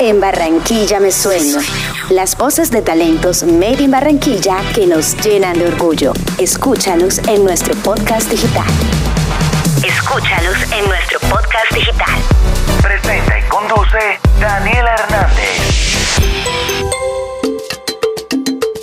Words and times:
En 0.00 0.18
Barranquilla 0.18 0.98
me 0.98 1.12
sueño. 1.12 1.58
Las 2.08 2.34
voces 2.34 2.70
de 2.70 2.80
talentos 2.80 3.42
Made 3.42 3.82
in 3.82 3.90
Barranquilla 3.90 4.56
que 4.74 4.86
nos 4.86 5.14
llenan 5.18 5.58
de 5.58 5.66
orgullo. 5.66 6.14
Escúchalos 6.38 7.18
en 7.28 7.44
nuestro 7.44 7.74
podcast 7.76 8.30
digital. 8.30 8.64
Escúchalos 9.84 10.56
en 10.72 10.88
nuestro 10.88 11.20
podcast 11.28 11.70
digital. 11.74 12.18
Presenta 12.80 13.38
y 13.38 13.42
conduce 13.42 14.18
Daniela 14.40 14.94
Hernández. 14.94 15.69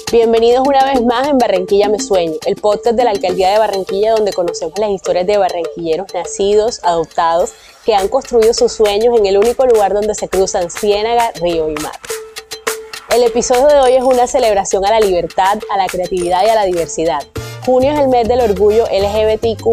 Bienvenidos 0.09 0.65
una 0.65 0.85
vez 0.85 1.03
más 1.03 1.27
en 1.27 1.37
Barranquilla 1.37 1.89
Me 1.89 1.99
Sueño, 1.99 2.35
el 2.45 2.55
podcast 2.55 2.95
de 2.95 3.03
la 3.03 3.09
Alcaldía 3.11 3.51
de 3.51 3.59
Barranquilla 3.59 4.13
donde 4.13 4.31
conocemos 4.31 4.79
las 4.79 4.89
historias 4.89 5.27
de 5.27 5.37
barranquilleros 5.37 6.13
nacidos, 6.13 6.79
adoptados, 6.85 7.51
que 7.83 7.93
han 7.93 8.07
construido 8.07 8.53
sus 8.53 8.71
sueños 8.71 9.19
en 9.19 9.25
el 9.25 9.37
único 9.37 9.65
lugar 9.65 9.93
donde 9.93 10.15
se 10.15 10.29
cruzan 10.29 10.71
ciénaga, 10.71 11.33
río 11.41 11.69
y 11.69 11.73
mar. 11.83 11.99
El 13.09 13.21
episodio 13.23 13.67
de 13.67 13.79
hoy 13.81 13.93
es 13.95 14.03
una 14.03 14.27
celebración 14.27 14.85
a 14.85 14.91
la 14.91 15.01
libertad, 15.01 15.59
a 15.69 15.75
la 15.75 15.87
creatividad 15.87 16.45
y 16.45 16.49
a 16.51 16.55
la 16.55 16.63
diversidad. 16.63 17.27
Junio 17.65 17.91
es 17.91 17.99
el 17.99 18.07
mes 18.07 18.29
del 18.29 18.39
orgullo 18.39 18.85
LGBTQ+, 18.85 19.67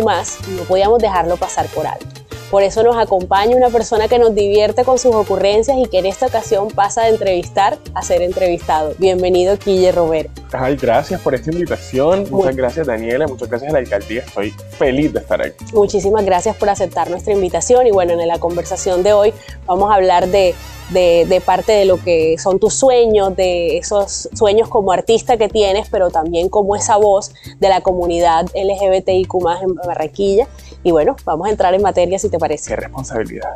y 0.48 0.50
no 0.50 0.64
podíamos 0.64 0.98
dejarlo 0.98 1.36
pasar 1.36 1.68
por 1.68 1.86
alto. 1.86 2.23
Por 2.50 2.62
eso 2.62 2.82
nos 2.82 2.96
acompaña 2.96 3.56
una 3.56 3.70
persona 3.70 4.08
que 4.08 4.18
nos 4.18 4.34
divierte 4.34 4.84
con 4.84 4.98
sus 4.98 5.14
ocurrencias 5.14 5.76
y 5.78 5.86
que 5.86 5.98
en 5.98 6.06
esta 6.06 6.26
ocasión 6.26 6.68
pasa 6.68 7.02
de 7.02 7.10
entrevistar 7.10 7.78
a 7.94 8.02
ser 8.02 8.22
entrevistado. 8.22 8.94
Bienvenido, 8.98 9.58
Quille 9.58 9.90
Romero. 9.92 10.30
Ay, 10.52 10.76
gracias 10.76 11.20
por 11.20 11.34
esta 11.34 11.50
invitación. 11.50 12.26
Muchas 12.30 12.54
gracias, 12.54 12.86
Daniela. 12.86 13.26
Muchas 13.26 13.48
gracias 13.48 13.70
a 13.70 13.72
la 13.72 13.80
alcaldía. 13.80 14.20
Estoy 14.20 14.50
feliz 14.78 15.12
de 15.12 15.20
estar 15.20 15.42
aquí. 15.42 15.64
Muchísimas 15.72 16.24
gracias 16.24 16.56
por 16.56 16.68
aceptar 16.68 17.10
nuestra 17.10 17.32
invitación. 17.32 17.86
Y 17.86 17.90
bueno, 17.90 18.12
en 18.12 18.28
la 18.28 18.38
conversación 18.38 19.02
de 19.02 19.12
hoy 19.12 19.32
vamos 19.66 19.90
a 19.90 19.94
hablar 19.94 20.28
de 20.28 20.54
de, 20.90 21.42
parte 21.44 21.72
de 21.72 21.84
lo 21.84 22.02
que 22.02 22.36
son 22.38 22.58
tus 22.58 22.74
sueños, 22.74 23.34
de 23.36 23.78
esos 23.78 24.28
sueños 24.34 24.68
como 24.68 24.92
artista 24.92 25.36
que 25.36 25.48
tienes, 25.48 25.88
pero 25.90 26.10
también 26.10 26.48
como 26.48 26.76
esa 26.76 26.96
voz 26.96 27.32
de 27.58 27.68
la 27.68 27.80
comunidad 27.80 28.46
LGBTIQ 28.54 29.34
en 29.62 29.74
Barranquilla. 29.74 30.46
Y 30.84 30.92
bueno, 30.92 31.16
vamos 31.24 31.48
a 31.48 31.50
entrar 31.50 31.74
en 31.74 31.82
materia 31.82 32.18
si 32.18 32.28
te 32.28 32.38
parece. 32.38 32.68
Qué 32.68 32.76
responsabilidad. 32.76 33.48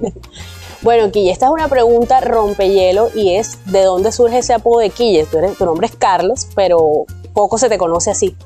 bueno, 0.82 1.10
Quille, 1.10 1.32
esta 1.32 1.46
es 1.46 1.52
una 1.52 1.68
pregunta 1.68 2.20
rompehielo 2.20 3.08
y 3.14 3.34
es 3.34 3.58
¿de 3.64 3.82
dónde 3.82 4.12
surge 4.12 4.38
ese 4.38 4.52
apodo 4.52 4.80
de 4.80 4.90
Quille? 4.90 5.26
tu 5.26 5.64
nombre 5.64 5.86
es 5.86 5.96
Carlos, 5.96 6.46
pero 6.54 7.06
poco 7.32 7.56
se 7.58 7.68
te 7.68 7.78
conoce 7.78 8.10
así. 8.10 8.36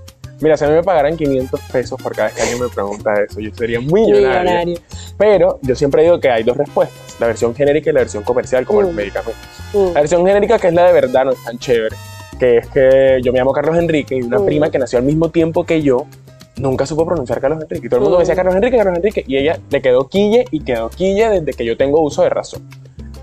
Mira, 0.40 0.56
si 0.56 0.64
a 0.64 0.68
mí 0.68 0.74
me 0.74 0.82
pagaran 0.82 1.16
500 1.16 1.60
pesos 1.72 2.00
por 2.00 2.14
cada 2.14 2.28
vez 2.28 2.36
que 2.36 2.42
alguien 2.42 2.60
me 2.60 2.68
pregunta 2.68 3.14
eso, 3.22 3.40
yo 3.40 3.50
sería 3.54 3.80
millonario. 3.80 4.28
millonario. 4.28 4.78
Pero 5.16 5.58
yo 5.62 5.74
siempre 5.74 6.02
digo 6.02 6.20
que 6.20 6.30
hay 6.30 6.42
dos 6.42 6.56
respuestas, 6.56 7.16
la 7.20 7.28
versión 7.28 7.54
genérica 7.54 7.90
y 7.90 7.92
la 7.92 8.00
versión 8.00 8.24
comercial, 8.24 8.66
como 8.66 8.82
los 8.82 8.92
mm. 8.92 8.96
medicamentos. 8.96 9.42
Mm. 9.72 9.94
La 9.94 10.00
versión 10.00 10.26
genérica, 10.26 10.58
que 10.58 10.68
es 10.68 10.74
la 10.74 10.86
de 10.86 10.92
verdad, 10.92 11.24
no 11.24 11.32
es 11.32 11.42
tan 11.44 11.58
chévere, 11.58 11.96
que 12.38 12.58
es 12.58 12.66
que 12.68 13.20
yo 13.22 13.32
me 13.32 13.38
llamo 13.38 13.52
Carlos 13.52 13.76
Enrique 13.76 14.16
y 14.16 14.22
una 14.22 14.38
mm. 14.38 14.44
prima 14.44 14.70
que 14.70 14.78
nació 14.78 14.98
al 14.98 15.04
mismo 15.04 15.30
tiempo 15.30 15.64
que 15.64 15.82
yo, 15.82 16.06
nunca 16.56 16.86
supo 16.86 17.06
pronunciar 17.06 17.40
Carlos 17.40 17.62
Enrique. 17.62 17.86
Y 17.86 17.88
todo 17.88 17.98
el 17.98 18.02
mundo 18.02 18.18
me 18.18 18.22
decía 18.22 18.34
Carlos 18.34 18.54
Enrique, 18.54 18.76
Carlos 18.76 18.96
Enrique, 18.96 19.24
y 19.26 19.36
ella 19.36 19.58
le 19.70 19.82
quedó 19.82 20.08
quille 20.08 20.44
y 20.50 20.60
quedó 20.60 20.90
quille 20.90 21.28
desde 21.28 21.52
que 21.52 21.64
yo 21.64 21.76
tengo 21.76 22.00
uso 22.00 22.22
de 22.22 22.30
razón. 22.30 22.68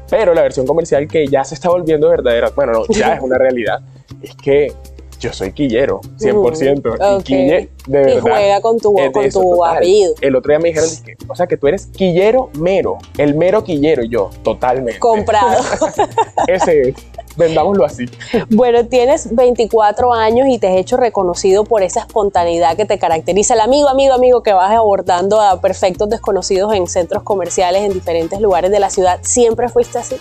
Pero 0.10 0.34
la 0.34 0.42
versión 0.42 0.68
comercial 0.68 1.08
que 1.08 1.28
ya 1.28 1.44
se 1.44 1.56
está 1.56 1.70
volviendo 1.70 2.10
verdadera, 2.10 2.52
bueno, 2.56 2.74
no, 2.74 2.86
ya 2.90 3.16
es 3.16 3.22
una 3.22 3.38
realidad, 3.40 3.80
es 4.22 4.36
que 4.36 4.74
yo 5.22 5.32
soy 5.32 5.54
quillero, 5.54 6.02
100%. 6.18 7.20
Y 7.20 7.24
quille, 7.24 7.70
de 7.86 8.00
verdad. 8.00 8.18
Y 8.18 8.20
juega 8.20 8.62
con 8.62 8.80
tu, 8.80 8.94
con 9.14 9.30
tu 9.30 9.64
apellido. 9.64 10.16
El 10.20 10.36
otro 10.36 10.52
día 10.52 10.60
me 10.60 10.70
dijeron, 10.70 10.90
o 11.28 11.36
sea, 11.36 11.46
que 11.46 11.58
tú 11.58 11.68
eres 11.68 11.86
quillero 11.86 12.50
mero, 12.60 12.98
el 13.18 13.36
mero 13.36 13.64
quillero, 13.64 14.04
yo, 14.04 14.32
totalmente. 14.44 15.00
Comprado. 15.00 15.64
Ese 16.48 16.90
es. 16.90 16.96
Vendámoslo 17.36 17.86
así. 17.86 18.06
Bueno, 18.50 18.86
tienes 18.86 19.34
24 19.34 20.14
años 20.14 20.48
y 20.50 20.58
te 20.60 20.68
has 20.68 20.78
hecho 20.78 20.98
reconocido 20.98 21.64
por 21.64 21.84
esa 21.84 22.02
espontaneidad 22.02 22.76
que 22.76 22.86
te 22.86 23.00
caracteriza. 23.00 23.54
El 23.54 23.62
amigo, 23.62 23.90
amigo, 23.90 24.14
amigo 24.14 24.44
que 24.44 24.54
vas 24.54 24.72
abordando 24.72 25.42
a 25.42 25.62
perfectos 25.62 26.10
desconocidos 26.10 26.74
en 26.74 26.88
centros 26.88 27.24
comerciales 27.24 27.84
en 27.84 27.94
diferentes 27.94 28.40
lugares 28.42 28.72
de 28.72 28.80
la 28.80 28.90
ciudad. 28.90 29.20
¿Siempre 29.22 29.70
fuiste 29.70 30.00
así? 30.00 30.18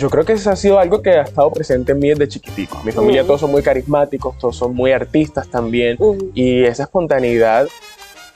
yo 0.00 0.08
creo 0.08 0.24
que 0.24 0.32
eso 0.32 0.50
ha 0.50 0.56
sido 0.56 0.78
algo 0.78 1.02
que 1.02 1.10
ha 1.10 1.22
estado 1.22 1.50
presente 1.50 1.92
en 1.92 1.98
mí 1.98 2.08
desde 2.08 2.26
chiquitico. 2.26 2.80
Mi 2.84 2.90
familia 2.90 3.22
todos 3.22 3.40
son 3.40 3.50
muy 3.50 3.62
carismáticos, 3.62 4.38
todos 4.38 4.56
son 4.56 4.74
muy 4.74 4.92
artistas 4.92 5.46
también 5.48 5.98
y 6.34 6.64
esa 6.64 6.84
espontaneidad 6.84 7.68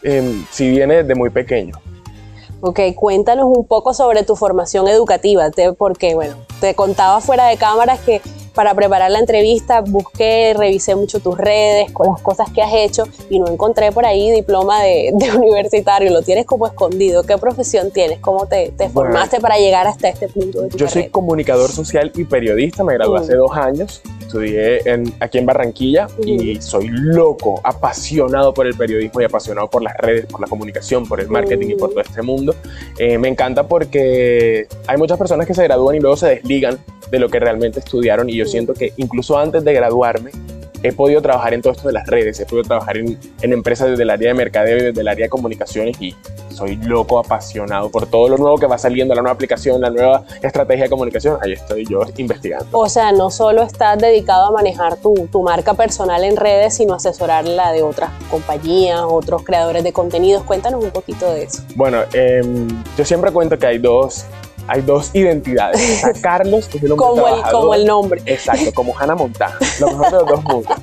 eh, 0.03 0.43
sí 0.51 0.71
viene 0.71 0.97
desde 0.97 1.15
muy 1.15 1.31
pequeño. 1.31 1.81
Ok, 2.67 2.81
cuéntanos 2.95 3.45
un 3.55 3.67
poco 3.67 3.93
sobre 3.93 4.23
tu 4.23 4.37
formación 4.37 4.89
educativa, 4.89 5.51
porque 5.77 6.15
bueno, 6.15 6.35
te 6.63 6.75
contaba 6.75 7.21
fuera 7.21 7.47
de 7.47 7.59
cámaras 7.59 8.01
que 8.01 8.23
para 8.55 8.73
preparar 8.73 9.11
la 9.11 9.19
entrevista 9.19 9.83
busqué, 9.83 10.55
revisé 10.57 10.95
mucho 10.95 11.21
tus 11.21 11.37
redes 11.37 11.93
con 11.93 12.07
las 12.07 12.23
cosas 12.23 12.51
que 12.51 12.63
has 12.63 12.73
hecho 12.73 13.05
y 13.29 13.39
no 13.39 13.49
encontré 13.49 13.93
por 13.93 14.07
ahí 14.07 14.31
diploma 14.31 14.81
de, 14.83 15.13
universitario, 15.37 16.11
lo 16.11 16.23
tienes 16.23 16.47
como 16.47 16.67
escondido. 16.67 17.23
¿Qué 17.25 17.37
profesión 17.37 17.91
tienes? 17.91 18.19
¿Cómo 18.21 18.47
te, 18.47 18.73
formaste 18.89 19.41
para 19.41 19.59
llegar 19.59 19.87
hasta 19.87 20.09
este 20.09 20.29
punto 20.29 20.63
de 20.63 20.69
tu 20.71 20.79
Yo 20.79 20.89
soy 20.89 21.11
comunicador 21.11 21.71
social 21.71 22.13
y 22.15 22.25
periodista, 22.25 22.83
me 22.83 22.95
gradué 22.95 23.21
hace 23.21 23.35
dos 23.35 23.53
años, 23.53 24.01
estudié 24.25 24.81
en, 24.89 25.13
aquí 25.21 25.39
en 25.39 25.47
Barranquilla 25.47 26.09
y 26.25 26.61
soy 26.61 26.89
loco, 26.89 27.61
apasionado 27.65 28.53
por 28.53 28.67
el 28.67 28.75
periodismo 28.75 29.21
y 29.21 29.25
apasionado 29.25 29.69
por 29.69 29.83
las 29.83 29.97
redes, 29.97 30.27
por 30.27 30.41
la 30.41 30.47
comunicación, 30.47 31.07
por 31.07 31.21
el 31.21 31.29
marketing 31.29 31.69
y 31.71 31.75
por 31.75 31.91
todo 31.91 32.01
este 32.01 32.23
mundo. 32.23 32.55
Eh, 32.99 33.19
me 33.19 33.29
encanta 33.29 33.67
porque 33.67 34.67
hay 34.87 34.97
muchas 34.97 35.19
personas 35.19 35.47
que 35.47 35.55
se 35.55 35.63
gradúan 35.65 35.97
y 35.97 36.01
luego 36.01 36.17
se 36.17 36.29
desligan 36.29 36.79
de 37.11 37.19
lo 37.19 37.29
que 37.29 37.39
realmente 37.39 37.79
estudiaron 37.79 38.29
y 38.29 38.37
yo 38.37 38.47
siento 38.47 38.75
que 38.75 38.93
incluso 38.97 39.39
antes 39.39 39.65
de 39.65 39.73
graduarme 39.73 40.31
he 40.85 40.93
podido 40.93 41.23
trabajar 41.23 41.55
en 41.55 41.63
todo 41.63 41.73
esto 41.73 41.89
de 41.89 41.95
las 41.95 42.07
redes, 42.07 42.39
he 42.39 42.45
podido 42.45 42.65
trabajar 42.65 42.99
en, 42.99 43.19
empresas 43.41 43.89
desde 43.89 44.03
el 44.03 44.11
área 44.11 44.29
de 44.29 44.35
mercadeo 44.35 44.77
y 44.77 44.83
desde 44.83 45.01
el 45.01 45.09
área 45.09 45.25
de 45.25 45.31
comunicaciones 45.31 45.97
y 46.01 46.15
soy 46.51 46.77
loco, 46.77 47.19
apasionado 47.19 47.91
por 47.91 48.07
todo 48.07 48.29
lo 48.29 48.37
nuevo 48.37 48.59
que 48.59 48.67
va 48.67 48.77
saliendo, 48.77 49.15
la 49.15 49.23
nueva 49.23 49.35
aplicación, 49.35 49.81
la 49.81 49.89
nueva 49.89 50.25
estrategia 50.43 50.85
de 50.85 50.91
comunicación, 50.91 51.39
ahí 51.43 51.53
estoy 51.53 51.87
yo 51.87 52.03
investigando. 52.19 52.67
O 52.73 52.89
sea, 52.89 53.13
no 53.13 53.31
solo 53.31 53.63
estás 53.63 53.99
dedicado 53.99 54.47
a 54.47 54.51
manejar 54.51 54.97
tu, 54.99 55.27
tu 55.33 55.43
marca 55.43 55.73
personal 55.73 56.23
en 56.23 56.37
redes, 56.37 56.75
sino 56.75 56.95
asesorar 56.95 57.49
la 57.49 57.73
de 57.73 57.83
otras 57.83 58.11
compañías, 58.31 59.01
otros 59.09 59.43
creadores 59.43 59.85
de 59.85 59.93
contenidos. 59.95 60.43
Cuéntanos 60.43 60.85
un 60.85 60.91
poquito 60.91 61.33
de 61.33 61.45
eso. 61.45 61.63
Bueno, 61.77 62.03
em, 62.13 62.69
yo 62.99 63.05
siempre 63.07 63.33
cuento 63.33 63.59
que 63.59 63.67
hay 63.67 63.79
dos 63.79 64.27
hay 64.67 64.83
dos 64.83 65.11
identidades. 65.15 65.81
Está 65.81 66.13
Carlos, 66.23 66.69
que 66.69 66.79
es 66.79 66.85
el 66.85 66.93
hombre 66.93 67.07
como 67.07 67.29
el, 67.29 67.43
como 67.51 67.75
el 67.75 67.87
nombre. 67.87 68.23
Exacto, 68.27 68.73
como 68.75 68.99
Hannah 68.99 69.15
Montana, 69.15 69.57
lo 69.81 69.89
mejor 69.89 70.07
de 70.07 70.19
los 70.19 70.27
dos 70.27 70.45
mundos. 70.45 70.77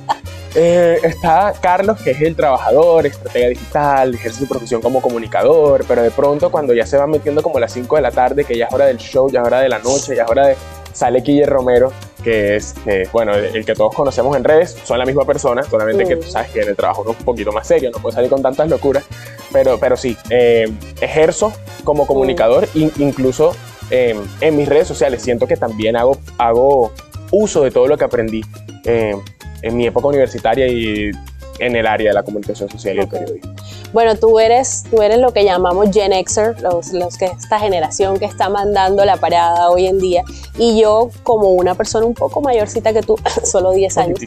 Eh, 0.54 0.98
está 1.02 1.54
Carlos, 1.60 2.00
que 2.02 2.10
es 2.10 2.20
el 2.20 2.36
trabajador, 2.36 3.06
estratega 3.06 3.48
digital, 3.48 4.14
ejerce 4.14 4.40
su 4.40 4.48
profesión 4.48 4.82
como 4.82 5.00
comunicador, 5.00 5.84
pero 5.88 6.02
de 6.02 6.10
pronto 6.10 6.50
cuando 6.50 6.74
ya 6.74 6.86
se 6.86 6.98
va 6.98 7.06
metiendo 7.06 7.42
como 7.42 7.56
a 7.56 7.60
las 7.60 7.72
5 7.72 7.96
de 7.96 8.02
la 8.02 8.10
tarde, 8.10 8.44
que 8.44 8.58
ya 8.58 8.66
es 8.66 8.72
hora 8.72 8.86
del 8.86 8.98
show, 8.98 9.30
ya 9.30 9.40
es 9.40 9.46
hora 9.46 9.60
de 9.60 9.70
la 9.70 9.78
noche, 9.78 10.14
ya 10.14 10.24
es 10.24 10.30
hora 10.30 10.48
de... 10.48 10.56
Sale 10.92 11.22
Quille 11.22 11.46
Romero, 11.46 11.90
que 12.22 12.56
es, 12.56 12.74
bueno, 13.12 13.34
el 13.34 13.64
que 13.64 13.74
todos 13.74 13.94
conocemos 13.94 14.36
en 14.36 14.44
redes, 14.44 14.76
son 14.84 14.98
la 14.98 15.06
misma 15.06 15.24
persona, 15.24 15.62
solamente 15.62 16.04
que 16.04 16.16
tú 16.16 16.28
sabes 16.28 16.50
que 16.50 16.60
en 16.60 16.68
el 16.68 16.76
trabajo 16.76 17.02
es 17.02 17.18
un 17.18 17.24
poquito 17.24 17.50
más 17.50 17.66
serio, 17.66 17.90
no 17.90 17.98
puede 17.98 18.14
salir 18.14 18.28
con 18.28 18.42
tantas 18.42 18.68
locuras, 18.68 19.02
pero, 19.50 19.78
pero 19.78 19.96
sí, 19.96 20.16
eh, 20.28 20.70
ejerzo 21.00 21.52
como 21.82 22.06
comunicador, 22.06 22.68
incluso 22.74 23.52
en 23.92 24.56
mis 24.56 24.68
redes 24.68 24.88
sociales. 24.88 25.22
Siento 25.22 25.46
que 25.46 25.56
también 25.56 25.96
hago, 25.96 26.18
hago 26.38 26.92
uso 27.30 27.62
de 27.62 27.70
todo 27.70 27.86
lo 27.86 27.98
que 27.98 28.04
aprendí 28.04 28.42
eh, 28.84 29.14
en 29.62 29.76
mi 29.76 29.86
época 29.86 30.08
universitaria 30.08 30.66
y 30.66 31.10
en 31.58 31.76
el 31.76 31.86
área 31.86 32.08
de 32.08 32.14
la 32.14 32.22
comunicación 32.22 32.68
social 32.68 32.96
y 32.96 33.00
el 33.00 33.08
periodismo. 33.08 33.54
Bueno, 33.92 34.16
tú 34.16 34.38
eres, 34.38 34.84
tú 34.90 35.02
eres 35.02 35.18
lo 35.18 35.32
que 35.32 35.44
llamamos 35.44 35.90
Gen 35.92 36.12
Xer, 36.26 36.60
los, 36.62 36.92
los 36.92 37.16
que 37.18 37.26
esta 37.26 37.58
generación 37.58 38.18
que 38.18 38.24
está 38.24 38.48
mandando 38.48 39.04
la 39.04 39.16
parada 39.16 39.70
hoy 39.70 39.86
en 39.86 39.98
día. 39.98 40.24
Y 40.58 40.80
yo, 40.80 41.10
como 41.22 41.50
una 41.50 41.74
persona 41.74 42.06
un 42.06 42.14
poco 42.14 42.40
mayorcita 42.40 42.92
que 42.92 43.02
tú, 43.02 43.16
solo 43.44 43.72
10 43.72 43.98
años, 43.98 44.20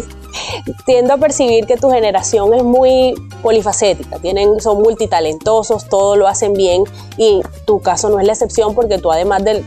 tiendo 0.86 1.14
a 1.14 1.16
percibir 1.16 1.66
que 1.66 1.76
tu 1.76 1.90
generación 1.90 2.52
es 2.54 2.64
muy 2.64 3.14
polifacética, 3.42 4.18
tienen, 4.18 4.60
son 4.60 4.82
multitalentosos, 4.82 5.88
todo 5.88 6.16
lo 6.16 6.26
hacen 6.26 6.52
bien. 6.52 6.84
Y 7.16 7.40
tu 7.66 7.80
caso 7.80 8.08
no 8.08 8.18
es 8.18 8.26
la 8.26 8.32
excepción 8.32 8.74
porque 8.74 8.98
tú 8.98 9.12
además 9.12 9.44
de 9.44 9.64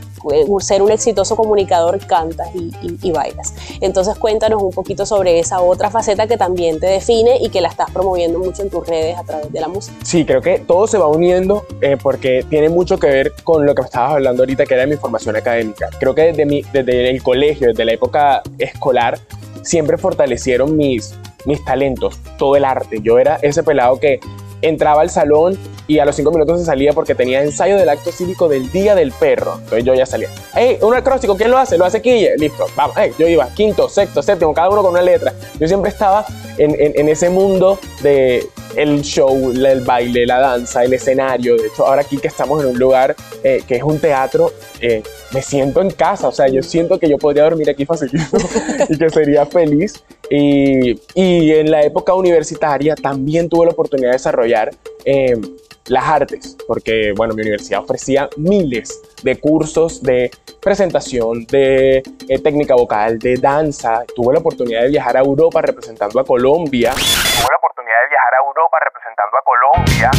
ser 0.60 0.82
un 0.82 0.92
exitoso 0.92 1.36
comunicador 1.36 2.00
cantas 2.06 2.50
y, 2.54 3.12
bailas. 3.12 3.54
Entonces 3.82 4.16
cuéntanos 4.18 4.62
un 4.62 4.72
poquito 4.72 5.06
sobre 5.06 5.40
esa 5.40 5.62
otra 5.62 5.90
faceta 5.90 6.28
que 6.28 6.38
también 6.38 6.80
te 6.80 6.88
define 6.88 7.38
y 7.42 7.50
que 7.50 7.62
la 7.62 7.68
estás 7.68 7.92
promoviendo 7.92 8.40
mucho 8.40 8.62
en 8.62 8.70
tus 8.70 8.88
redes 8.88 9.18
a 9.18 9.24
través 9.24 9.52
de 9.52 9.60
la 9.60 9.68
música. 9.68 9.98
Sí, 10.04 10.26
creo 10.26 10.42
que 10.42 10.60
todo 10.60 10.88
se 10.88 10.98
va 10.98 11.08
uniendo 11.08 11.66
eh, 11.82 11.98
porque 12.02 12.46
tiene 12.50 12.70
mucho 12.70 12.98
que 13.00 13.08
ver 13.08 13.34
con 13.44 13.66
lo 13.66 13.76
que 13.76 13.82
me 13.82 13.88
estabas 13.88 14.14
hablando 14.14 14.44
ahorita, 14.44 14.66
que 14.66 14.74
era 14.74 14.86
mi 14.86 14.96
formación 14.96 15.36
académica. 15.36 15.90
Creo 16.00 16.16
que 16.16 16.24
desde, 16.24 16.46
mi, 16.46 16.62
desde 16.74 17.10
el 17.10 17.22
colegio, 17.22 17.68
desde 17.68 17.86
la 17.86 17.94
época 17.94 18.42
escolar, 18.58 19.20
siempre 19.64 19.98
fortalecieron 19.98 20.78
mis, 20.78 21.14
mis 21.46 21.64
talentos, 21.66 22.18
todo 22.38 22.56
el 22.56 22.66
arte. 22.66 23.00
Yo 23.02 23.20
era 23.20 23.38
ese 23.42 23.64
pelado 23.64 24.00
que 24.00 24.20
entraba 24.62 25.02
al 25.02 25.10
salón 25.10 25.58
y 25.92 26.00
a 26.00 26.06
los 26.06 26.16
cinco 26.16 26.32
minutos 26.32 26.58
se 26.58 26.66
salía 26.66 26.94
porque 26.94 27.16
tenía 27.16 27.44
ensayo 27.44 27.76
del 27.76 27.90
acto 27.90 28.14
cívico 28.14 28.48
del 28.48 28.72
Día 28.72 28.96
del 28.96 29.12
Perro. 29.12 29.56
Entonces 29.56 29.84
yo 29.84 29.94
ya 29.94 30.06
salía. 30.06 30.30
¡Ey, 30.56 30.78
un 30.82 30.94
acróstico! 30.94 31.36
¿Quién 31.36 31.52
lo 31.52 31.58
hace? 31.58 31.78
Lo 31.78 31.84
hace 31.84 32.02
Quille. 32.02 32.38
Listo, 32.38 32.66
vamos. 32.78 32.96
Hey, 32.98 33.12
yo 33.20 33.28
iba 33.28 33.54
quinto, 33.54 33.90
sexto, 33.90 34.24
séptimo, 34.24 34.54
cada 34.54 34.70
uno 34.70 34.84
con 34.84 34.92
una 34.92 35.02
letra. 35.02 35.34
Yo 35.60 35.68
siempre 35.68 35.90
estaba 35.92 36.26
en, 36.58 36.80
en, 36.80 36.94
en 36.96 37.10
ese 37.10 37.30
mundo 37.30 37.78
de 38.02 38.48
el 38.76 39.02
show, 39.02 39.52
el 39.52 39.82
baile, 39.82 40.26
la 40.26 40.40
danza, 40.40 40.84
el 40.84 40.94
escenario. 40.94 41.58
De 41.58 41.68
hecho, 41.68 41.86
ahora 41.86 42.02
aquí 42.02 42.18
que 42.18 42.28
estamos 42.28 42.64
en 42.64 42.70
un 42.70 42.80
lugar 42.80 43.16
eh, 43.44 43.62
que 43.68 43.76
es 43.76 43.84
un 43.84 44.00
teatro, 44.00 44.52
eh, 44.80 45.04
me 45.34 45.42
siento 45.42 45.82
en 45.82 45.92
casa. 45.92 46.28
O 46.28 46.32
sea, 46.32 46.48
yo 46.48 46.64
siento 46.64 47.00
que 47.00 47.10
yo 47.10 47.18
podría 47.18 47.44
dormir 47.44 47.70
aquí 47.70 47.86
facilito 47.86 48.38
y 48.90 48.98
que 48.98 49.10
sería 49.10 49.46
feliz. 49.46 50.04
Y, 50.30 50.92
y, 51.14 51.52
en 51.52 51.70
la 51.70 51.82
época 51.84 52.14
universitaria 52.14 52.96
también 52.96 53.50
tuve 53.50 53.66
la 53.66 53.74
oportunidad 53.74 54.12
de 54.12 54.14
desarrollar 54.14 54.72
eh, 55.06 55.36
las 55.88 56.08
artes, 56.08 56.58
porque 56.68 57.14
bueno, 57.16 57.34
mi 57.34 57.42
universidad 57.42 57.82
ofrecía 57.82 58.30
miles 58.38 59.02
de 59.24 59.40
cursos 59.40 60.02
de 60.02 60.32
presentación, 60.62 61.46
de 61.46 61.98
eh, 61.98 62.40
técnica 62.40 62.76
vocal, 62.76 63.20
de 63.20 63.36
danza. 63.38 64.04
Tuve 64.16 64.34
la 64.34 64.40
oportunidad 64.40 64.84
de 64.84 64.90
viajar 64.90 65.18
a 65.18 65.22
Europa 65.22 65.62
representando 65.62 66.20
a 66.20 66.24
Colombia. 66.24 66.92
Tuve 66.94 67.50
la 67.50 67.58
oportunidad 67.58 68.02
de 68.04 68.10
viajar 68.10 68.34
a 68.36 68.48
Europa 68.48 68.78
representando 68.84 69.38
a 69.38 69.44
Colombia. 69.44 70.12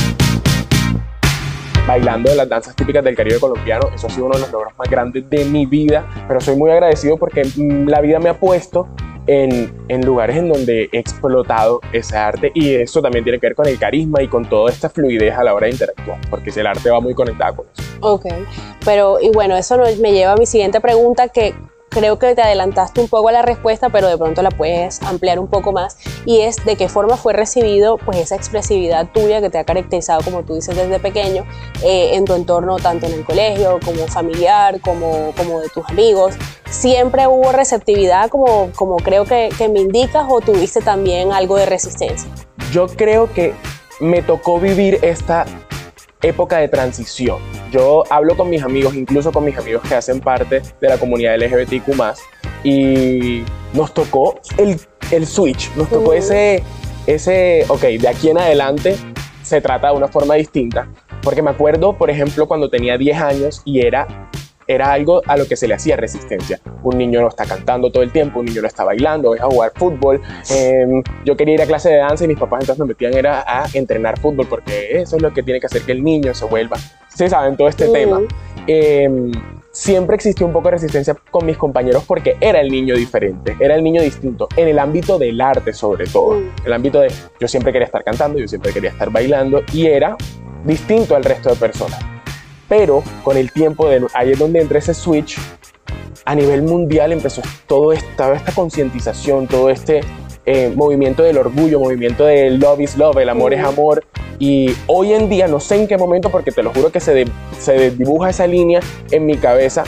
Bailando 1.87 2.35
las 2.35 2.49
danzas 2.49 2.77
típicas 2.77 3.03
del 3.03 3.17
Caribe 3.17 3.41
colombiano. 3.41 3.89
Eso 3.95 4.07
ha 4.07 4.11
sido 4.11 4.27
uno 4.27 4.35
de 4.37 4.43
los 4.43 4.53
logros 4.53 4.77
más 4.77 4.89
grandes 4.89 5.29
de 5.29 5.45
mi 5.45 5.67
vida, 5.67 6.07
pero 6.29 6.41
soy 6.41 6.57
muy 6.57 6.71
agradecido 6.71 7.17
porque 7.17 7.43
mm, 7.45 7.89
la 7.89 8.01
vida 8.01 8.19
me 8.19 8.29
ha 8.29 8.39
puesto 8.39 8.89
en, 9.27 10.05
lugares 10.05 10.37
en 10.37 10.49
donde 10.49 10.89
he 10.93 10.99
explotado 10.99 11.81
ese 11.93 12.17
arte 12.17 12.51
y 12.55 12.75
eso 12.75 13.01
también 13.01 13.25
tiene 13.25 13.39
que 13.39 13.47
ver 13.47 13.55
con 13.55 13.69
el 13.69 13.79
carisma 13.79 14.23
y 14.23 14.29
con 14.29 14.49
toda 14.49 14.71
esta 14.71 14.89
fluidez 14.89 15.35
a 15.35 15.45
la 15.45 15.55
hora 15.55 15.67
de 15.67 15.73
interactuar, 15.73 16.19
porque 16.29 16.51
el 16.55 16.67
arte 16.67 16.91
va 16.91 17.01
muy 17.01 17.15
conectado 17.15 17.57
con 17.57 17.67
eso. 17.73 17.83
Ok, 18.01 18.27
pero 18.85 19.19
y 19.21 19.31
bueno, 19.31 19.57
eso 19.57 19.79
me 20.01 20.13
lleva 20.13 20.33
a 20.33 20.37
mi 20.37 20.47
siguiente 20.47 20.81
pregunta 20.81 21.29
que 21.29 21.55
creo 21.93 22.19
que 22.19 22.35
te 22.35 22.43
adelantaste 22.43 23.01
un 23.01 23.09
poco 23.09 23.29
a 23.29 23.33
la 23.33 23.43
respuesta, 23.43 23.91
pero 23.91 24.09
de 24.09 24.17
pronto 24.17 24.43
la 24.43 24.51
puedes 24.51 25.03
ampliar 25.03 25.39
un 25.39 25.49
poco 25.49 25.73
más, 25.73 25.99
y 26.25 26.41
es 26.41 26.65
de 26.65 26.77
qué 26.77 26.89
forma 26.89 27.17
fue 27.17 27.33
recibido 27.33 27.99
pues 27.99 28.19
esa 28.19 28.35
expresividad 28.35 29.09
tuya 29.13 29.41
que 29.41 29.51
te 29.51 29.59
ha 29.59 29.65
caracterizado, 29.65 30.23
como 30.23 30.43
tú 30.43 30.55
dices, 30.55 30.75
desde 30.75 30.99
pequeño, 30.99 31.45
eh, 31.85 32.15
en 32.15 32.25
tu 32.25 32.35
entorno, 32.35 32.77
tanto 32.77 33.07
en 33.07 33.13
el 33.13 33.25
colegio, 33.25 33.79
como 33.85 34.07
familiar, 34.09 34.81
como, 34.81 35.33
como 35.37 35.61
de 35.61 35.69
tus 35.69 35.89
amigos. 35.89 36.35
¿Siempre 36.71 37.27
hubo 37.27 37.53
receptividad, 37.53 38.31
como, 38.31 38.71
como 38.75 38.97
creo 38.97 39.25
que, 39.25 39.51
que 39.57 39.69
me 39.69 39.81
indicas, 39.81 40.25
o 40.29 40.41
tuviste 40.41 40.81
también 40.81 41.33
algo 41.33 41.57
de 41.57 41.67
resistencia? 41.67 42.31
Yo 42.73 42.87
creo 42.87 43.33
que 43.33 43.55
me 44.01 44.23
tocó 44.23 44.59
vivir 44.59 44.99
esta 45.03 45.45
época 46.23 46.59
de 46.59 46.69
transición. 46.69 47.39
Yo 47.73 48.05
hablo 48.11 48.37
con 48.37 48.51
mis 48.51 48.63
amigos, 48.63 48.95
incluso 48.95 49.33
con 49.33 49.45
mis 49.45 49.57
amigos 49.57 49.83
que 49.89 49.95
hacen 49.95 50.21
parte 50.21 50.61
de 50.79 50.89
la 50.89 50.99
comunidad 50.99 51.37
LGBTQ 51.39 51.91
y 52.65 53.43
nos 53.73 53.95
tocó 53.95 54.39
el, 54.59 54.79
el 55.11 55.27
switch, 55.27 55.75
nos 55.75 55.89
tocó 55.89 56.11
uh. 56.11 56.13
ese, 56.13 56.63
ese, 57.07 57.65
ok, 57.69 57.81
de 57.81 58.09
aquí 58.09 58.29
en 58.29 58.39
adelante 58.39 58.95
se 59.43 59.63
trata 59.63 59.89
de 59.89 59.97
una 59.97 60.09
forma 60.09 60.35
distinta. 60.35 60.87
Porque 61.23 61.41
me 61.41 61.51
acuerdo, 61.51 61.97
por 61.97 62.11
ejemplo, 62.11 62.47
cuando 62.47 62.69
tenía 62.69 62.99
10 62.99 63.21
años 63.21 63.63
y 63.65 63.81
era 63.81 64.29
era 64.75 64.93
algo 64.93 65.23
a 65.27 65.37
lo 65.37 65.47
que 65.47 65.57
se 65.57 65.69
le 65.69 65.75
hacía 65.75 65.97
resistencia. 65.97 66.61
Un 66.83 66.99
niño 66.99 67.21
no 67.21 67.29
está 67.29 67.45
cantando 67.45 67.91
todo 67.91 68.03
el 68.03 68.11
tiempo, 68.11 68.41
un 68.41 68.47
niño 68.47 68.63
no 68.63 68.69
está 68.69 68.85
bailando, 68.85 69.35
es 69.35 69.41
a 69.41 69.47
jugar 69.47 69.73
fútbol. 69.75 70.21
Eh, 70.51 70.87
yo 71.25 71.37
quería 71.37 71.55
ir 71.55 71.63
a 71.63 71.67
clase 71.67 71.91
de 71.91 71.97
danza 71.99 72.25
y 72.25 72.29
mis 72.29 72.39
papás 72.39 72.61
entonces 72.61 72.81
me 72.81 72.87
metían 72.87 73.15
era 73.15 73.45
a 73.47 73.67
entrenar 73.75 74.19
fútbol 74.19 74.47
porque 74.49 75.01
eso 75.01 75.17
es 75.17 75.23
lo 75.23 75.33
que 75.33 75.43
tiene 75.43 75.61
que 75.61 75.67
hacer 75.67 75.83
que 75.83 75.93
el 75.93 76.03
niño 76.03 76.35
se 76.35 76.45
vuelva. 76.45 76.77
Sí, 77.09 77.29
saben 77.29 77.57
todo 77.57 77.69
este 77.69 77.89
uh. 77.89 77.93
tema. 77.93 78.21
Eh, 78.67 79.09
siempre 79.73 80.15
existió 80.17 80.47
un 80.47 80.53
poco 80.53 80.69
de 80.69 80.73
resistencia 80.73 81.17
con 81.31 81.47
mis 81.47 81.57
compañeros 81.57 82.05
porque 82.07 82.37
era 82.41 82.61
el 82.61 82.71
niño 82.71 82.95
diferente, 82.95 83.57
era 83.59 83.75
el 83.75 83.83
niño 83.83 84.03
distinto, 84.03 84.49
en 84.55 84.69
el 84.69 84.79
ámbito 84.79 85.19
del 85.19 85.41
arte 85.41 85.73
sobre 85.73 86.07
todo, 86.07 86.41
el 86.65 86.73
ámbito 86.73 87.01
de 87.01 87.11
yo 87.41 87.49
siempre 87.49 87.73
quería 87.73 87.87
estar 87.87 88.05
cantando, 88.05 88.39
yo 88.39 88.47
siempre 88.47 88.73
quería 88.73 88.91
estar 88.91 89.11
bailando 89.11 89.63
y 89.73 89.87
era 89.87 90.17
distinto 90.65 91.17
al 91.17 91.25
resto 91.25 91.51
de 91.51 91.57
personas. 91.57 92.12
Pero 92.73 93.03
con 93.23 93.37
el 93.37 93.53
tiempo, 93.53 93.87
de, 93.87 94.07
ahí 94.15 94.33
es 94.33 94.39
donde 94.39 94.59
entra 94.59 94.79
ese 94.79 94.95
switch, 94.95 95.39
a 96.25 96.35
nivel 96.35 96.63
mundial 96.63 97.13
empezó 97.13 97.43
todo 97.67 97.93
esta, 97.93 98.33
esta 98.33 98.51
concientización, 98.51 99.47
todo 99.47 99.69
este 99.69 100.01
eh, 100.47 100.73
movimiento 100.75 101.23
del 101.23 101.37
orgullo, 101.37 101.79
movimiento 101.79 102.25
del 102.25 102.59
love 102.59 102.81
is 102.81 102.97
love, 102.97 103.19
el 103.19 103.29
amor 103.29 103.53
es 103.53 103.63
amor. 103.63 104.07
Y 104.39 104.75
hoy 104.87 105.13
en 105.13 105.29
día, 105.29 105.49
no 105.49 105.61
sé 105.61 105.83
en 105.83 105.87
qué 105.87 105.99
momento, 105.99 106.31
porque 106.31 106.51
te 106.51 106.63
lo 106.63 106.73
juro 106.73 106.91
que 106.91 107.01
se, 107.01 107.13
de, 107.13 107.29
se 107.61 107.91
dibuja 107.91 108.31
esa 108.31 108.47
línea 108.47 108.81
en 109.11 109.27
mi 109.27 109.37
cabeza, 109.37 109.85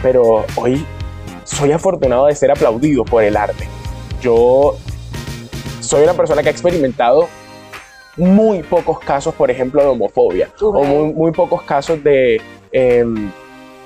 pero 0.00 0.46
hoy 0.56 0.86
soy 1.44 1.72
afortunado 1.72 2.28
de 2.28 2.34
ser 2.34 2.50
aplaudido 2.50 3.04
por 3.04 3.22
el 3.24 3.36
arte. 3.36 3.68
Yo 4.22 4.78
soy 5.80 6.04
una 6.04 6.14
persona 6.14 6.42
que 6.42 6.48
ha 6.48 6.52
experimentado 6.52 7.28
muy 8.16 8.62
pocos 8.62 9.00
casos, 9.00 9.34
por 9.34 9.50
ejemplo, 9.50 9.82
de 9.82 9.88
homofobia, 9.88 10.50
o 10.60 10.84
muy, 10.84 11.12
muy, 11.12 11.32
pocos 11.32 11.62
casos 11.62 12.02
de, 12.04 12.40
eh, 12.72 13.04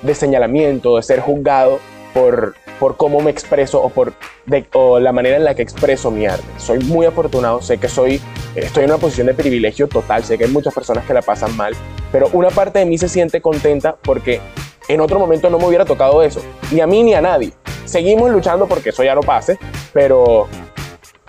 de 0.01 0.15
señalamiento, 0.15 0.97
de 0.97 1.03
ser 1.03 1.19
juzgado 1.19 1.79
por, 2.13 2.55
por 2.79 2.97
cómo 2.97 3.21
me 3.21 3.31
expreso 3.31 3.81
o 3.81 3.89
por 3.89 4.13
de, 4.45 4.65
o 4.73 4.99
la 4.99 5.11
manera 5.11 5.37
en 5.37 5.43
la 5.43 5.55
que 5.55 5.61
expreso 5.61 6.11
mi 6.11 6.25
arte. 6.25 6.45
Soy 6.57 6.79
muy 6.79 7.05
afortunado, 7.05 7.61
sé 7.61 7.77
que 7.77 7.87
soy, 7.87 8.21
estoy 8.55 8.83
en 8.83 8.91
una 8.91 8.99
posición 8.99 9.27
de 9.27 9.33
privilegio 9.33 9.87
total, 9.87 10.23
sé 10.23 10.37
que 10.37 10.45
hay 10.45 10.51
muchas 10.51 10.73
personas 10.73 11.05
que 11.05 11.13
la 11.13 11.21
pasan 11.21 11.55
mal, 11.55 11.73
pero 12.11 12.29
una 12.33 12.49
parte 12.49 12.79
de 12.79 12.85
mí 12.85 12.97
se 12.97 13.07
siente 13.07 13.41
contenta 13.41 13.95
porque 14.01 14.41
en 14.87 15.01
otro 15.01 15.19
momento 15.19 15.49
no 15.49 15.57
me 15.57 15.65
hubiera 15.65 15.85
tocado 15.85 16.21
eso, 16.21 16.41
ni 16.71 16.81
a 16.81 16.87
mí 16.87 17.03
ni 17.03 17.13
a 17.13 17.21
nadie. 17.21 17.53
Seguimos 17.85 18.29
luchando 18.31 18.67
porque 18.67 18.89
eso 18.89 19.03
ya 19.03 19.15
no 19.15 19.21
pase, 19.21 19.57
pero 19.93 20.47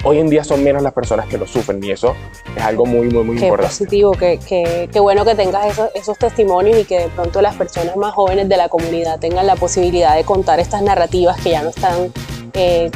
hoy 0.08 0.19
en 0.19 0.31
día 0.31 0.43
son 0.43 0.64
menos 0.64 0.82
las 0.82 0.94
personas 0.94 1.26
que 1.26 1.37
lo 1.37 1.46
sufren 1.46 1.84
y 1.84 1.90
eso 1.90 2.16
es 2.56 2.62
algo 2.62 2.87
muy, 2.87 3.08
muy, 3.08 3.25
muy 3.25 3.37
qué 3.37 3.44
importante. 3.44 3.75
positivo, 3.75 4.12
qué, 4.12 4.40
qué, 4.49 4.88
qué 4.90 5.00
bueno 5.00 5.22
que 5.25 5.34
tengas 5.34 5.66
esos, 5.66 5.90
esos, 5.94 6.19
testimonios 6.19 6.78
y 6.81 6.84
que 6.84 7.00
de 7.00 7.08
pronto 7.08 7.43
las 7.43 7.55
personas 7.56 7.94
más 7.96 8.14
jóvenes 8.14 8.49
de 8.49 8.56
la 8.56 8.70
comunidad 8.70 9.20
tengan 9.20 9.46
la 9.46 9.56
posibilidad 9.56 10.16
de 10.16 10.25
contar 10.25 10.60
estas 10.60 10.81
narrativas 10.81 11.38
que 11.43 11.50
ya 11.50 11.62
no 11.62 11.69
están 11.69 12.10
eh, 12.54 12.90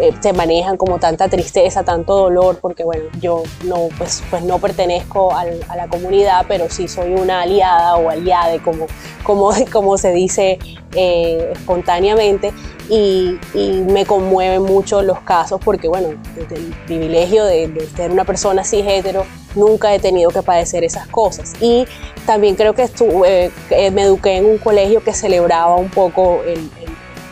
eh, 0.00 0.12
se 0.20 0.32
manejan 0.32 0.76
como 0.76 0.98
tanta 0.98 1.28
tristeza, 1.28 1.84
tanto 1.84 2.16
dolor, 2.16 2.58
porque 2.60 2.84
bueno, 2.84 3.04
yo 3.20 3.42
no, 3.64 3.88
pues, 3.96 4.22
pues 4.30 4.42
no 4.42 4.58
pertenezco 4.58 5.34
al, 5.34 5.60
a 5.68 5.76
la 5.76 5.88
comunidad, 5.88 6.44
pero 6.48 6.68
sí 6.70 6.88
soy 6.88 7.14
una 7.14 7.42
aliada 7.42 7.96
o 7.96 8.10
aliade, 8.10 8.60
como, 8.60 8.86
como, 9.22 9.50
como 9.72 9.98
se 9.98 10.12
dice 10.12 10.58
eh, 10.94 11.50
espontáneamente, 11.52 12.52
y, 12.88 13.38
y, 13.52 13.84
me 13.88 14.06
conmueven 14.06 14.62
mucho 14.62 15.02
los 15.02 15.20
casos, 15.20 15.60
porque 15.64 15.88
bueno, 15.88 16.10
desde 16.36 16.54
el 16.56 16.72
privilegio 16.86 17.44
de, 17.44 17.66
de 17.68 17.86
ser 17.88 18.12
una 18.12 18.24
persona 18.24 18.62
así 18.62 18.80
hetero, 18.80 19.24
nunca 19.56 19.92
he 19.92 19.98
tenido 19.98 20.30
que 20.30 20.42
padecer 20.42 20.84
esas 20.84 21.08
cosas. 21.08 21.54
Y 21.60 21.84
también 22.26 22.54
creo 22.54 22.74
que 22.74 22.82
estuve, 22.82 23.50
me 23.92 24.02
eduqué 24.02 24.36
en 24.36 24.46
un 24.46 24.58
colegio 24.58 25.02
que 25.02 25.12
celebraba 25.12 25.74
un 25.74 25.90
poco 25.90 26.42
el 26.46 26.70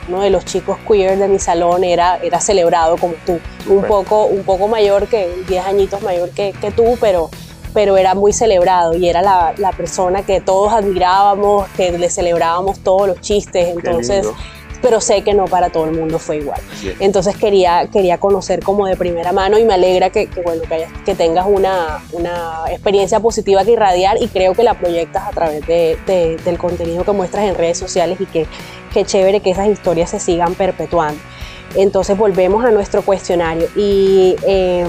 uno 0.08 0.20
de 0.20 0.30
los 0.30 0.44
chicos 0.44 0.76
queer 0.86 1.18
de 1.18 1.28
mi 1.28 1.38
salón 1.38 1.84
era, 1.84 2.18
era 2.22 2.40
celebrado 2.40 2.96
como 2.96 3.14
tú, 3.24 3.38
un 3.68 3.82
poco, 3.84 4.26
un 4.26 4.42
poco 4.42 4.68
mayor 4.68 5.08
que, 5.08 5.44
10 5.48 5.66
añitos 5.66 6.02
mayor 6.02 6.30
que, 6.30 6.52
que 6.52 6.70
tú, 6.70 6.96
pero, 7.00 7.30
pero 7.72 7.96
era 7.96 8.14
muy 8.14 8.32
celebrado 8.32 8.94
y 8.94 9.08
era 9.08 9.22
la, 9.22 9.54
la, 9.56 9.72
persona 9.72 10.22
que 10.22 10.40
todos 10.40 10.72
admirábamos, 10.72 11.68
que 11.76 11.96
le 11.98 12.10
celebrábamos 12.10 12.80
todos 12.80 13.08
los 13.08 13.20
chistes, 13.20 13.68
entonces 13.68 14.26
pero 14.84 15.00
sé 15.00 15.22
que 15.22 15.32
no 15.32 15.46
para 15.46 15.70
todo 15.70 15.86
el 15.86 15.92
mundo 15.92 16.18
fue 16.18 16.36
igual. 16.36 16.60
Entonces 17.00 17.34
quería, 17.38 17.88
quería 17.90 18.18
conocer 18.18 18.62
como 18.62 18.86
de 18.86 18.96
primera 18.96 19.32
mano 19.32 19.58
y 19.58 19.64
me 19.64 19.72
alegra 19.72 20.10
que, 20.10 20.26
que 20.26 20.42
bueno, 20.42 20.60
que, 20.68 20.86
que 21.06 21.14
tengas 21.14 21.46
una, 21.48 22.04
una, 22.12 22.64
experiencia 22.70 23.18
positiva 23.18 23.64
que 23.64 23.70
irradiar 23.70 24.18
y 24.20 24.28
creo 24.28 24.52
que 24.52 24.62
la 24.62 24.74
proyectas 24.74 25.26
a 25.26 25.30
través 25.30 25.66
de, 25.66 25.96
de, 26.06 26.36
del 26.36 26.58
contenido 26.58 27.02
que 27.02 27.12
muestras 27.12 27.46
en 27.46 27.54
redes 27.54 27.78
sociales 27.78 28.20
y 28.20 28.26
que, 28.26 28.46
que 28.92 29.06
chévere 29.06 29.40
que 29.40 29.52
esas 29.52 29.68
historias 29.68 30.10
se 30.10 30.20
sigan 30.20 30.54
perpetuando. 30.54 31.18
Entonces 31.74 32.16
volvemos 32.16 32.64
a 32.64 32.70
nuestro 32.70 33.02
cuestionario 33.02 33.66
y 33.76 34.36
eh, 34.46 34.86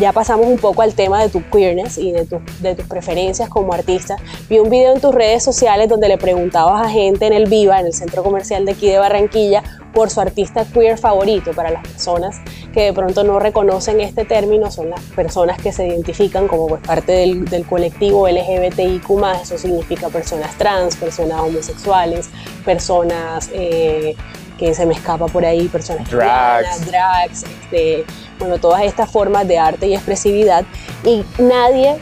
ya 0.00 0.12
pasamos 0.12 0.46
un 0.46 0.58
poco 0.58 0.82
al 0.82 0.94
tema 0.94 1.22
de 1.22 1.28
tu 1.28 1.42
queerness 1.50 1.98
y 1.98 2.12
de, 2.12 2.24
tu, 2.24 2.40
de, 2.60 2.74
tus 2.74 2.86
preferencias 2.86 3.48
como 3.48 3.72
artista. 3.74 4.16
Vi 4.48 4.58
un 4.58 4.70
video 4.70 4.94
en 4.94 5.00
tus 5.00 5.14
redes 5.14 5.42
sociales 5.42 5.88
donde 5.88 6.08
le 6.08 6.16
preguntabas 6.16 6.86
a 6.86 6.88
gente 6.88 7.26
en 7.26 7.32
el 7.34 7.46
Viva, 7.46 7.78
en 7.78 7.86
el 7.86 7.92
centro 7.92 8.22
comercial 8.22 8.64
de 8.64 8.72
aquí 8.72 8.88
de 8.88 8.98
Barranquilla, 8.98 9.62
por 9.92 10.10
su 10.10 10.20
artista 10.20 10.64
queer 10.64 10.98
favorito. 10.98 11.52
Para 11.52 11.70
las 11.70 11.82
personas 11.86 12.36
que 12.72 12.82
de 12.82 12.92
pronto 12.92 13.22
no 13.22 13.38
reconocen 13.38 14.00
este 14.00 14.24
término, 14.24 14.70
son 14.70 14.90
las 14.90 15.00
personas 15.00 15.60
que 15.60 15.72
se 15.72 15.86
identifican 15.86 16.48
como 16.48 16.66
pues, 16.66 16.82
parte 16.82 17.12
del, 17.12 17.44
del 17.44 17.64
colectivo 17.66 18.26
LGBTIQ. 18.28 19.08
Eso 19.42 19.58
significa 19.58 20.08
personas 20.08 20.56
trans, 20.56 20.96
personas 20.96 21.40
homosexuales, 21.40 22.30
personas. 22.64 23.50
Eh, 23.52 24.16
que 24.58 24.74
se 24.74 24.86
me 24.86 24.94
escapa 24.94 25.26
por 25.26 25.44
ahí, 25.44 25.68
personas 25.68 26.08
drags, 26.10 26.86
drags 26.86 27.44
este, 27.44 28.04
bueno, 28.38 28.58
todas 28.58 28.82
estas 28.82 29.10
formas 29.10 29.46
de 29.48 29.58
arte 29.58 29.86
y 29.86 29.94
expresividad 29.94 30.64
y 31.04 31.24
nadie 31.38 31.96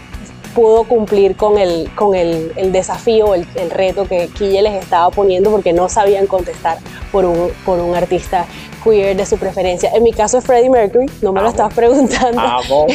pudo 0.55 0.85
cumplir 0.85 1.37
con 1.37 1.59
el, 1.59 1.91
con 1.95 2.15
el, 2.15 2.53
el 2.57 2.73
desafío, 2.73 3.35
el, 3.35 3.47
el, 3.55 3.71
reto 3.71 4.07
que 4.07 4.29
Quille 4.29 4.63
les 4.63 4.83
estaba 4.83 5.11
poniendo 5.11 5.51
porque 5.51 5.73
no 5.73 5.89
sabían 5.89 6.27
contestar 6.27 6.79
por 7.11 7.25
un, 7.25 7.51
por 7.65 7.79
un 7.79 7.95
artista 7.95 8.47
queer 8.83 9.17
de 9.17 9.27
su 9.27 9.39
preferencia. 9.39 9.91
En 9.95 10.03
mi 10.03 10.13
caso 10.13 10.39
es 10.39 10.45
Freddie 10.45 10.71
Mercury, 10.71 11.07
no 11.23 11.33
me 11.33 11.41
lo 11.41 11.49
estabas 11.49 11.75
preguntando. 11.75 12.43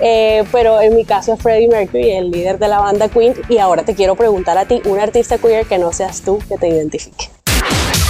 Eh, 0.00 0.42
pero 0.50 0.80
en 0.80 0.96
mi 0.96 1.04
caso 1.04 1.34
es 1.34 1.40
Freddie 1.40 1.68
Mercury, 1.68 2.10
el 2.10 2.32
líder 2.32 2.58
de 2.58 2.66
la 2.66 2.80
banda 2.80 3.08
Queen. 3.08 3.34
Y 3.48 3.58
ahora 3.58 3.84
te 3.84 3.94
quiero 3.94 4.16
preguntar 4.16 4.58
a 4.58 4.64
ti, 4.64 4.82
un 4.86 4.98
artista 4.98 5.38
queer 5.38 5.66
que 5.66 5.78
no 5.78 5.92
seas 5.92 6.22
tú 6.22 6.40
que 6.48 6.56
te 6.56 6.66
identifique. 6.66 7.30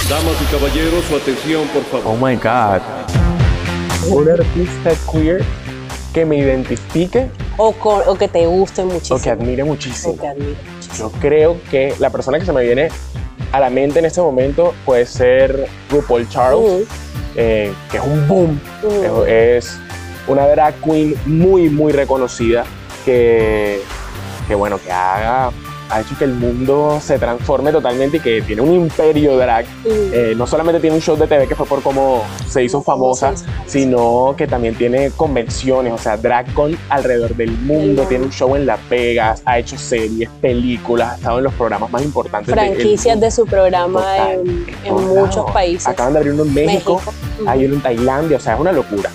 Damas 0.09 0.41
y 0.41 0.45
caballeros, 0.45 1.05
su 1.05 1.15
atención, 1.17 1.67
por 1.67 1.83
favor. 1.83 2.07
Oh 2.07 2.15
my 2.15 2.35
God. 2.35 2.81
Un 4.11 4.27
artista 4.27 4.91
queer 5.11 5.43
que 6.15 6.25
me 6.25 6.37
identifique. 6.37 7.29
O, 7.57 7.73
con, 7.73 8.01
o 8.07 8.15
que 8.15 8.27
te 8.27 8.43
guste 8.47 8.83
muchísimo. 8.83 9.19
O 9.19 9.21
que 9.21 9.29
admire 9.29 9.63
muchísimo. 9.63 10.13
O 10.13 10.17
que 10.17 10.27
admire 10.27 10.55
muchísimo. 10.73 11.11
Yo 11.11 11.19
creo 11.19 11.57
que 11.69 11.93
la 11.99 12.09
persona 12.09 12.39
que 12.39 12.45
se 12.45 12.51
me 12.51 12.63
viene 12.63 12.89
a 13.51 13.59
la 13.59 13.69
mente 13.69 13.99
en 13.99 14.05
este 14.05 14.19
momento 14.19 14.73
puede 14.83 15.05
ser 15.05 15.67
RuPaul 15.91 16.27
Charles, 16.27 16.59
uh 16.59 16.79
-huh. 16.79 16.87
eh, 17.35 17.71
que 17.91 17.97
es 17.97 18.03
un 18.03 18.27
boom. 18.27 18.59
Uh 18.81 18.87
-huh. 18.87 19.27
Es 19.27 19.77
una 20.27 20.47
drag 20.47 20.73
queen 20.81 21.15
muy, 21.27 21.69
muy 21.69 21.91
reconocida 21.91 22.65
que, 23.05 23.79
que 24.47 24.55
bueno, 24.55 24.79
que 24.83 24.91
haga 24.91 25.51
ha 25.89 26.01
hecho 26.01 26.17
que 26.17 26.25
el 26.25 26.33
mundo 26.33 26.99
se 27.01 27.17
transforme 27.17 27.71
totalmente 27.71 28.17
y 28.17 28.19
que 28.19 28.41
tiene 28.41 28.61
un 28.61 28.73
imperio 28.73 29.37
drag. 29.37 29.65
Mm. 29.65 29.89
Eh, 30.13 30.33
no 30.35 30.47
solamente 30.47 30.79
tiene 30.79 30.95
un 30.95 31.01
show 31.01 31.17
de 31.17 31.27
TV 31.27 31.47
que 31.47 31.55
fue 31.55 31.65
por 31.65 31.81
cómo 31.81 32.23
se 32.47 32.63
hizo 32.63 32.81
famosa, 32.81 33.35
sí, 33.35 33.43
sí, 33.45 33.51
sí. 33.65 33.79
sino 33.81 34.35
que 34.37 34.47
también 34.47 34.75
tiene 34.75 35.11
convenciones, 35.11 35.93
o 35.93 35.97
sea, 35.97 36.17
drag 36.17 36.53
con 36.53 36.77
alrededor 36.89 37.35
del 37.35 37.51
mundo, 37.51 38.03
tiene 38.03 38.25
un 38.25 38.31
show 38.31 38.55
en 38.55 38.65
Las 38.65 38.79
Vegas, 38.89 39.41
ha 39.45 39.59
hecho 39.59 39.77
series, 39.77 40.29
películas, 40.41 41.13
ha 41.13 41.15
estado 41.15 41.37
en 41.39 41.43
los 41.45 41.53
programas 41.53 41.89
más 41.91 42.03
importantes. 42.03 42.53
Franquicias 42.53 43.19
de, 43.19 43.25
de 43.25 43.31
su 43.31 43.45
programa 43.45 44.01
Total, 44.01 44.31
en, 44.31 44.65
en 44.85 45.07
muchos 45.07 45.49
países. 45.51 45.87
Acaban 45.87 46.13
de 46.13 46.19
abrir 46.19 46.33
uno 46.33 46.43
en 46.43 46.53
México, 46.53 47.01
México. 47.05 47.49
hay 47.49 47.65
uno 47.65 47.75
en 47.75 47.81
Tailandia, 47.81 48.37
o 48.37 48.39
sea, 48.39 48.53
es 48.55 48.59
una 48.59 48.71
locura 48.71 49.09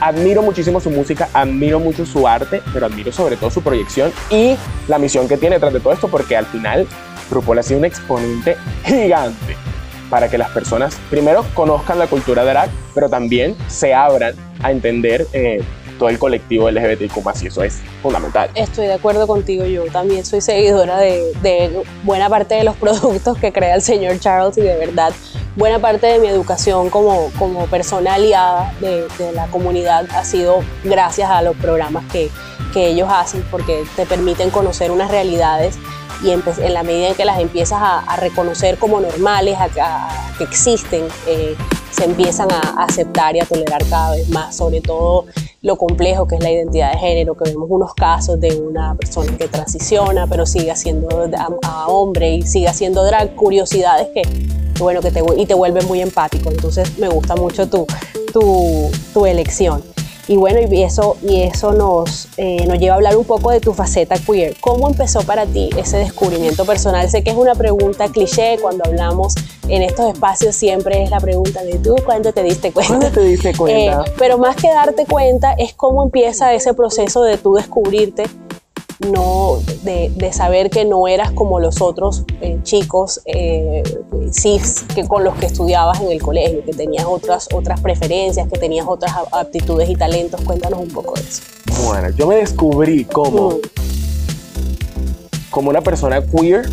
admiro 0.00 0.42
muchísimo 0.42 0.80
su 0.80 0.90
música, 0.90 1.28
admiro 1.32 1.80
mucho 1.80 2.06
su 2.06 2.26
arte, 2.26 2.62
pero 2.72 2.86
admiro 2.86 3.12
sobre 3.12 3.36
todo 3.36 3.50
su 3.50 3.62
proyección 3.62 4.12
y 4.30 4.56
la 4.86 4.98
misión 4.98 5.28
que 5.28 5.36
tiene 5.36 5.56
detrás 5.56 5.72
de 5.72 5.80
todo 5.80 5.92
esto, 5.92 6.08
porque 6.08 6.36
al 6.36 6.46
final 6.46 6.86
RuPaul 7.30 7.58
ha 7.58 7.62
sido 7.62 7.78
un 7.78 7.84
exponente 7.84 8.56
gigante 8.84 9.56
para 10.10 10.28
que 10.28 10.38
las 10.38 10.50
personas 10.50 10.98
primero 11.10 11.44
conozcan 11.54 11.98
la 11.98 12.06
cultura 12.06 12.44
drag, 12.44 12.70
pero 12.94 13.08
también 13.08 13.54
se 13.68 13.94
abran 13.94 14.34
a 14.62 14.70
entender 14.70 15.26
eh, 15.32 15.62
todo 15.98 16.08
el 16.08 16.18
colectivo 16.18 16.70
LGBTQ+, 16.70 17.42
y 17.42 17.46
eso 17.46 17.62
es 17.62 17.80
fundamental. 18.02 18.50
Estoy 18.54 18.86
de 18.86 18.94
acuerdo 18.94 19.26
contigo, 19.26 19.64
yo 19.64 19.84
también 19.86 20.24
soy 20.24 20.40
seguidora 20.40 20.98
de, 20.98 21.32
de 21.42 21.82
buena 22.04 22.28
parte 22.28 22.54
de 22.54 22.64
los 22.64 22.76
productos 22.80 23.36
que 23.38 23.52
crea 23.52 23.74
el 23.74 23.82
señor 23.82 24.18
Charles 24.20 24.56
y 24.58 24.62
de 24.62 24.76
verdad 24.76 25.12
buena 25.56 25.80
parte 25.80 26.06
de 26.06 26.18
mi 26.20 26.28
educación 26.28 26.88
como, 26.88 27.30
como 27.36 27.66
persona 27.66 28.14
aliada 28.14 28.72
de, 28.80 29.08
de, 29.18 29.32
la 29.32 29.48
comunidad 29.48 30.06
ha 30.14 30.24
sido 30.24 30.60
gracias 30.84 31.28
a 31.30 31.42
los 31.42 31.56
programas 31.56 32.04
que, 32.12 32.30
que 32.72 32.86
ellos 32.86 33.08
hacen 33.10 33.44
porque 33.50 33.84
te 33.96 34.06
permiten 34.06 34.50
conocer 34.50 34.92
unas 34.92 35.10
realidades 35.10 35.76
y 36.22 36.30
en, 36.30 36.42
en 36.58 36.74
la 36.74 36.82
medida 36.82 37.08
en 37.08 37.14
que 37.14 37.24
las 37.24 37.40
empiezas 37.40 37.80
a, 37.80 38.00
a 38.00 38.16
reconocer 38.16 38.78
como 38.78 39.00
normales, 39.00 39.56
a, 39.58 39.64
a 39.80 40.32
que 40.36 40.44
existen, 40.44 41.06
eh, 41.26 41.56
se 41.90 42.04
empiezan 42.04 42.50
a 42.52 42.84
aceptar 42.84 43.36
y 43.36 43.40
a 43.40 43.44
tolerar 43.44 43.84
cada 43.86 44.12
vez 44.12 44.28
más, 44.28 44.56
sobre 44.56 44.80
todo 44.80 45.26
lo 45.62 45.76
complejo 45.76 46.26
que 46.26 46.36
es 46.36 46.42
la 46.42 46.50
identidad 46.50 46.92
de 46.92 46.98
género, 46.98 47.34
que 47.34 47.50
vemos 47.50 47.66
unos 47.68 47.94
casos 47.94 48.40
de 48.40 48.54
una 48.60 48.94
persona 48.94 49.36
que 49.36 49.48
transiciona, 49.48 50.26
pero 50.26 50.46
sigue 50.46 50.74
siendo 50.76 51.08
a, 51.62 51.88
hombre 51.88 52.34
y 52.34 52.42
sigue 52.42 52.68
haciendo 52.68 53.04
drag, 53.04 53.34
curiosidades 53.34 54.08
que, 54.14 54.22
bueno, 54.78 55.00
que 55.00 55.10
te, 55.10 55.22
y 55.36 55.46
te 55.46 55.54
vuelve 55.54 55.82
muy 55.82 56.00
empático. 56.00 56.50
Entonces 56.50 56.98
me 56.98 57.08
gusta 57.08 57.34
mucho 57.34 57.68
tu, 57.68 57.86
tu, 58.32 58.90
tu 59.12 59.26
elección. 59.26 59.82
Y 60.28 60.36
bueno, 60.36 60.60
y 60.60 60.82
eso, 60.82 61.16
y 61.22 61.40
eso 61.40 61.72
nos, 61.72 62.28
eh, 62.36 62.66
nos 62.66 62.78
lleva 62.78 62.92
a 62.92 62.96
hablar 62.96 63.16
un 63.16 63.24
poco 63.24 63.50
de 63.50 63.60
tu 63.60 63.72
faceta 63.72 64.16
queer. 64.18 64.56
¿Cómo 64.60 64.88
empezó 64.88 65.22
para 65.22 65.46
ti 65.46 65.70
ese 65.78 65.96
descubrimiento 65.96 66.66
personal? 66.66 67.08
Sé 67.08 67.24
que 67.24 67.30
es 67.30 67.36
una 67.36 67.54
pregunta 67.54 68.08
cliché 68.08 68.58
cuando 68.60 68.84
hablamos 68.84 69.34
en 69.68 69.82
estos 69.82 70.12
espacios, 70.12 70.54
siempre 70.54 71.02
es 71.02 71.10
la 71.10 71.20
pregunta 71.20 71.62
de 71.62 71.78
tú, 71.78 71.96
¿cuándo 72.04 72.32
te 72.32 72.42
diste 72.42 72.72
cuenta? 72.72 72.98
¿Cuándo 72.98 73.10
te 73.10 73.20
diste 73.22 73.54
cuenta? 73.54 74.02
Eh, 74.02 74.12
pero 74.18 74.36
más 74.36 74.56
que 74.56 74.68
darte 74.68 75.06
cuenta, 75.06 75.54
es 75.54 75.72
cómo 75.74 76.02
empieza 76.02 76.52
ese 76.52 76.74
proceso 76.74 77.22
de 77.22 77.38
tú 77.38 77.54
descubrirte 77.54 78.24
no, 79.00 79.58
de, 79.82 80.10
de, 80.14 80.32
saber 80.32 80.70
que 80.70 80.84
no 80.84 81.06
eras 81.06 81.30
como 81.30 81.60
los 81.60 81.80
otros 81.80 82.24
eh, 82.40 82.58
chicos 82.64 83.20
eh, 83.26 83.82
cis 84.32 84.84
que 84.94 85.06
con 85.06 85.22
los 85.22 85.36
que 85.36 85.46
estudiabas 85.46 86.00
en 86.00 86.10
el 86.10 86.20
colegio, 86.20 86.64
que 86.64 86.72
tenías 86.72 87.04
otras, 87.06 87.48
otras 87.54 87.80
preferencias, 87.80 88.48
que 88.48 88.58
tenías 88.58 88.86
otras 88.88 89.12
aptitudes 89.32 89.88
y 89.88 89.94
talentos. 89.94 90.40
Cuéntanos 90.40 90.80
un 90.80 90.88
poco 90.88 91.14
de 91.14 91.20
eso. 91.20 91.42
Bueno, 91.84 92.10
yo 92.10 92.26
me 92.26 92.36
descubrí 92.36 93.04
como, 93.04 93.48
uh 93.48 93.60
como 95.50 95.70
una 95.70 95.80
persona 95.80 96.22
queer 96.22 96.68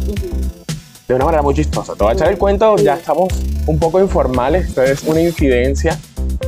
de 1.08 1.14
una 1.14 1.26
manera 1.26 1.42
muy 1.42 1.54
chistosa. 1.54 1.94
Te 1.94 2.04
voy 2.04 2.12
a 2.12 2.16
echar 2.16 2.30
el 2.30 2.38
cuento, 2.38 2.76
ya 2.78 2.96
estamos 2.96 3.34
un 3.68 3.80
poco 3.80 4.00
informales, 4.00 4.68
esto 4.68 4.84
es 4.84 5.04
una 5.04 5.22
infidencia, 5.22 6.00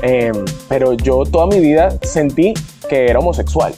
eh, 0.02 0.32
pero 0.68 0.94
yo 0.94 1.24
toda 1.26 1.48
mi 1.48 1.60
vida 1.60 1.98
sentí 2.02 2.54
que 2.88 3.06
era 3.06 3.20
homosexual 3.20 3.74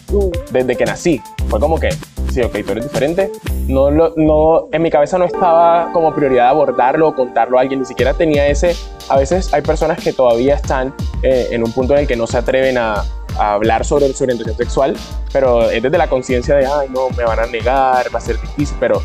desde 0.51 0.75
que 0.75 0.85
nací. 0.85 1.21
Fue 1.47 1.59
como 1.59 1.79
que, 1.79 1.89
sí, 2.31 2.41
ok, 2.41 2.53
tú 2.65 2.71
eres 2.71 2.83
diferente. 2.85 3.31
No, 3.67 3.91
lo, 3.91 4.13
no, 4.15 4.67
en 4.71 4.81
mi 4.81 4.89
cabeza 4.89 5.17
no 5.17 5.25
estaba 5.25 5.91
como 5.91 6.13
prioridad 6.13 6.49
abordarlo 6.49 7.09
o 7.09 7.15
contarlo 7.15 7.57
a 7.57 7.61
alguien, 7.61 7.79
ni 7.79 7.85
siquiera 7.85 8.13
tenía 8.13 8.47
ese. 8.47 8.75
A 9.09 9.17
veces 9.17 9.53
hay 9.53 9.61
personas 9.61 9.99
que 9.99 10.13
todavía 10.13 10.55
están 10.55 10.93
eh, 11.23 11.47
en 11.51 11.63
un 11.63 11.71
punto 11.71 11.93
en 11.93 12.01
el 12.01 12.07
que 12.07 12.15
no 12.15 12.27
se 12.27 12.37
atreven 12.37 12.77
a, 12.77 13.03
a 13.37 13.53
hablar 13.53 13.85
sobre 13.85 14.11
su 14.13 14.23
orientación 14.23 14.55
sexual, 14.55 14.97
pero 15.31 15.69
es 15.69 15.81
desde 15.81 15.97
la 15.97 16.07
conciencia 16.07 16.55
de, 16.55 16.65
ay, 16.65 16.89
no, 16.89 17.09
me 17.17 17.23
van 17.23 17.39
a 17.39 17.45
negar, 17.45 18.13
va 18.13 18.19
a 18.19 18.21
ser 18.21 18.39
difícil, 18.39 18.75
pero 18.79 19.01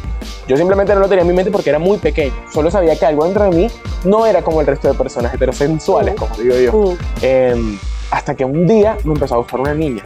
yo 0.47 0.57
simplemente 0.57 0.95
no 0.95 1.01
lo 1.01 1.09
tenía 1.09 1.23
en 1.23 1.29
mi 1.29 1.35
mente 1.35 1.51
porque 1.51 1.71
era 1.71 1.79
muy 1.79 1.99
pequeño. 1.99 2.35
Solo 2.53 2.71
sabía 2.71 2.97
que 2.99 3.07
algo 3.07 3.25
dentro 3.25 3.45
de 3.45 3.51
mí 3.51 3.69
no 4.05 4.27
era 4.27 4.43
como 4.43 4.61
el 4.61 4.67
resto 4.67 4.89
de 4.89 4.95
personas 4.95 5.33
heterosexuales, 5.35 6.15
uh 6.15 6.17
como 6.17 6.37
digo 6.37 6.57
yo. 6.57 6.77
Uh 6.77 6.99
eh, 7.23 7.79
hasta 8.15 8.35
que 8.35 8.45
un 8.45 8.67
día 8.67 8.97
me 9.05 9.13
empezó 9.13 9.35
a 9.35 9.39
gustar 9.39 9.61
una 9.61 9.75
niña. 9.75 10.05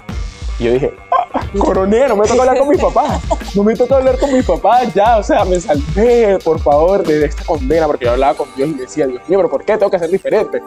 Y 0.58 0.64
yo 0.64 0.72
dije, 0.72 0.94
ah, 1.12 1.40
coroné, 1.58 2.08
no 2.08 2.16
me 2.16 2.26
toca 2.26 2.40
hablar 2.40 2.58
con 2.58 2.68
mi 2.68 2.76
papá. 2.76 3.20
No 3.54 3.62
me 3.62 3.76
toca 3.76 3.96
hablar 3.96 4.18
con 4.18 4.32
mi 4.32 4.42
papá 4.42 4.84
ya. 4.94 5.18
O 5.18 5.22
sea, 5.22 5.44
me 5.44 5.60
salvé, 5.60 6.38
por 6.42 6.58
favor, 6.58 7.06
de 7.06 7.26
esta 7.26 7.44
condena, 7.44 7.86
porque 7.86 8.06
yo 8.06 8.12
hablaba 8.12 8.34
con 8.34 8.48
Dios 8.56 8.70
y 8.70 8.74
decía, 8.74 9.06
Dios 9.06 9.20
mío, 9.28 9.38
pero 9.38 9.50
¿por 9.50 9.64
qué 9.64 9.76
tengo 9.76 9.90
que 9.90 9.98
ser 9.98 10.10
diferente? 10.10 10.60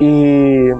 Y, 0.00 0.70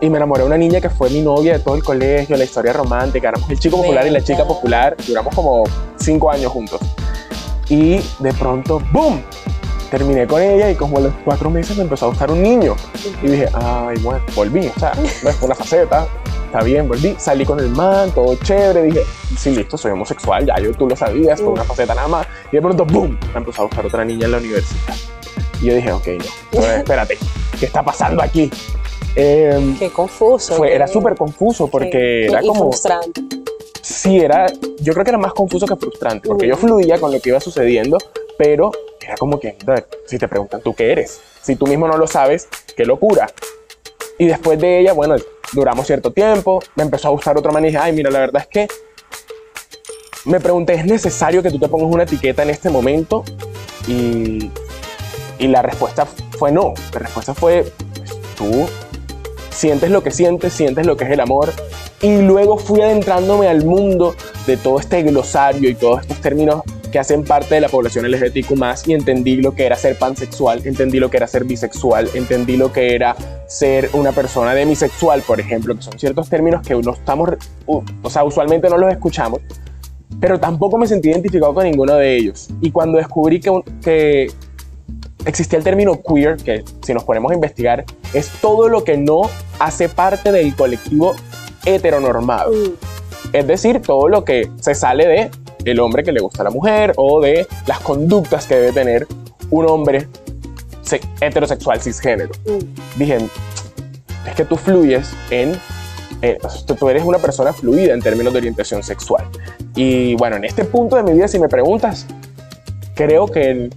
y 0.00 0.10
me 0.10 0.16
enamoré 0.16 0.42
de 0.42 0.48
una 0.48 0.58
niña 0.58 0.80
que 0.80 0.90
fue 0.90 1.10
mi 1.10 1.22
novia 1.22 1.54
de 1.54 1.58
todo 1.60 1.76
el 1.76 1.84
colegio, 1.84 2.36
la 2.36 2.44
historia 2.44 2.72
romántica. 2.72 3.28
Éramos 3.28 3.48
el 3.48 3.58
chico 3.60 3.76
popular 3.76 4.04
y 4.04 4.10
la 4.10 4.20
chica 4.20 4.44
popular. 4.44 4.96
Duramos 5.06 5.32
como 5.32 5.62
cinco 5.96 6.30
años 6.30 6.50
juntos. 6.50 6.80
Y 7.68 8.00
de 8.18 8.32
pronto, 8.36 8.82
¡boom! 8.92 9.22
Terminé 9.90 10.26
con 10.26 10.42
ella 10.42 10.70
y 10.70 10.74
como 10.74 10.98
a 10.98 11.00
los 11.00 11.12
cuatro 11.24 11.50
meses 11.50 11.76
me 11.76 11.84
empezó 11.84 12.06
a 12.06 12.08
gustar 12.08 12.30
un 12.30 12.42
niño. 12.42 12.76
Y 13.22 13.28
dije, 13.28 13.48
ay, 13.54 13.96
bueno, 13.98 14.20
volví, 14.34 14.68
o 14.74 14.80
sea, 14.80 14.92
no 15.22 15.30
es 15.30 15.42
una 15.42 15.54
faceta, 15.54 16.06
está 16.46 16.62
bien, 16.62 16.88
volví, 16.88 17.14
salí 17.18 17.44
con 17.44 17.60
el 17.60 17.70
man, 17.70 18.10
todo 18.12 18.36
chévere, 18.36 18.82
dije, 18.82 19.02
sí, 19.38 19.50
listo, 19.50 19.76
soy 19.76 19.92
homosexual, 19.92 20.46
ya 20.46 20.58
yo 20.58 20.72
tú 20.72 20.88
lo 20.88 20.96
sabías, 20.96 21.40
fue 21.40 21.50
una 21.50 21.64
faceta 21.64 21.94
nada 21.94 22.08
más. 22.08 22.26
Y 22.52 22.56
de 22.56 22.62
pronto, 22.62 22.84
¡boom!, 22.84 23.18
me 23.32 23.38
empezó 23.38 23.62
a 23.62 23.64
gustar 23.66 23.86
otra 23.86 24.04
niña 24.04 24.26
en 24.26 24.32
la 24.32 24.38
universidad. 24.38 24.94
Y 25.60 25.66
yo 25.66 25.74
dije, 25.74 25.92
ok, 25.92 26.08
no, 26.54 26.60
espérate, 26.64 27.18
¿qué 27.58 27.66
está 27.66 27.82
pasando 27.82 28.22
aquí? 28.22 28.50
Eh, 29.14 29.74
qué 29.78 29.88
confuso. 29.90 30.56
Fue, 30.56 30.74
Era 30.74 30.86
súper 30.86 31.14
confuso 31.14 31.68
porque 31.68 31.90
qué, 31.90 32.26
era 32.26 32.44
y 32.44 32.46
como... 32.46 32.70
frustrante. 32.70 33.22
Sí, 33.80 34.18
era, 34.18 34.46
yo 34.80 34.92
creo 34.92 35.04
que 35.04 35.10
era 35.10 35.18
más 35.18 35.32
confuso 35.32 35.64
que 35.64 35.76
frustrante, 35.76 36.28
porque 36.28 36.46
uh 36.46 36.48
-huh. 36.48 36.50
yo 36.50 36.56
fluía 36.56 36.98
con 36.98 37.12
lo 37.12 37.20
que 37.20 37.28
iba 37.28 37.40
sucediendo, 37.40 37.98
pero 38.38 38.70
era 39.00 39.16
como 39.16 39.38
que, 39.38 39.56
si 40.06 40.18
te 40.18 40.28
preguntan, 40.28 40.60
¿tú 40.62 40.74
qué 40.74 40.92
eres? 40.92 41.20
Si 41.42 41.56
tú 41.56 41.66
mismo 41.66 41.86
no 41.86 41.96
lo 41.96 42.06
sabes, 42.06 42.48
qué 42.76 42.84
locura. 42.84 43.30
Y 44.18 44.26
después 44.26 44.58
de 44.58 44.80
ella, 44.80 44.92
bueno, 44.92 45.16
duramos 45.52 45.86
cierto 45.86 46.12
tiempo, 46.12 46.62
me 46.74 46.82
empezó 46.82 47.08
a 47.08 47.10
gustar 47.12 47.36
otra 47.38 47.58
dije, 47.60 47.78
ay, 47.78 47.92
mira, 47.92 48.10
la 48.10 48.20
verdad 48.20 48.42
es 48.42 48.48
que 48.48 48.68
me 50.24 50.40
pregunté, 50.40 50.74
¿es 50.74 50.86
necesario 50.86 51.42
que 51.42 51.50
tú 51.50 51.58
te 51.58 51.68
pongas 51.68 51.92
una 51.92 52.02
etiqueta 52.02 52.42
en 52.42 52.50
este 52.50 52.68
momento? 52.68 53.22
Y, 53.86 54.50
y 55.38 55.46
la 55.46 55.62
respuesta 55.62 56.06
fue 56.38 56.50
no. 56.50 56.74
La 56.92 56.98
respuesta 56.98 57.32
fue, 57.32 57.70
tú 58.36 58.66
sientes 59.50 59.90
lo 59.90 60.02
que 60.02 60.10
sientes, 60.10 60.52
sientes 60.52 60.84
lo 60.84 60.96
que 60.96 61.04
es 61.04 61.10
el 61.10 61.20
amor. 61.20 61.52
Y 62.02 62.22
luego 62.22 62.58
fui 62.58 62.80
adentrándome 62.80 63.48
al 63.48 63.64
mundo 63.64 64.16
de 64.46 64.56
todo 64.56 64.80
este 64.80 65.02
glosario 65.02 65.70
y 65.70 65.74
todos 65.74 66.02
estos 66.02 66.20
términos 66.20 66.62
que 66.96 67.00
hacen 67.00 67.24
parte 67.24 67.56
de 67.56 67.60
la 67.60 67.68
población 67.68 68.10
LGBTQ+, 68.10 68.54
y 68.86 68.94
entendí 68.94 69.36
lo 69.36 69.54
que 69.54 69.66
era 69.66 69.76
ser 69.76 69.98
pansexual, 69.98 70.62
entendí 70.64 70.98
lo 70.98 71.10
que 71.10 71.18
era 71.18 71.26
ser 71.26 71.44
bisexual, 71.44 72.08
entendí 72.14 72.56
lo 72.56 72.72
que 72.72 72.94
era 72.94 73.14
ser 73.46 73.90
una 73.92 74.12
persona 74.12 74.54
demisexual, 74.54 75.20
por 75.20 75.38
ejemplo, 75.38 75.76
que 75.76 75.82
son 75.82 75.98
ciertos 75.98 76.30
términos 76.30 76.66
que 76.66 76.74
no 76.74 76.94
estamos, 76.94 77.32
o 77.66 77.84
sea, 78.08 78.24
usualmente 78.24 78.70
no 78.70 78.78
los 78.78 78.90
escuchamos, 78.90 79.42
pero 80.18 80.40
tampoco 80.40 80.78
me 80.78 80.86
sentí 80.86 81.10
identificado 81.10 81.52
con 81.52 81.64
ninguno 81.64 81.96
de 81.96 82.16
ellos. 82.16 82.48
Y 82.62 82.70
cuando 82.70 82.96
descubrí 82.96 83.40
que, 83.40 83.60
que 83.82 84.30
existía 85.26 85.58
el 85.58 85.64
término 85.64 86.00
queer, 86.00 86.38
que 86.38 86.64
si 86.80 86.94
nos 86.94 87.04
ponemos 87.04 87.30
a 87.30 87.34
investigar, 87.34 87.84
es 88.14 88.30
todo 88.40 88.70
lo 88.70 88.84
que 88.84 88.96
no 88.96 89.28
hace 89.58 89.90
parte 89.90 90.32
del 90.32 90.56
colectivo 90.56 91.14
heteronormado. 91.66 92.52
Mm, 92.52 93.34
Es 93.34 93.46
decir, 93.46 93.82
todo 93.82 94.08
lo 94.08 94.24
que 94.24 94.48
se 94.62 94.74
sale 94.74 95.06
de 95.06 95.30
el 95.70 95.80
hombre 95.80 96.02
que 96.02 96.12
le 96.12 96.20
gusta 96.20 96.42
a 96.42 96.44
la 96.44 96.50
mujer 96.50 96.92
o 96.96 97.20
de 97.20 97.46
las 97.66 97.80
conductas 97.80 98.46
que 98.46 98.54
debe 98.56 98.72
tener 98.72 99.06
un 99.50 99.68
hombre 99.68 100.08
se- 100.82 101.00
heterosexual 101.20 101.80
cisgénero. 101.80 102.30
mm. 102.46 102.98
Dije, 102.98 103.18
es 104.28 104.34
que 104.34 104.44
tú 104.44 104.56
fluyes 104.56 105.12
en... 105.30 105.58
eh, 106.22 106.38
tú 106.78 106.88
eres 106.88 107.04
una 107.04 107.18
persona 107.18 107.52
fluida 107.52 107.94
en 107.94 108.00
términos 108.00 108.32
de 108.32 108.38
orientación 108.38 108.82
sexual. 108.82 109.24
Y 109.74 110.14
bueno, 110.16 110.36
en 110.36 110.44
este 110.44 110.64
punto 110.64 110.96
de 110.96 111.02
mi 111.02 111.12
vida, 111.12 111.28
si 111.28 111.38
me 111.38 111.48
preguntas, 111.48 112.06
creo 112.94 113.26
que 113.26 113.70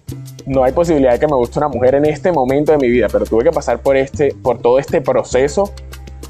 no 0.46 0.64
hay 0.64 0.72
posibilidad 0.72 1.12
de 1.14 1.20
que 1.20 1.28
me 1.28 1.36
guste 1.36 1.60
una 1.60 1.68
mujer 1.68 1.96
en 1.96 2.06
este 2.06 2.32
momento 2.32 2.72
de 2.72 2.78
mi 2.78 2.88
vida, 2.90 3.08
pero 3.12 3.26
tuve 3.26 3.44
que 3.44 3.52
pasar 3.52 3.82
por, 3.82 3.98
este, 3.98 4.34
por 4.42 4.60
todo 4.60 4.80
este 4.80 5.02
proceso 5.02 5.72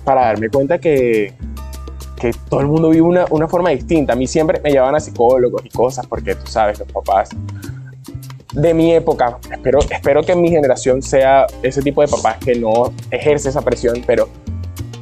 para 0.03 0.25
darme 0.25 0.49
cuenta 0.49 0.79
que, 0.79 1.33
que 2.19 2.31
todo 2.49 2.61
el 2.61 2.67
mundo 2.67 2.89
vive 2.89 3.01
una, 3.01 3.25
una 3.29 3.47
forma 3.47 3.69
distinta. 3.69 4.13
A 4.13 4.15
mí 4.15 4.27
siempre 4.27 4.59
me 4.61 4.71
llevaban 4.71 4.95
a 4.95 4.99
psicólogos 4.99 5.65
y 5.65 5.69
cosas, 5.69 6.05
porque 6.05 6.35
tú 6.35 6.45
sabes, 6.47 6.79
los 6.79 6.91
papás 6.91 7.29
de 8.53 8.73
mi 8.73 8.93
época, 8.93 9.37
espero, 9.51 9.79
espero 9.89 10.23
que 10.23 10.35
mi 10.35 10.49
generación 10.49 11.01
sea 11.01 11.45
ese 11.61 11.81
tipo 11.81 12.01
de 12.01 12.07
papás 12.07 12.37
que 12.37 12.55
no 12.55 12.91
ejerce 13.11 13.49
esa 13.49 13.61
presión, 13.61 14.03
pero 14.05 14.27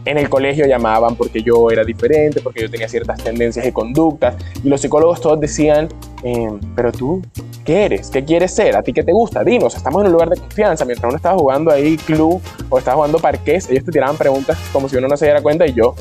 en 0.04 0.18
el 0.18 0.30
colegio 0.30 0.66
llamaban 0.66 1.16
porque 1.16 1.42
yo 1.42 1.70
era 1.70 1.84
diferente, 1.84 2.42
porque 2.42 2.62
yo 2.62 2.70
tenía 2.70 2.88
ciertas 2.88 3.22
tendencias 3.24 3.66
y 3.66 3.72
conductas, 3.72 4.36
y 4.64 4.70
los 4.70 4.82
psicólogos 4.82 5.22
todos 5.22 5.40
decían, 5.40 5.90
eh, 6.24 6.50
pero 6.76 6.92
tú, 6.92 7.22
¿qué 7.66 7.86
eres? 7.86 8.10
¿Qué 8.10 8.24
quieres 8.24 8.54
ser? 8.54 8.76
¿A 8.76 8.84
ti 8.84 8.94
qué 8.94 9.04
te 9.04 9.12
gusta? 9.12 9.44
Dinos, 9.44 9.76
estamos 9.76 10.02
en 10.02 10.08
un 10.08 10.14
lugar 10.14 10.30
de 10.30 10.38
confianza, 10.38 10.86
mientras 10.86 11.10
uno 11.10 11.18
estaba 11.18 11.38
jugando 11.38 11.72
ahí 11.72 11.98
club 11.98 12.42
o 12.70 12.78
estaba 12.78 12.96
jugando 12.96 13.20
parqués, 13.20 13.70
ellos 13.70 13.84
te 13.84 13.92
tiraban 13.92 14.18
preguntas 14.18 14.58
como 14.72 14.88
si 14.90 14.98
uno 14.98 15.08
no 15.08 15.18
se 15.18 15.26
diera 15.26 15.42
cuenta 15.42 15.66
y 15.66 15.74
yo 15.74 15.96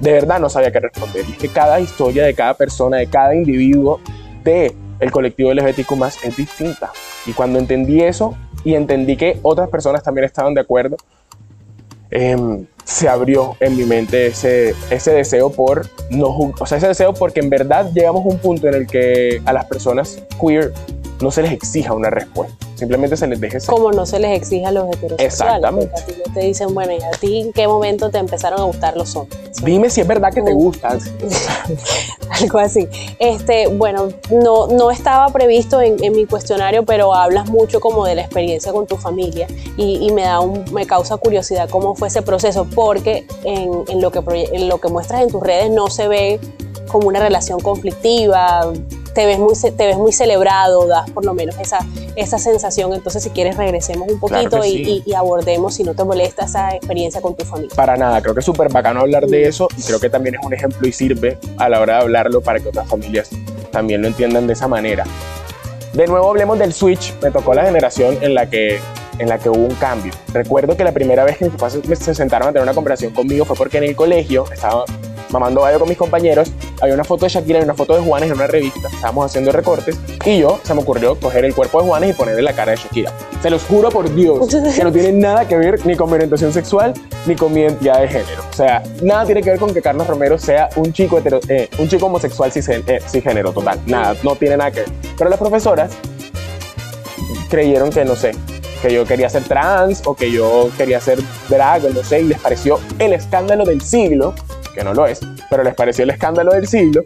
de 0.00 0.12
verdad 0.12 0.40
no 0.40 0.48
sabía 0.48 0.72
qué 0.72 0.80
responder. 0.80 1.24
Y 1.28 1.32
es 1.32 1.38
que 1.38 1.48
cada 1.48 1.80
historia 1.80 2.24
de 2.24 2.34
cada 2.34 2.54
persona, 2.54 2.98
de 2.98 3.06
cada 3.06 3.34
individuo 3.34 4.00
de 4.42 4.74
el 4.98 5.10
colectivo 5.10 5.52
LGBTQ 5.52 5.92
más 5.96 6.22
es 6.24 6.36
distinta. 6.36 6.90
Y 7.26 7.32
cuando 7.32 7.58
entendí 7.58 8.02
eso 8.02 8.36
y 8.64 8.74
entendí 8.74 9.16
que 9.16 9.38
otras 9.42 9.68
personas 9.68 10.02
también 10.02 10.24
estaban 10.24 10.54
de 10.54 10.60
acuerdo, 10.60 10.96
em, 12.10 12.66
se 12.84 13.08
abrió 13.08 13.56
en 13.60 13.76
mi 13.76 13.84
mente 13.84 14.26
ese, 14.26 14.74
ese 14.90 15.12
deseo 15.12 15.50
por 15.50 15.86
no 16.10 16.30
o 16.58 16.66
sea, 16.66 16.78
ese 16.78 16.88
deseo 16.88 17.14
porque 17.14 17.38
en 17.38 17.48
verdad 17.48 17.90
llegamos 17.94 18.24
a 18.24 18.28
un 18.28 18.38
punto 18.38 18.66
en 18.66 18.74
el 18.74 18.86
que 18.86 19.40
a 19.44 19.52
las 19.52 19.66
personas 19.66 20.20
queer 20.40 20.72
no 21.20 21.30
se 21.30 21.42
les 21.42 21.52
exija 21.52 21.92
una 21.92 22.10
respuesta, 22.10 22.54
simplemente 22.74 23.16
se 23.16 23.26
les 23.26 23.40
deje 23.40 23.60
ser. 23.60 23.74
Como 23.74 23.92
no 23.92 24.06
se 24.06 24.18
les 24.18 24.36
exige 24.36 24.66
a 24.66 24.72
los 24.72 24.86
heterosexuales. 24.88 25.32
Exactamente. 25.32 25.94
A 26.00 26.06
ti 26.06 26.14
no 26.26 26.34
te 26.34 26.40
dicen, 26.40 26.74
bueno, 26.74 26.92
¿y 26.92 27.02
a 27.02 27.10
ti 27.12 27.40
en 27.40 27.52
qué 27.52 27.68
momento 27.68 28.10
te 28.10 28.18
empezaron 28.18 28.60
a 28.60 28.64
gustar 28.64 28.96
los 28.96 29.14
hombres? 29.16 29.38
Dime 29.62 29.90
si 29.90 30.00
es 30.00 30.06
verdad 30.06 30.32
que 30.32 30.42
te 30.42 30.52
gustan. 30.52 30.98
Algo 32.30 32.58
así. 32.58 32.88
Este, 33.18 33.66
bueno, 33.66 34.08
no, 34.30 34.68
no 34.68 34.90
estaba 34.90 35.28
previsto 35.28 35.80
en, 35.80 36.02
en 36.02 36.12
mi 36.12 36.26
cuestionario, 36.26 36.84
pero 36.84 37.14
hablas 37.14 37.48
mucho 37.50 37.80
como 37.80 38.06
de 38.06 38.14
la 38.14 38.22
experiencia 38.22 38.72
con 38.72 38.86
tu 38.86 38.96
familia 38.96 39.46
y, 39.76 40.06
y 40.06 40.12
me, 40.12 40.22
da 40.22 40.40
un, 40.40 40.64
me 40.72 40.86
causa 40.86 41.16
curiosidad 41.16 41.68
cómo 41.68 41.94
fue 41.94 42.08
ese 42.08 42.22
proceso, 42.22 42.66
porque 42.74 43.26
en, 43.44 43.84
en 43.88 44.00
lo 44.00 44.10
que, 44.10 44.20
en 44.52 44.68
lo 44.68 44.80
que 44.80 44.88
muestras 44.88 45.22
en 45.22 45.30
tus 45.30 45.42
redes 45.42 45.70
no 45.70 45.88
se 45.88 46.08
ve 46.08 46.40
como 46.90 47.08
una 47.08 47.20
relación 47.20 47.60
conflictiva, 47.60 48.72
te 49.14 49.26
ves 49.26 49.38
muy, 49.38 49.54
te 49.54 49.86
ves 49.86 49.96
muy 49.96 50.12
celebrado, 50.12 50.86
das 50.86 51.10
por 51.10 51.24
lo 51.24 51.34
menos 51.34 51.56
esa, 51.58 51.78
esa 52.16 52.38
sensación. 52.38 52.92
Entonces, 52.94 53.22
si 53.22 53.30
quieres, 53.30 53.56
regresemos 53.56 54.08
un 54.08 54.18
Claro 54.20 54.44
poquito 54.44 54.60
que 54.62 54.68
y, 54.68 54.84
sí. 54.84 55.02
y- 55.06 55.10
y 55.10 55.14
abordemos, 55.14 55.74
si 55.74 55.82
no 55.84 55.94
te 55.94 56.04
molesta, 56.04 56.44
esa 56.44 56.74
experiencia 56.74 57.20
con 57.20 57.34
tu 57.34 57.44
familia. 57.44 57.74
Para 57.74 57.96
nada, 57.96 58.20
creo 58.22 58.34
que 58.34 58.40
es 58.40 58.46
súper 58.46 58.68
bacano 58.72 59.00
hablar 59.00 59.26
de 59.26 59.48
eso 59.48 59.68
y 59.76 59.82
creo 59.82 59.98
que 60.00 60.10
también 60.10 60.36
es 60.36 60.44
un 60.44 60.54
ejemplo 60.54 60.86
y 60.86 60.92
sirve 60.92 61.38
a 61.58 61.68
la 61.68 61.80
hora 61.80 61.96
de 61.96 62.00
hablarlo 62.02 62.40
para 62.40 62.60
que 62.60 62.68
otras 62.68 62.86
familias 62.88 63.30
también 63.72 64.02
lo 64.02 64.08
entiendan 64.08 64.46
de 64.46 64.52
esa 64.52 64.68
manera. 64.68 65.04
De 65.92 66.06
nuevo 66.06 66.28
hablemos 66.28 66.58
del 66.58 66.72
Switch, 66.72 67.12
me 67.20 67.30
tocó 67.32 67.52
la 67.52 67.64
generación 67.64 68.16
en 68.20 68.34
la 68.34 68.48
que, 68.48 68.78
en 69.18 69.28
la 69.28 69.38
que 69.38 69.48
hubo 69.50 69.58
un 69.66 69.74
cambio. 69.74 70.12
Recuerdo 70.32 70.76
que 70.76 70.84
la 70.84 70.92
primera 70.92 71.24
vez 71.24 71.36
que 71.38 71.46
mis 71.46 71.54
papás 71.54 71.76
se 71.98 72.14
sentaron 72.14 72.48
a 72.48 72.52
tener 72.52 72.62
una 72.62 72.74
conversación 72.74 73.12
conmigo 73.12 73.44
fue 73.44 73.56
porque 73.56 73.78
en 73.78 73.84
el 73.84 73.96
colegio 73.96 74.44
estaba 74.52 74.84
mamando 75.30 75.62
gallo 75.62 75.78
con 75.78 75.88
mis 75.88 75.98
compañeros, 75.98 76.50
había 76.80 76.94
una 76.94 77.04
foto 77.04 77.24
de 77.26 77.30
Shakira 77.30 77.60
y 77.60 77.62
una 77.62 77.74
foto 77.74 77.94
de 77.94 78.00
Juanes 78.02 78.30
en 78.30 78.36
una 78.36 78.46
revista, 78.46 78.88
estábamos 78.88 79.26
haciendo 79.26 79.52
recortes 79.52 79.98
y 80.24 80.38
yo 80.38 80.60
se 80.62 80.74
me 80.74 80.80
ocurrió 80.82 81.14
coger 81.18 81.44
el 81.44 81.54
cuerpo 81.54 81.80
de 81.80 81.86
Juanes 81.88 82.10
y 82.10 82.12
ponerle 82.14 82.42
la 82.42 82.52
cara 82.52 82.72
de 82.72 82.78
Shakira. 82.78 83.12
Se 83.42 83.48
los 83.50 83.62
juro 83.64 83.88
por 83.90 84.12
Dios 84.14 84.38
que 84.76 84.84
no 84.84 84.92
tiene 84.92 85.12
nada 85.12 85.46
que 85.46 85.56
ver 85.56 85.84
ni 85.86 85.96
con 85.96 86.08
mi 86.08 86.14
orientación 86.14 86.52
sexual 86.52 86.94
ni 87.26 87.36
con 87.36 87.52
mi 87.52 87.60
identidad 87.60 88.00
de 88.00 88.08
género. 88.08 88.42
O 88.50 88.52
sea, 88.54 88.82
nada 89.02 89.24
tiene 89.26 89.42
que 89.42 89.50
ver 89.50 89.58
con 89.58 89.72
que 89.72 89.80
Carlos 89.82 90.06
Romero 90.06 90.38
sea 90.38 90.68
un 90.76 90.92
chico, 90.92 91.18
hetero- 91.18 91.40
eh, 91.48 91.68
un 91.78 91.88
chico 91.88 92.06
homosexual 92.06 92.50
eh, 92.54 93.00
cisgénero, 93.06 93.52
total. 93.52 93.78
Nada, 93.86 94.14
no 94.22 94.34
tiene 94.36 94.56
nada 94.56 94.70
que 94.70 94.80
ver. 94.80 94.88
Pero 95.16 95.30
las 95.30 95.38
profesoras 95.38 95.90
creyeron 97.48 97.90
que, 97.90 98.04
no 98.04 98.16
sé, 98.16 98.32
que 98.82 98.92
yo 98.92 99.04
quería 99.04 99.28
ser 99.28 99.42
trans 99.44 100.02
o 100.06 100.14
que 100.14 100.30
yo 100.30 100.70
quería 100.76 101.00
ser 101.00 101.18
drag, 101.48 101.82
no 101.94 102.02
sé, 102.02 102.20
y 102.20 102.24
les 102.24 102.38
pareció 102.38 102.78
el 102.98 103.12
escándalo 103.12 103.64
del 103.64 103.80
siglo, 103.82 104.34
que 104.74 104.84
no 104.84 104.94
lo 104.94 105.06
es, 105.06 105.20
pero 105.48 105.62
les 105.62 105.74
pareció 105.74 106.04
el 106.04 106.10
escándalo 106.10 106.52
del 106.52 106.66
siglo, 106.66 107.02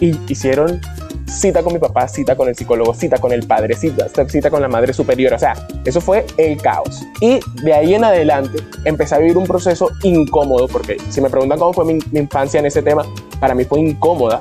y 0.00 0.16
hicieron 0.28 0.80
cita 1.28 1.62
con 1.62 1.72
mi 1.72 1.78
papá, 1.78 2.08
cita 2.08 2.36
con 2.36 2.48
el 2.48 2.56
psicólogo, 2.56 2.94
cita 2.94 3.18
con 3.18 3.32
el 3.32 3.46
padre, 3.46 3.74
cita, 3.74 4.06
cita 4.28 4.50
con 4.50 4.62
la 4.62 4.68
madre 4.68 4.92
superior, 4.92 5.34
o 5.34 5.38
sea, 5.38 5.54
eso 5.84 6.00
fue 6.00 6.26
el 6.36 6.60
caos. 6.60 7.02
Y 7.20 7.40
de 7.62 7.74
ahí 7.74 7.94
en 7.94 8.04
adelante 8.04 8.58
empecé 8.84 9.14
a 9.14 9.18
vivir 9.18 9.36
un 9.36 9.46
proceso 9.46 9.90
incómodo, 10.02 10.68
porque 10.68 10.96
si 11.10 11.20
me 11.20 11.30
preguntan 11.30 11.58
cómo 11.58 11.72
fue 11.72 11.84
mi, 11.84 11.98
infancia 12.12 12.60
en 12.60 12.66
ese 12.66 12.82
tema, 12.82 13.04
para 13.40 13.54
mí 13.54 13.64
fue 13.64 13.80
incómoda, 13.80 14.40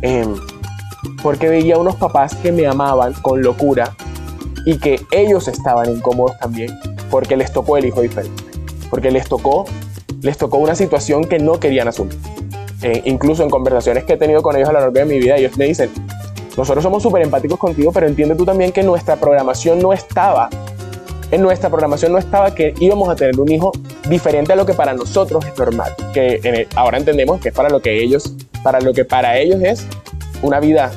em, 0.00 0.34
porque 1.22 1.48
veía 1.48 1.78
unos 1.78 1.96
papás 1.96 2.34
que 2.36 2.50
me 2.50 2.66
amaban 2.66 3.12
con 3.14 3.42
locura 3.42 3.94
y 4.64 4.78
que 4.78 5.00
ellos 5.10 5.48
estaban 5.48 5.90
incómodos 5.90 6.38
también 6.38 6.70
porque 7.10 7.36
les 7.36 7.52
tocó 7.52 7.76
el 7.76 7.84
hijo 7.84 8.00
diferente, 8.00 8.42
porque 8.88 9.10
les 9.10 9.28
tocó, 9.28 9.66
les 10.22 10.38
tocó 10.38 10.58
una 10.58 10.74
situación 10.74 11.24
que 11.24 11.38
no 11.38 11.60
querían 11.60 11.88
asumir. 11.88 12.16
Eh, 12.82 13.02
incluso 13.04 13.42
en 13.42 13.50
conversaciones 13.50 14.04
que 14.04 14.14
he 14.14 14.16
tenido 14.16 14.42
con 14.42 14.56
ellos 14.56 14.68
a 14.68 14.72
lo 14.72 14.80
largo 14.80 14.94
de 14.94 15.04
mi 15.04 15.18
vida, 15.18 15.36
ellos 15.36 15.56
me 15.56 15.66
dicen, 15.66 15.90
nosotros 16.56 16.82
somos 16.82 17.02
súper 17.02 17.22
empáticos 17.22 17.58
contigo, 17.58 17.92
pero 17.92 18.06
entiende 18.06 18.34
tú 18.34 18.44
también 18.44 18.72
que 18.72 18.82
nuestra 18.82 19.16
programación 19.16 19.78
no 19.78 19.92
estaba, 19.92 20.50
en 21.30 21.40
nuestra 21.42 21.70
programación 21.70 22.12
no 22.12 22.18
estaba 22.18 22.54
que 22.54 22.74
íbamos 22.80 23.08
a 23.08 23.16
tener 23.16 23.38
un 23.40 23.50
hijo 23.50 23.72
diferente 24.08 24.52
a 24.52 24.56
lo 24.56 24.66
que 24.66 24.74
para 24.74 24.92
nosotros 24.92 25.44
es 25.46 25.56
normal, 25.58 25.94
que 26.12 26.40
en 26.42 26.54
el- 26.56 26.68
ahora 26.74 26.98
entendemos 26.98 27.40
que 27.40 27.48
es 27.48 27.54
para 27.54 27.68
lo 27.70 27.80
que 27.80 28.02
ellos, 28.02 28.34
para 28.62 28.80
lo 28.80 28.92
que 28.92 29.04
para 29.04 29.38
ellos 29.38 29.62
es 29.62 29.86
una 30.42 30.60
vida 30.60 30.92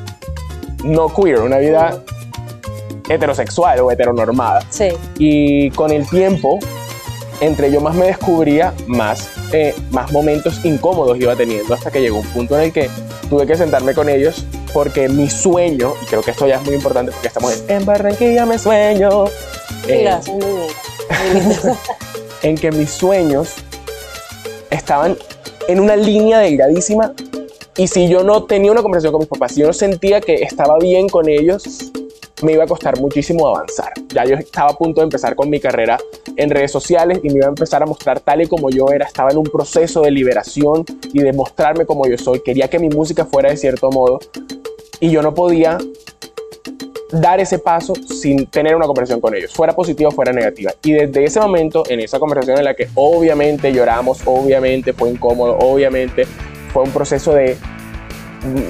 no 0.84 1.08
queer, 1.14 1.40
una 1.40 1.58
vida 1.60 2.02
heterosexual 3.08 3.80
o 3.80 3.92
heteronormada. 3.92 4.62
Sí. 4.70 4.90
Y 5.18 5.70
con 5.72 5.92
el 5.92 6.08
tiempo, 6.10 6.60
entre 7.42 7.72
yo 7.72 7.82
más 7.82 7.96
me 7.96 8.08
descubría, 8.08 8.74
más, 8.88 9.30
eh, 9.52 9.76
más 9.92 10.12
momentos 10.12 10.64
incómodos 10.64 11.20
iba 11.20 11.36
teniendo 11.36 11.74
hasta 11.74 11.92
que 11.92 12.02
llegó 12.02 12.20
un 12.20 12.28
punto 12.28 12.58
en 12.58 12.66
el 12.66 12.74
que 12.74 12.90
tuve 13.30 13.46
que 13.46 13.56
sentarme 13.56 13.94
con 13.94 14.10
ellos 14.10 14.46
porque 14.74 15.08
mi 15.08 15.30
sueño, 15.30 15.94
y 16.02 16.06
creo 16.06 16.22
que 16.22 16.32
esto 16.32 16.48
ya 16.48 16.56
es 16.56 16.64
muy 16.64 16.76
importante 16.76 17.12
porque 17.12 17.28
estamos 17.28 17.64
en, 17.68 17.78
en 17.78 17.86
Barranquilla 17.86 18.46
me 18.46 18.60
sueño, 18.60 19.26
eh, 19.88 20.20
muy 20.28 20.38
bien. 20.40 20.64
Muy 21.24 21.42
lindo. 21.42 21.78
en 22.42 22.56
que 22.56 22.72
mis 22.72 22.90
sueños 22.90 23.54
estaban 24.70 25.18
en 25.68 25.80
una 25.80 25.96
línea 25.96 26.40
delgadísima 26.40 27.14
y 27.78 27.88
si 27.88 28.08
yo 28.08 28.24
no 28.24 28.44
tenía 28.44 28.72
una 28.72 28.82
conversación 28.82 29.14
con 29.14 29.22
mis 29.22 29.30
papás, 29.30 29.54
si 29.54 29.62
yo 29.62 29.68
no 29.68 29.74
sentía 29.74 30.22
que 30.22 30.36
estaba 30.36 30.78
bien 30.78 31.10
con 31.10 31.28
ellos, 31.28 31.92
me 32.42 32.54
iba 32.54 32.64
a 32.64 32.68
costar 32.68 33.00
muchísimo 33.00 33.48
avanzar. 33.48 33.92
Ya 34.14 34.26
yo 34.26 34.36
estaba 34.36 34.72
a 34.72 34.78
punto 34.78 35.02
de 35.02 35.06
empezar 35.06 35.36
con 35.36 35.50
mi 35.50 35.60
carrera 35.60 35.98
en 36.38 36.50
redes 36.50 36.72
sociales 36.72 37.20
y 37.24 37.30
me 37.30 37.36
iba 37.36 37.46
a 37.46 37.50
empezar 37.50 37.84
a 37.84 37.86
mostrar 37.86 38.20
tal 38.20 38.42
y 38.42 38.48
como 38.48 38.70
yo 38.70 38.90
era. 38.90 39.06
Estaba 39.06 39.32
en 39.32 39.38
un 39.38 39.46
proceso 39.46 40.02
de 40.02 40.12
liberación 40.12 40.86
y 41.14 41.20
de 41.20 41.34
mostrarme 41.34 41.86
como 41.86 42.08
yo 42.08 42.18
soy. 42.18 42.42
Quería 42.42 42.70
que 42.70 42.80
mi 42.80 42.90
música 42.90 43.26
fuera 43.26 43.50
de 43.50 43.58
cierto 43.58 43.90
modo 43.92 44.20
y 45.00 45.10
yo 45.12 45.22
no 45.22 45.34
podía 45.34 45.78
dar 47.12 47.40
ese 47.40 47.60
paso 47.60 47.94
sin 47.96 48.48
tener 48.48 48.76
una 48.76 48.88
conversación 48.88 49.22
con 49.22 49.36
ellos, 49.36 49.54
fuera 49.54 49.74
positiva 49.74 50.10
o 50.10 50.12
fuera 50.12 50.32
negativa. 50.32 50.74
Y 50.84 50.94
desde 50.94 51.24
ese 51.24 51.40
momento, 51.40 51.84
en 51.88 52.00
esa 52.00 52.20
conversación 52.20 52.58
en 52.58 52.66
la 52.66 52.74
que 52.74 52.90
obviamente 52.96 53.72
lloramos, 53.72 54.22
obviamente 54.26 54.94
fue 54.94 55.12
incómodo, 55.12 55.58
obviamente 55.60 56.26
fue 56.74 56.84
un 56.84 56.92
proceso 56.92 57.34
de, 57.34 57.58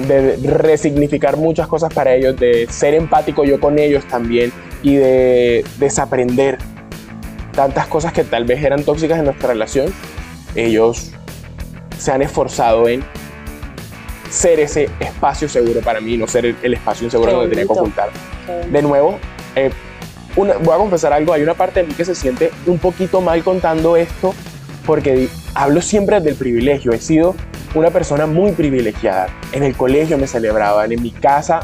de 0.08 0.38
resignificar 0.44 1.38
muchas 1.38 1.68
cosas 1.68 1.94
para 1.94 2.14
ellos, 2.14 2.38
de 2.38 2.68
ser 2.70 2.94
empático 2.94 3.44
yo 3.44 3.60
con 3.60 3.80
ellos 3.80 4.06
también 4.08 4.52
y 4.84 4.96
de 4.96 5.66
desaprender 5.80 6.58
tantas 7.56 7.88
cosas 7.88 8.14
que 8.14 8.24
tal 8.24 8.44
vez 8.46 8.64
eran 8.64 8.84
tóxicas 8.84 9.18
en 9.20 9.26
nuestra 9.26 9.50
relación, 9.50 9.94
ellos 10.56 11.12
se 11.98 12.12
han 12.12 12.22
esforzado 12.22 12.88
en 12.88 13.04
ser 14.30 14.60
ese 14.60 14.90
espacio 15.00 15.48
seguro 15.48 15.80
para 15.82 16.02
mí, 16.02 16.18
no 16.18 16.28
ser 16.28 16.46
el, 16.46 16.56
el 16.62 16.74
espacio 16.74 17.06
inseguro 17.06 17.32
donde 17.32 17.50
tenía 17.50 17.66
que 17.66 17.72
ocultar. 17.80 18.10
De 18.72 18.82
nuevo, 18.82 19.18
eh, 19.56 19.72
una- 20.36 20.58
voy 20.58 20.74
a 20.74 20.78
confesar 20.78 21.14
algo, 21.14 21.32
hay 21.34 21.42
una 21.44 21.54
parte 21.54 21.82
de 21.82 21.88
mí 21.88 21.94
que 21.94 22.04
se 22.06 22.16
siente 22.16 22.52
un 22.68 22.78
poquito 22.78 23.22
mal 23.22 23.44
contando 23.44 23.96
esto 23.96 24.34
porque 24.86 25.30
hablo 25.54 25.82
siempre 25.82 26.20
del 26.20 26.36
privilegio, 26.36 26.92
he 26.92 27.00
sido 27.00 27.36
una 27.74 27.90
persona 27.92 28.26
muy 28.26 28.52
privilegiada. 28.52 29.28
En 29.52 29.64
el 29.64 29.76
colegio 29.76 30.18
me 30.18 30.28
celebraban, 30.28 30.92
en 30.92 31.02
mi 31.02 31.12
casa 31.12 31.62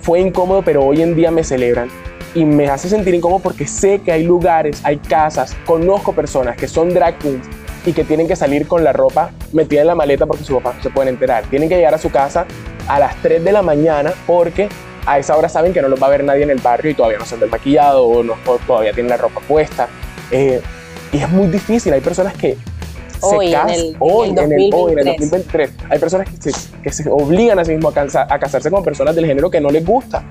fue 0.00 0.20
incómodo, 0.20 0.62
pero 0.62 0.84
hoy 0.84 1.02
en 1.02 1.14
día 1.16 1.30
me 1.30 1.44
celebran 1.44 1.88
y 2.36 2.44
me 2.44 2.68
hace 2.68 2.88
sentir 2.88 3.14
incómodo 3.14 3.40
porque 3.40 3.66
sé 3.66 3.98
que 4.00 4.12
hay 4.12 4.22
lugares, 4.22 4.80
hay 4.84 4.98
casas, 4.98 5.56
conozco 5.66 6.12
personas 6.12 6.56
que 6.56 6.68
son 6.68 6.92
drag 6.94 7.18
queens 7.18 7.44
y 7.84 7.92
que 7.92 8.04
tienen 8.04 8.28
que 8.28 8.36
salir 8.36 8.68
con 8.68 8.84
la 8.84 8.92
ropa 8.92 9.30
metida 9.52 9.80
en 9.80 9.86
la 9.88 9.94
maleta 9.94 10.26
porque 10.26 10.44
sus 10.44 10.56
papás 10.56 10.76
no 10.76 10.82
se 10.82 10.90
pueden 10.90 11.14
enterar. 11.14 11.44
Tienen 11.50 11.68
que 11.68 11.76
llegar 11.76 11.94
a 11.94 11.98
su 11.98 12.10
casa 12.10 12.44
a 12.88 12.98
las 13.00 13.16
3 13.22 13.42
de 13.42 13.52
la 13.52 13.62
mañana 13.62 14.12
porque 14.26 14.68
a 15.06 15.18
esa 15.18 15.36
hora 15.36 15.48
saben 15.48 15.72
que 15.72 15.80
no 15.80 15.88
los 15.88 16.00
va 16.02 16.08
a 16.08 16.10
ver 16.10 16.24
nadie 16.24 16.42
en 16.42 16.50
el 16.50 16.58
barrio 16.58 16.90
y 16.90 16.94
todavía 16.94 17.18
no 17.18 17.24
se 17.24 17.34
han 17.34 17.40
desmaquillado 17.40 18.04
o, 18.04 18.22
no, 18.22 18.34
o 18.46 18.58
todavía 18.58 18.92
tienen 18.92 19.10
la 19.10 19.16
ropa 19.16 19.40
puesta. 19.40 19.88
Eh, 20.30 20.60
y 21.12 21.18
es 21.18 21.28
muy 21.30 21.46
difícil, 21.46 21.92
hay 21.92 22.00
personas 22.00 22.34
que 22.34 22.56
Hoy, 23.22 23.46
se 23.48 23.52
en 23.54 23.58
casan 23.60 23.70
en 23.80 23.96
hoy, 23.98 24.28
el 24.30 24.38
en 24.38 24.52
el, 24.52 24.70
hoy, 24.74 24.92
en 24.92 24.98
el 24.98 25.04
2023. 25.16 25.30
2023. 25.30 25.70
Hay 25.90 25.98
personas 25.98 26.28
que 26.28 26.52
se, 26.52 26.80
que 26.82 26.92
se 26.92 27.08
obligan 27.08 27.58
a 27.58 27.64
sí 27.64 27.70
mismos 27.72 27.96
a, 27.96 28.00
cansa- 28.02 28.26
a 28.28 28.38
casarse 28.38 28.70
con 28.70 28.82
personas 28.84 29.14
del 29.14 29.24
género 29.26 29.50
que 29.50 29.58
no 29.60 29.70
les 29.70 29.86
gusta, 29.86 30.24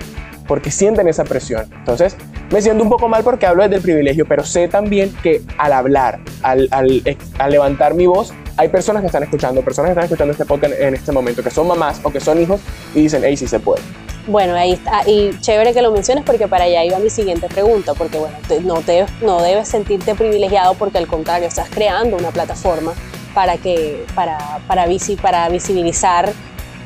porque 0.48 0.72
sienten 0.72 1.08
esa 1.08 1.24
presión. 1.24 1.66
Entonces, 1.78 2.16
me 2.52 2.62
siento 2.62 2.84
un 2.84 2.90
poco 2.90 3.08
mal 3.08 3.24
porque 3.24 3.46
hablo 3.46 3.64
desde 3.64 3.78
el 3.78 3.82
privilegio, 3.82 4.26
pero 4.26 4.44
sé 4.44 4.68
también 4.68 5.14
que 5.24 5.42
al 5.58 5.74
hablar, 5.74 6.20
al, 6.44 6.68
al, 6.72 7.02
ex- 7.06 7.26
al 7.40 7.52
levantar 7.52 7.94
mi 7.94 8.06
voz, 8.06 8.34
hay 8.58 8.70
personas 8.70 9.02
que 9.02 9.08
están 9.08 9.24
escuchando, 9.24 9.62
personas 9.62 9.90
que 9.90 9.92
están 9.94 10.04
escuchando 10.06 10.32
este 10.32 10.46
podcast 10.46 10.74
en 10.80 10.94
este 10.94 11.12
momento, 11.12 11.44
que 11.44 11.50
son 11.50 11.68
mamás 11.68 12.00
o 12.04 12.12
que 12.12 12.20
son 12.20 12.42
hijos 12.42 12.62
y 12.94 13.02
dicen, 13.02 13.22
hey, 13.26 13.36
sí 13.36 13.48
se 13.48 13.60
puede. 13.60 13.82
Bueno, 14.28 14.56
ahí 14.56 14.72
está. 14.74 15.08
Y 15.08 15.38
chévere 15.42 15.74
que 15.74 15.82
lo 15.82 15.92
menciones 15.92 16.24
porque 16.24 16.48
para 16.48 16.64
allá 16.64 16.84
iba 16.84 16.98
mi 17.00 17.10
siguiente 17.10 17.48
pregunta, 17.48 17.94
porque 17.94 18.18
bueno, 18.18 18.36
no, 18.64 18.76
te, 18.82 19.06
no 19.22 19.42
debes 19.42 19.68
sentirte 19.68 20.16
privilegiado 20.16 20.74
porque 20.76 20.98
al 20.98 21.06
contrario, 21.08 21.48
estás 21.48 21.70
creando 21.70 22.18
una 22.18 22.30
plataforma 22.30 22.94
para, 23.34 23.58
que, 23.58 24.06
para, 24.16 24.38
para, 24.68 24.88
visi- 24.88 25.20
para 25.20 25.48
visibilizar 25.50 26.32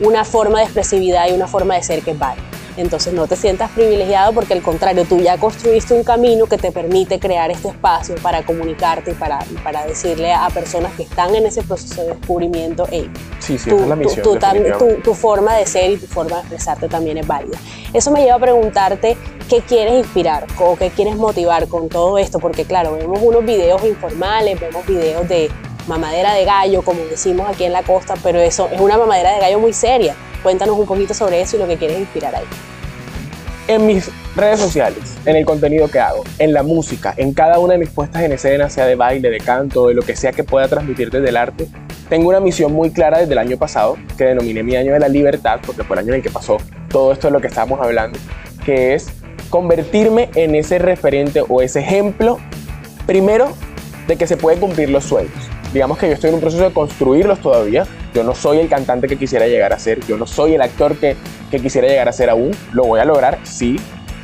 una 0.02 0.26
forma 0.26 0.60
de 0.60 0.66
expresividad 0.66 1.30
y 1.30 1.34
una 1.34 1.48
forma 1.48 1.76
de 1.76 1.84
ser 1.84 2.02
que 2.02 2.12
es 2.12 2.20
válida. 2.20 2.44
Entonces 2.80 3.12
no 3.14 3.28
te 3.28 3.36
sientas 3.36 3.70
privilegiado 3.72 4.32
porque 4.32 4.54
al 4.54 4.62
contrario, 4.62 5.04
tú 5.04 5.20
ya 5.20 5.38
construiste 5.38 5.94
un 5.94 6.04
camino 6.06 6.46
que 6.46 6.58
te 6.58 6.72
permite 6.72 7.20
crear 7.20 7.52
este 7.52 7.68
espacio 7.68 8.16
para 8.22 8.46
comunicarte 8.46 9.12
y 9.12 9.14
para, 9.16 9.40
y 9.52 9.56
para 9.56 9.86
decirle 9.86 10.32
a 10.34 10.48
personas 10.50 10.94
que 10.94 11.04
están 11.04 11.36
en 11.36 11.46
ese 11.46 11.62
proceso 11.62 12.02
de 12.04 12.08
descubrimiento, 12.14 12.88
hey, 12.90 13.12
Sí, 13.40 13.58
sí, 13.58 13.70
tu, 13.70 13.80
es 13.80 13.88
la 13.88 13.96
misión. 13.98 14.24
tu- 14.78 15.02
tu 15.02 15.14
forma 15.14 15.56
de 15.58 15.66
ser 15.66 15.92
y 15.92 15.98
tu 15.98 16.08
forma 16.08 16.38
de 16.38 16.42
expresarte 16.44 16.88
también 16.88 17.18
es 17.18 17.28
válida. 17.28 17.58
Eso 17.94 18.12
me 18.12 18.22
lleva 18.24 18.36
a 18.36 18.40
preguntarte 18.40 19.18
qué 19.50 19.60
quieres 19.62 19.96
inspirar 19.96 20.48
o 20.60 20.78
qué 20.78 20.90
quieres 20.90 21.18
motivar 21.18 21.68
con 21.68 21.90
todo 21.90 22.18
esto, 22.18 22.40
porque 22.40 22.64
claro, 22.64 22.94
vemos 22.94 23.20
unos 23.22 23.44
videos 23.44 23.84
informales, 23.84 24.58
vemos 24.58 24.86
videos 24.86 25.28
de 25.28 25.52
mamadera 25.88 26.34
de 26.34 26.46
gallo, 26.46 26.82
como 26.84 27.02
decimos 27.10 27.50
aquí 27.50 27.66
en 27.66 27.74
la 27.74 27.84
costa, 27.84 28.14
pero 28.24 28.40
eso 28.40 28.70
es 28.72 28.80
una 28.80 28.98
mamadera 28.98 29.34
de 29.34 29.40
gallo 29.42 29.60
muy 29.60 29.74
seria. 29.74 30.16
Cuéntanos 30.44 30.78
un 30.80 30.86
poquito 30.86 31.14
sobre 31.14 31.42
eso 31.42 31.58
y 31.58 31.60
lo 31.60 31.68
que 31.68 31.76
quieres 31.78 32.00
inspirar 32.00 32.34
ahí. 32.36 32.46
En 33.70 33.86
mis 33.86 34.10
redes 34.36 34.60
sociales, 34.60 35.16
en 35.28 35.36
el 35.36 35.46
contenido 35.46 35.88
que 35.90 36.00
hago, 36.00 36.24
en 36.40 36.54
la 36.54 36.64
música, 36.64 37.14
en 37.16 37.34
cada 37.34 37.60
una 37.60 37.74
de 37.74 37.80
mis 37.80 37.90
puestas 37.90 38.24
en 38.24 38.32
escena, 38.32 38.68
sea 38.68 38.88
de 38.88 38.96
baile, 38.96 39.30
de 39.30 39.38
canto, 39.38 39.88
de 39.88 39.94
lo 39.94 40.02
que 40.02 40.16
sea 40.16 40.32
que 40.32 40.44
pueda 40.44 40.68
transmitir 40.68 41.12
desde 41.12 41.30
el 41.30 41.38
arte, 41.38 41.68
tengo 42.10 42.30
una 42.30 42.40
misión 42.40 42.74
muy 42.74 42.90
clara 42.90 43.20
desde 43.20 43.34
el 43.34 43.38
año 43.38 43.58
pasado, 43.58 43.96
que 44.18 44.26
denominé 44.26 44.64
mi 44.64 44.76
año 44.76 44.94
de 44.94 45.00
la 45.00 45.08
libertad, 45.08 45.60
porque 45.64 45.84
fue 45.84 45.96
el 45.98 46.00
año 46.00 46.10
en 46.10 46.16
el 46.16 46.24
que 46.24 46.32
pasó 46.32 46.58
todo 46.90 47.12
esto 47.12 47.28
de 47.28 47.34
lo 47.34 47.42
que 47.42 47.46
estábamos 47.46 47.80
hablando, 47.80 48.18
que 48.66 48.96
es 48.96 49.12
convertirme 49.52 50.32
en 50.34 50.56
ese 50.56 50.80
referente 50.80 51.44
o 51.48 51.62
ese 51.62 51.82
ejemplo, 51.82 52.40
primero, 53.06 53.50
de 54.08 54.16
que 54.16 54.26
se 54.26 54.36
pueden 54.36 54.60
cumplir 54.60 54.90
los 54.90 55.04
sueños. 55.04 55.32
Digamos 55.72 56.00
que 56.00 56.08
yo 56.08 56.14
estoy 56.14 56.30
en 56.30 56.36
un 56.36 56.42
proceso 56.42 56.64
de 56.64 56.74
construirlos 56.74 57.40
todavía. 57.40 57.86
Yo 58.14 58.24
no 58.24 58.34
soy 58.34 58.60
el 58.60 58.70
cantante 58.70 59.08
que 59.08 59.18
quisiera 59.18 59.48
llegar 59.48 59.74
a 59.74 59.80
ser, 59.80 60.06
yo 60.06 60.18
no 60.18 60.26
soy 60.26 60.56
el 60.56 60.62
actor 60.62 60.96
que, 60.98 61.16
que 61.52 61.60
quisiera 61.60 61.88
llegar 61.88 62.10
a 62.10 62.12
ser 62.12 62.30
aún. 62.30 62.52
Lo 62.72 62.86
voy 62.86 63.00
a 63.00 63.06
lograr, 63.06 63.40
sí. 63.44 63.78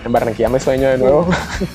En 0.05 0.11
Barranquilla 0.11 0.49
me 0.49 0.59
sueño 0.59 0.89
de 0.89 0.97
nuevo, 0.97 1.27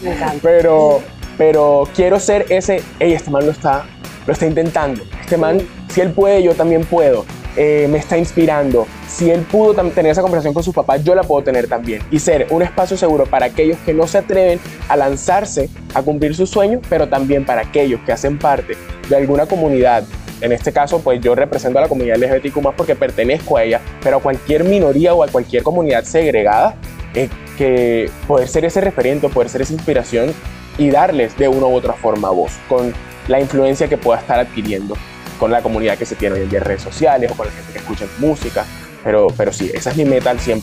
Me 0.02 0.14
pero, 0.42 1.02
pero 1.36 1.88
quiero 1.94 2.20
ser 2.20 2.46
ese, 2.48 2.82
hey, 2.98 3.12
este 3.12 3.30
man 3.30 3.44
lo 3.44 3.52
está, 3.52 3.84
lo 4.26 4.32
está 4.32 4.46
intentando. 4.46 5.02
Este 5.20 5.36
man, 5.36 5.60
si 5.88 6.00
él 6.00 6.12
puede, 6.12 6.42
yo 6.42 6.54
también 6.54 6.84
puedo. 6.84 7.24
Eh, 7.56 7.88
me 7.90 7.98
está 7.98 8.16
inspirando. 8.16 8.86
Si 9.08 9.30
él 9.30 9.40
pudo 9.40 9.74
tener 9.90 10.12
esa 10.12 10.22
conversación 10.22 10.54
con 10.54 10.62
sus 10.62 10.74
papás, 10.74 11.02
yo 11.02 11.16
la 11.16 11.24
puedo 11.24 11.42
tener 11.42 11.66
también. 11.66 12.02
Y 12.10 12.20
ser 12.20 12.46
un 12.50 12.62
espacio 12.62 12.96
seguro 12.96 13.24
para 13.26 13.46
aquellos 13.46 13.78
que 13.78 13.92
no 13.92 14.06
se 14.06 14.18
atreven 14.18 14.60
a 14.88 14.96
lanzarse 14.96 15.68
a 15.94 16.02
cumplir 16.02 16.34
sus 16.36 16.48
sueños, 16.48 16.80
pero 16.88 17.08
también 17.08 17.44
para 17.44 17.62
aquellos 17.62 18.00
que 18.02 18.12
hacen 18.12 18.38
parte 18.38 18.76
de 19.08 19.16
alguna 19.16 19.46
comunidad. 19.46 20.04
En 20.40 20.52
este 20.52 20.72
caso, 20.72 21.00
pues 21.00 21.20
yo 21.20 21.34
represento 21.34 21.78
a 21.78 21.82
la 21.82 21.88
comunidad 21.88 22.16
LGBTQ 22.16 22.62
más 22.62 22.74
porque 22.76 22.96
pertenezco 22.96 23.56
a 23.56 23.64
ella, 23.64 23.80
pero 24.02 24.18
a 24.18 24.20
cualquier 24.20 24.64
minoría 24.64 25.14
o 25.14 25.22
a 25.22 25.28
cualquier 25.28 25.62
comunidad 25.62 26.04
segregada, 26.04 26.74
eh, 27.14 27.28
que 27.58 28.10
poder 28.26 28.48
ser 28.48 28.64
ese 28.64 28.80
referente, 28.80 29.28
poder 29.28 29.48
ser 29.48 29.62
esa 29.62 29.72
inspiración 29.72 30.32
y 30.78 30.90
darles 30.90 31.36
de 31.36 31.48
una 31.48 31.66
u 31.66 31.74
otra 31.74 31.92
forma 31.92 32.30
voz, 32.30 32.52
con 32.68 32.92
la 33.28 33.40
influencia 33.40 33.88
que 33.88 33.98
pueda 33.98 34.20
estar 34.20 34.38
adquiriendo 34.40 34.96
con 35.40 35.50
la 35.50 35.62
comunidad 35.62 35.96
que 35.96 36.04
se 36.04 36.14
tiene 36.14 36.36
hoy 36.36 36.42
en 36.42 36.50
día 36.50 36.58
en 36.58 36.66
redes 36.66 36.82
sociales 36.82 37.30
o 37.32 37.34
con 37.34 37.46
la 37.46 37.52
gente 37.52 37.72
que 37.72 37.78
escucha 37.78 38.06
música. 38.18 38.66
Pero, 39.04 39.28
pero 39.36 39.52
sí, 39.52 39.70
esa 39.72 39.90
es 39.90 39.96
mi 39.96 40.04
meta 40.04 40.30
al 40.30 40.38
100%, 40.38 40.62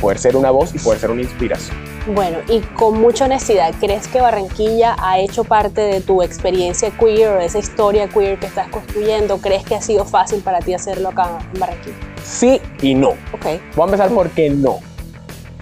poder 0.00 0.18
ser 0.18 0.36
una 0.36 0.50
voz 0.50 0.74
y 0.74 0.78
poder 0.78 1.00
ser 1.00 1.10
una 1.10 1.22
inspiración. 1.22 1.76
Bueno, 2.14 2.38
y 2.48 2.60
con 2.60 3.00
mucha 3.00 3.24
honestidad, 3.24 3.74
¿crees 3.80 4.08
que 4.08 4.20
Barranquilla 4.20 4.94
ha 4.98 5.18
hecho 5.18 5.44
parte 5.44 5.80
de 5.80 6.00
tu 6.00 6.22
experiencia 6.22 6.90
queer 6.90 7.28
o 7.30 7.38
de 7.38 7.46
esa 7.46 7.58
historia 7.58 8.08
queer 8.08 8.38
que 8.38 8.46
estás 8.46 8.68
construyendo? 8.68 9.38
¿Crees 9.38 9.64
que 9.64 9.74
ha 9.74 9.80
sido 9.80 10.04
fácil 10.04 10.40
para 10.40 10.60
ti 10.60 10.74
hacerlo 10.74 11.10
acá 11.10 11.38
en 11.54 11.60
Barranquilla? 11.60 11.96
Sí 12.22 12.60
y 12.82 12.94
no. 12.94 13.10
Ok. 13.32 13.46
Voy 13.74 13.82
a 13.82 13.84
empezar 13.84 14.10
por 14.10 14.28
qué 14.30 14.50
no. 14.50 14.80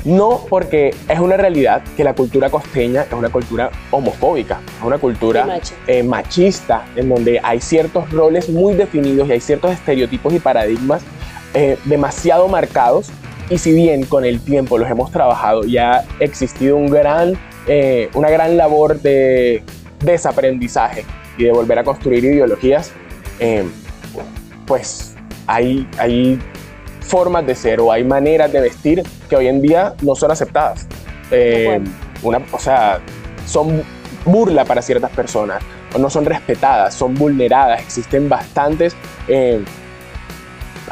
No 0.04 0.40
porque 0.48 0.92
es 1.08 1.20
una 1.20 1.37
realidad 1.37 1.82
que 1.96 2.02
la 2.02 2.14
cultura 2.14 2.50
costeña 2.50 3.02
es 3.02 3.12
una 3.12 3.28
cultura 3.28 3.70
homofóbica, 3.92 4.61
es 4.78 4.85
una 4.85 4.98
cultura 4.98 5.46
machista. 5.46 5.76
eh, 5.87 6.02
machista, 6.02 6.85
en 6.96 7.08
donde 7.08 7.40
hay 7.40 7.61
ciertos 7.61 8.11
roles 8.11 8.48
muy 8.48 8.74
definidos 8.74 9.28
y 9.28 9.32
hay 9.32 9.40
ciertos 9.40 9.70
estereotipos 9.70 10.32
y 10.35 10.40
paradigmas 10.40 11.02
eh, 11.54 11.78
demasiado 11.84 12.48
marcados. 12.48 13.10
Y 13.50 13.58
si 13.58 13.72
bien 13.72 14.04
con 14.04 14.24
el 14.24 14.40
tiempo 14.40 14.78
los 14.78 14.90
hemos 14.90 15.10
trabajado 15.10 15.64
y 15.64 15.76
ha 15.76 16.04
existido 16.20 16.76
un 16.76 16.86
gran, 16.86 17.38
eh, 17.66 18.08
una 18.14 18.30
gran 18.30 18.56
labor 18.56 19.00
de 19.00 19.62
desaprendizaje 20.00 21.04
y 21.36 21.44
de 21.44 21.52
volver 21.52 21.78
a 21.78 21.84
construir 21.84 22.24
ideologías, 22.24 22.92
eh, 23.40 23.64
pues 24.66 25.14
hay, 25.46 25.86
hay 25.98 26.38
formas 27.00 27.46
de 27.46 27.54
ser 27.54 27.80
o 27.80 27.92
hay 27.92 28.04
maneras 28.04 28.50
de 28.52 28.60
vestir 28.60 29.02
que 29.28 29.36
hoy 29.36 29.48
en 29.48 29.60
día 29.60 29.94
no 30.02 30.14
son 30.14 30.30
aceptadas. 30.30 30.86
Eh, 31.30 31.80
una, 32.22 32.40
o 32.52 32.58
sea, 32.58 33.00
son 33.46 33.82
burla 34.24 34.64
para 34.64 34.80
ciertas 34.80 35.10
personas, 35.10 35.62
o 35.94 35.98
no 35.98 36.08
son 36.08 36.24
respetadas, 36.24 36.94
son 36.94 37.14
vulneradas. 37.14 37.80
Existen 37.80 38.28
bastantes 38.28 38.94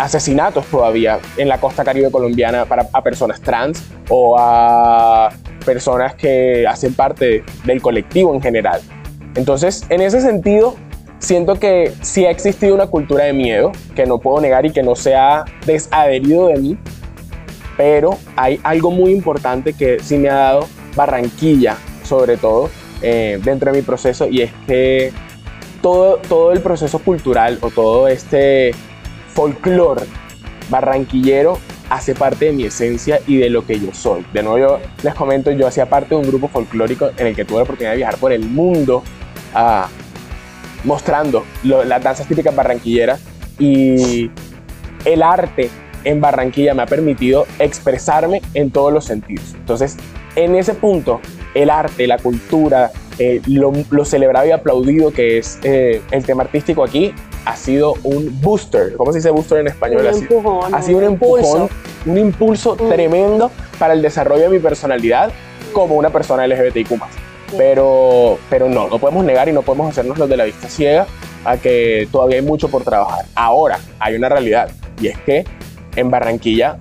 asesinatos 0.00 0.64
todavía 0.66 1.20
en 1.36 1.48
la 1.48 1.58
costa 1.58 1.84
caribe 1.84 2.10
colombiana 2.10 2.64
para, 2.64 2.88
a 2.92 3.02
personas 3.02 3.40
trans 3.40 3.84
o 4.08 4.36
a 4.38 5.28
personas 5.64 6.14
que 6.14 6.66
hacen 6.66 6.94
parte 6.94 7.44
del 7.64 7.82
colectivo 7.82 8.34
en 8.34 8.40
general. 8.40 8.80
Entonces, 9.34 9.84
en 9.90 10.00
ese 10.00 10.20
sentido, 10.20 10.74
siento 11.18 11.56
que 11.56 11.92
sí 12.00 12.24
ha 12.24 12.30
existido 12.30 12.74
una 12.74 12.86
cultura 12.86 13.24
de 13.24 13.34
miedo 13.34 13.72
que 13.94 14.06
no 14.06 14.18
puedo 14.18 14.40
negar 14.40 14.64
y 14.64 14.72
que 14.72 14.82
no 14.82 14.96
se 14.96 15.14
ha 15.14 15.44
desadherido 15.66 16.48
de 16.48 16.56
mí, 16.56 16.78
pero 17.76 18.16
hay 18.36 18.58
algo 18.62 18.90
muy 18.90 19.12
importante 19.12 19.74
que 19.74 19.98
sí 20.00 20.16
me 20.16 20.30
ha 20.30 20.34
dado 20.34 20.66
Barranquilla, 20.96 21.76
sobre 22.02 22.36
todo, 22.36 22.70
eh, 23.02 23.38
dentro 23.44 23.70
de 23.70 23.78
mi 23.78 23.82
proceso, 23.82 24.28
y 24.28 24.42
es 24.42 24.50
que 24.66 25.12
todo, 25.82 26.16
todo 26.16 26.52
el 26.52 26.60
proceso 26.60 26.98
cultural 26.98 27.58
o 27.60 27.70
todo 27.70 28.08
este 28.08 28.72
folclore 29.34 30.02
barranquillero 30.68 31.58
hace 31.88 32.14
parte 32.14 32.46
de 32.46 32.52
mi 32.52 32.64
esencia 32.64 33.20
y 33.26 33.38
de 33.38 33.50
lo 33.50 33.66
que 33.66 33.80
yo 33.80 33.92
soy. 33.92 34.24
De 34.32 34.42
nuevo, 34.42 34.58
yo 34.58 34.80
les 35.02 35.14
comento, 35.14 35.50
yo 35.50 35.66
hacía 35.66 35.86
parte 35.86 36.10
de 36.10 36.20
un 36.20 36.26
grupo 36.26 36.48
folclórico 36.48 37.10
en 37.16 37.26
el 37.26 37.36
que 37.36 37.44
tuve 37.44 37.58
la 37.58 37.62
oportunidad 37.64 37.90
de 37.92 37.96
viajar 37.98 38.16
por 38.16 38.32
el 38.32 38.42
mundo 38.42 39.02
ah, 39.54 39.88
mostrando 40.84 41.44
las 41.64 42.02
danzas 42.02 42.26
típicas 42.26 42.54
barranquilleras 42.54 43.20
y 43.58 44.30
el 45.04 45.22
arte 45.22 45.70
en 46.04 46.20
Barranquilla 46.20 46.74
me 46.74 46.82
ha 46.82 46.86
permitido 46.86 47.46
expresarme 47.58 48.40
en 48.54 48.70
todos 48.70 48.92
los 48.92 49.04
sentidos. 49.04 49.54
Entonces, 49.54 49.96
en 50.36 50.54
ese 50.54 50.74
punto, 50.74 51.20
el 51.54 51.68
arte, 51.68 52.06
la 52.06 52.18
cultura, 52.18 52.90
eh, 53.18 53.42
lo, 53.46 53.72
lo 53.90 54.04
celebrado 54.04 54.46
y 54.46 54.50
aplaudido 54.52 55.12
que 55.12 55.38
es 55.38 55.58
eh, 55.62 56.00
el 56.10 56.24
tema 56.24 56.44
artístico 56.44 56.82
aquí, 56.82 57.12
ha 57.44 57.56
sido 57.56 57.94
un 58.02 58.40
booster. 58.40 58.94
¿Cómo 58.96 59.12
se 59.12 59.18
dice 59.18 59.30
booster 59.30 59.58
en 59.58 59.68
español? 59.68 60.02
Un 60.02 60.06
ha, 60.08 60.12
sido, 60.12 60.36
empujón, 60.38 60.74
ha 60.74 60.82
sido 60.82 60.98
un 60.98 61.04
empujón, 61.04 61.38
impulso. 61.40 61.68
un 62.06 62.18
impulso 62.18 62.74
Mm. 62.76 62.88
tremendo 62.88 63.50
para 63.78 63.94
el 63.94 64.02
desarrollo 64.02 64.42
de 64.42 64.48
mi 64.50 64.58
personalidad 64.58 65.30
como 65.72 65.94
una 65.96 66.10
persona 66.10 66.46
LGBTIQ+. 66.46 67.00
Pero, 67.56 68.38
pero 68.48 68.68
no, 68.68 68.88
no 68.88 68.98
podemos 68.98 69.24
negar 69.24 69.48
y 69.48 69.52
no 69.52 69.62
podemos 69.62 69.88
hacernos 69.90 70.18
los 70.18 70.28
de 70.28 70.36
la 70.36 70.44
vista 70.44 70.68
ciega 70.68 71.06
a 71.44 71.56
que 71.56 72.06
todavía 72.12 72.36
hay 72.36 72.42
mucho 72.44 72.68
por 72.68 72.84
trabajar. 72.84 73.24
Ahora, 73.34 73.78
hay 73.98 74.14
una 74.14 74.28
realidad 74.28 74.70
y 75.00 75.08
es 75.08 75.18
que 75.18 75.44
en 75.96 76.10
Barranquilla 76.10 76.76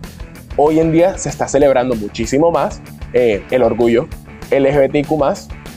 hoy 0.58 0.80
en 0.80 0.92
día 0.92 1.18
se 1.18 1.30
está 1.30 1.48
celebrando 1.48 1.96
muchísimo 1.96 2.52
más 2.52 2.82
eh, 3.14 3.44
el 3.50 3.64
orgullo 3.64 4.08
LGBTIQ 4.52 5.12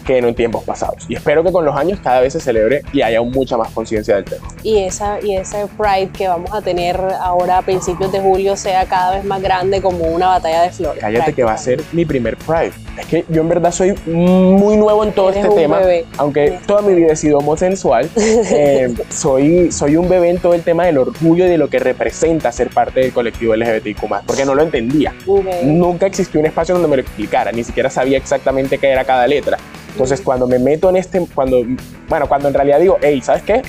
que 0.02 0.18
en 0.18 0.34
tiempos 0.34 0.64
pasados. 0.64 1.04
Y 1.08 1.14
espero 1.14 1.42
que 1.42 1.52
con 1.52 1.64
los 1.64 1.76
años 1.76 1.98
cada 2.02 2.20
vez 2.20 2.32
se 2.32 2.40
celebre 2.40 2.82
y 2.92 3.02
haya 3.02 3.20
mucha 3.22 3.56
más 3.56 3.70
conciencia 3.70 4.16
del 4.16 4.24
tema. 4.24 4.46
y 4.62 4.78
esa 4.78 5.20
y 5.20 5.36
ese 5.36 5.66
Pride 5.76 6.10
que 6.12 6.28
vamos 6.28 6.52
a 6.52 6.60
tener 6.62 6.98
ahora 7.20 7.58
a 7.58 7.62
principios 7.62 8.12
de 8.12 8.20
julio 8.20 8.56
sea 8.56 8.84
cada 8.86 9.16
vez 9.16 9.24
más 9.24 9.40
grande 9.42 9.80
como 9.80 10.04
una 10.04 10.28
batalla 10.28 10.62
de 10.62 10.70
flores. 10.70 11.00
Cállate 11.00 11.32
que 11.32 11.44
va 11.44 11.52
a 11.52 11.58
ser 11.58 11.82
mi 11.92 12.04
primer 12.04 12.36
Pride. 12.36 12.72
Es 12.98 13.06
que 13.06 13.24
yo 13.28 13.40
en 13.40 13.48
verdad 13.48 13.72
soy 13.72 13.94
muy 14.06 14.76
nuevo 14.76 15.02
en 15.02 15.12
todo 15.12 15.30
Eres 15.30 15.38
este 15.38 15.50
un 15.50 15.56
tema, 15.56 15.78
bebé. 15.78 16.04
aunque 16.18 16.44
Eres 16.46 16.62
toda 16.66 16.82
mi 16.82 16.94
vida 16.94 17.12
he 17.12 17.16
sido 17.16 17.38
homosexual. 17.38 18.08
eh, 18.16 18.92
soy, 19.08 19.72
soy 19.72 19.96
un 19.96 20.08
bebé 20.08 20.28
en 20.30 20.38
todo 20.38 20.54
el 20.54 20.62
tema 20.62 20.84
del 20.84 20.98
orgullo 20.98 21.46
y 21.46 21.48
de 21.48 21.58
lo 21.58 21.68
que 21.68 21.78
representa 21.78 22.52
ser 22.52 22.68
parte 22.68 23.00
del 23.00 23.12
colectivo 23.12 23.56
LGBTIQ+, 23.56 23.98
porque 24.26 24.44
no 24.44 24.54
lo 24.54 24.62
entendía. 24.62 25.14
Ok. 25.26 25.46
Nunca 25.64 26.06
existió 26.06 26.38
un 26.40 26.46
espacio 26.46 26.74
donde 26.74 26.88
me 26.88 26.96
lo 26.96 27.02
explicara, 27.02 27.50
ni 27.50 27.64
siquiera 27.64 27.88
sabía 27.88 28.18
exactamente 28.18 28.78
qué 28.78 28.90
era 28.90 29.04
cada 29.04 29.26
letra. 29.26 29.56
Entonces, 29.92 30.20
cuando 30.20 30.46
me 30.46 30.58
meto 30.58 30.90
en 30.90 30.96
este, 30.96 31.26
cuando, 31.34 31.62
bueno, 32.08 32.28
cuando 32.28 32.48
en 32.48 32.54
realidad 32.54 32.80
digo, 32.80 32.98
hey, 33.00 33.20
¿sabes 33.22 33.42
qué? 33.42 33.62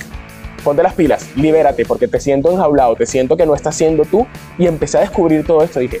Ponte 0.62 0.82
las 0.82 0.94
pilas, 0.94 1.28
libérate, 1.36 1.84
porque 1.84 2.08
te 2.08 2.18
siento 2.18 2.50
enjaulado, 2.50 2.96
te 2.96 3.06
siento 3.06 3.36
que 3.36 3.44
no 3.44 3.54
estás 3.54 3.76
siendo 3.76 4.04
tú, 4.04 4.26
y 4.58 4.66
empecé 4.66 4.98
a 4.98 5.00
descubrir 5.02 5.46
todo 5.46 5.62
esto, 5.62 5.80
dije, 5.80 6.00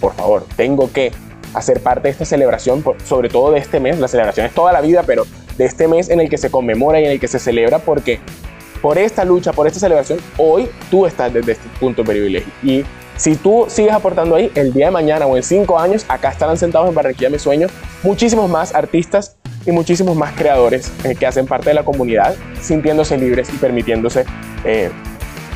por 0.00 0.14
favor, 0.14 0.44
tengo 0.56 0.90
que 0.92 1.10
hacer 1.54 1.80
parte 1.80 2.02
de 2.02 2.10
esta 2.10 2.24
celebración, 2.24 2.84
sobre 3.04 3.28
todo 3.28 3.50
de 3.50 3.58
este 3.58 3.80
mes, 3.80 3.98
la 3.98 4.06
celebración 4.06 4.46
es 4.46 4.54
toda 4.54 4.72
la 4.72 4.80
vida, 4.80 5.02
pero 5.04 5.24
de 5.56 5.64
este 5.64 5.88
mes 5.88 6.08
en 6.10 6.20
el 6.20 6.28
que 6.28 6.38
se 6.38 6.50
conmemora 6.50 7.00
y 7.00 7.06
en 7.06 7.10
el 7.10 7.20
que 7.20 7.26
se 7.26 7.40
celebra, 7.40 7.80
porque 7.80 8.20
por 8.80 8.96
esta 8.96 9.24
lucha, 9.24 9.52
por 9.52 9.66
esta 9.66 9.80
celebración, 9.80 10.20
hoy 10.36 10.68
tú 10.90 11.04
estás 11.06 11.32
desde 11.34 11.52
este 11.52 11.68
punto 11.80 12.02
de 12.02 12.08
privilegio. 12.08 12.52
Y 12.62 12.84
si 13.16 13.34
tú 13.34 13.66
sigues 13.68 13.92
aportando 13.92 14.36
ahí, 14.36 14.52
el 14.54 14.72
día 14.72 14.86
de 14.86 14.90
mañana 14.92 15.26
o 15.26 15.36
en 15.36 15.42
cinco 15.42 15.76
años, 15.76 16.06
acá 16.08 16.30
estarán 16.30 16.56
sentados 16.56 16.88
en 16.88 16.94
Barranquilla 16.94 17.30
Mi 17.30 17.40
Sueño 17.40 17.66
muchísimos 18.04 18.48
más 18.48 18.72
artistas 18.74 19.37
y 19.66 19.70
muchísimos 19.72 20.16
más 20.16 20.32
creadores 20.34 20.90
eh, 21.04 21.14
que 21.14 21.26
hacen 21.26 21.46
parte 21.46 21.70
de 21.70 21.74
la 21.74 21.82
comunidad, 21.84 22.34
sintiéndose 22.60 23.16
libres 23.18 23.48
y 23.52 23.56
permitiéndose 23.58 24.24
eh, 24.64 24.90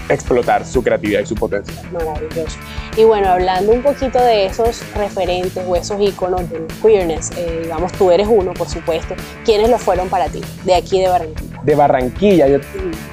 explotar 0.09 0.67
su 0.67 0.83
creatividad 0.83 1.21
y 1.21 1.27
su 1.27 1.35
potencial. 1.35 1.79
Maravilloso. 1.93 2.59
Y 2.97 3.05
bueno, 3.05 3.29
hablando 3.29 3.73
un 3.73 3.83
poquito 3.83 4.21
de 4.21 4.45
esos 4.47 4.83
referentes 4.95 5.63
o 5.67 5.75
esos 5.77 5.99
iconos 6.01 6.51
del 6.51 6.67
queerness, 6.83 7.31
eh, 7.39 7.61
digamos, 7.63 7.93
tú 7.93 8.11
eres 8.11 8.27
uno, 8.31 8.53
por 8.53 8.69
supuesto. 8.69 9.15
¿Quiénes 9.45 9.71
lo 9.71 9.79
fueron 9.79 10.09
para 10.09 10.27
ti, 10.27 10.43
de 10.65 10.75
aquí 10.75 11.01
de 11.01 11.09
Barranquilla? 11.09 11.61
De 11.63 11.75
Barranquilla, 11.75 12.49
yo- 12.49 12.59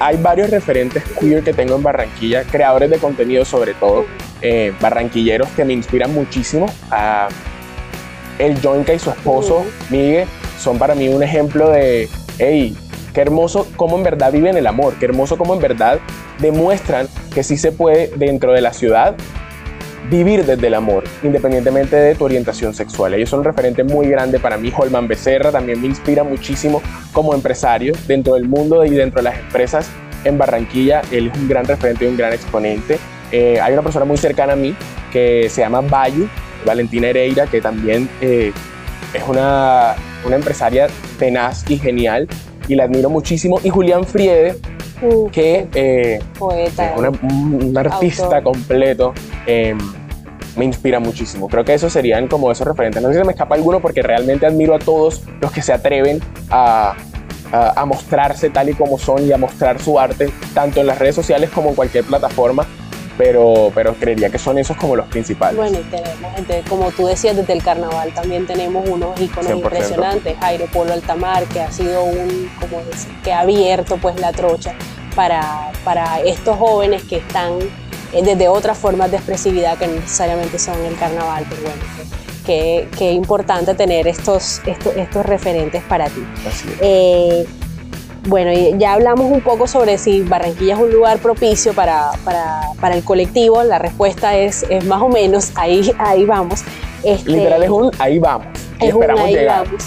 hay 0.00 0.16
varios 0.18 0.50
referentes 0.50 1.02
queer 1.18 1.42
que 1.42 1.54
tengo 1.54 1.76
en 1.76 1.82
Barranquilla, 1.82 2.42
creadores 2.44 2.90
de 2.90 2.98
contenido 2.98 3.44
sobre 3.46 3.72
todo, 3.72 4.04
eh, 4.42 4.74
barranquilleros 4.80 5.48
que 5.50 5.64
me 5.64 5.72
inspiran 5.72 6.12
muchísimo. 6.12 6.66
A 6.90 7.28
el 8.38 8.60
Joinka 8.60 8.92
y 8.92 8.98
su 8.98 9.10
esposo, 9.10 9.64
Miguel, 9.90 10.26
son 10.60 10.78
para 10.78 10.94
mí 10.94 11.08
un 11.08 11.22
ejemplo 11.22 11.70
de, 11.70 12.08
hey, 12.38 12.76
qué 13.14 13.20
hermoso 13.20 13.66
cómo 13.76 13.96
en 13.96 14.04
verdad 14.04 14.32
viven 14.32 14.56
el 14.56 14.66
amor, 14.66 14.94
qué 14.98 15.06
hermoso 15.06 15.36
cómo 15.36 15.54
en 15.54 15.60
verdad 15.60 15.98
demuestran 16.38 17.08
que 17.34 17.42
sí 17.42 17.56
se 17.56 17.72
puede 17.72 18.10
dentro 18.16 18.52
de 18.52 18.60
la 18.60 18.72
ciudad 18.72 19.16
vivir 20.10 20.44
desde 20.44 20.66
el 20.66 20.74
amor, 20.74 21.04
independientemente 21.22 21.96
de 21.96 22.14
tu 22.14 22.24
orientación 22.24 22.74
sexual. 22.74 23.14
Ellos 23.14 23.30
son 23.30 23.40
un 23.40 23.44
referente 23.44 23.84
muy 23.84 24.08
grande 24.08 24.40
para 24.40 24.56
mí. 24.56 24.72
Holman 24.76 25.06
Becerra 25.06 25.52
también 25.52 25.80
me 25.80 25.86
inspira 25.86 26.24
muchísimo 26.24 26.82
como 27.12 27.34
empresario 27.34 27.94
dentro 28.06 28.34
del 28.34 28.48
mundo 28.48 28.84
y 28.84 28.90
dentro 28.90 29.22
de 29.22 29.30
las 29.30 29.38
empresas 29.38 29.88
en 30.24 30.36
Barranquilla. 30.36 31.02
Él 31.12 31.30
es 31.32 31.38
un 31.38 31.48
gran 31.48 31.64
referente 31.64 32.04
y 32.04 32.08
un 32.08 32.16
gran 32.16 32.32
exponente. 32.32 32.98
Eh, 33.30 33.60
hay 33.60 33.72
una 33.72 33.82
persona 33.82 34.04
muy 34.04 34.16
cercana 34.16 34.54
a 34.54 34.56
mí 34.56 34.74
que 35.12 35.48
se 35.48 35.60
llama 35.60 35.80
Bayu, 35.80 36.28
Valentina 36.66 37.08
Hereira, 37.08 37.46
que 37.46 37.60
también 37.60 38.08
eh, 38.20 38.52
es 39.14 39.22
una, 39.28 39.94
una 40.24 40.36
empresaria 40.36 40.88
tenaz 41.18 41.68
y 41.70 41.78
genial 41.78 42.28
y 42.68 42.74
la 42.74 42.84
admiro 42.84 43.10
muchísimo. 43.10 43.58
Y 43.64 43.70
Julián 43.70 44.04
Friede, 44.04 44.56
Mm, 45.02 45.26
que 45.30 45.66
eh, 45.74 46.18
poeta. 46.38 46.92
es 46.92 46.98
una- 46.98 47.08
un, 47.10 47.72
artista 47.78 48.24
Autor. 48.24 48.42
completo. 48.42 49.14
eh, 49.46 49.74
me 50.56 50.64
inspira 50.64 50.98
muchísimo. 51.00 51.48
Creo 51.48 51.64
que 51.64 51.72
esos 51.72 51.92
serían 51.92 52.26
como 52.28 52.50
esos 52.50 52.66
referentes. 52.66 53.00
No 53.00 53.08
sé 53.08 53.14
si 53.14 53.20
se 53.20 53.24
me 53.24 53.32
escapa 53.32 53.54
alguno 53.54 53.80
porque 53.80 54.02
realmente 54.02 54.44
admiro 54.46 54.74
a 54.74 54.78
todos 54.78 55.22
los 55.40 55.52
que 55.52 55.62
se 55.62 55.72
atreven 55.72 56.20
a, 56.50 56.94
a- 57.52 57.80
a 57.80 57.84
mostrarse 57.86 58.50
tal 58.50 58.68
y 58.68 58.74
como 58.74 58.98
son 58.98 59.24
y 59.26 59.32
a 59.32 59.38
mostrar 59.38 59.80
su 59.80 59.98
arte, 59.98 60.28
tanto 60.52 60.80
en 60.80 60.86
las 60.88 60.98
redes 60.98 61.14
sociales 61.14 61.50
como 61.50 61.70
en 61.70 61.76
cualquier 61.76 62.04
plataforma. 62.04 62.66
Pero, 63.22 63.70
pero 63.74 63.94
creería 63.94 64.30
que 64.30 64.38
son 64.38 64.56
esos 64.58 64.76
como 64.76 64.96
los 64.96 65.06
principales. 65.08 65.56
Bueno, 65.56 65.78
y 65.78 65.82
tenemos, 65.90 66.68
como 66.68 66.90
tú 66.90 67.06
decías, 67.06 67.36
desde 67.36 67.52
el 67.52 67.62
carnaval 67.62 68.12
también 68.14 68.46
tenemos 68.46 68.88
unos 68.88 69.20
iconos 69.20 69.50
100%. 69.52 69.56
impresionantes. 69.56 70.36
Jairo 70.40 70.66
Polo 70.72 70.92
Altamar, 70.94 71.44
que 71.44 71.60
ha 71.60 71.70
sido 71.70 72.02
un, 72.04 72.50
como 72.58 72.82
decir, 72.84 73.12
que 73.22 73.32
ha 73.32 73.40
abierto 73.40 73.98
pues 73.98 74.18
la 74.18 74.32
trocha 74.32 74.74
para, 75.14 75.70
para 75.84 76.20
estos 76.20 76.56
jóvenes 76.56 77.02
que 77.04 77.16
están 77.18 77.58
eh, 78.12 78.22
desde 78.22 78.48
otras 78.48 78.78
formas 78.78 79.10
de 79.10 79.18
expresividad 79.18 79.76
que 79.76 79.86
no 79.86 79.94
necesariamente 79.96 80.58
son 80.58 80.82
el 80.84 80.96
carnaval, 80.96 81.44
pero 81.48 81.62
bueno, 81.62 81.82
que- 82.46 82.88
que 82.96 83.12
importante 83.12 83.74
tener 83.74 84.08
estos, 84.08 84.62
estos, 84.66 84.96
estos 84.96 85.26
referentes 85.26 85.82
para 85.84 86.06
ti. 86.06 86.24
Así 86.48 86.68
es. 86.70 86.78
Eh, 86.80 87.46
bueno, 88.24 88.52
y 88.52 88.76
ya 88.78 88.92
hablamos 88.92 89.26
un 89.30 89.40
poco 89.40 89.66
sobre 89.66 89.98
si 89.98 90.22
Barranquilla 90.22 90.74
es 90.74 90.80
un 90.80 90.90
lugar 90.92 91.18
propicio 91.18 91.72
para, 91.72 92.10
para, 92.24 92.60
para 92.80 92.94
el 92.94 93.04
colectivo. 93.04 93.62
La 93.62 93.78
respuesta 93.78 94.36
es, 94.36 94.64
es 94.68 94.84
más 94.84 95.00
o 95.02 95.08
menos, 95.08 95.52
ahí, 95.54 95.92
ahí 95.98 96.24
vamos. 96.24 96.62
Este, 97.02 97.30
Literal 97.30 97.62
es 97.62 97.70
un 97.70 97.90
ahí 97.98 98.18
vamos. 98.18 98.46
Y 98.80 98.86
es 98.86 98.94
un 98.94 99.02
esperamos 99.02 99.24
ahí 99.24 99.34
llegar. 99.34 99.64
vamos. 99.64 99.84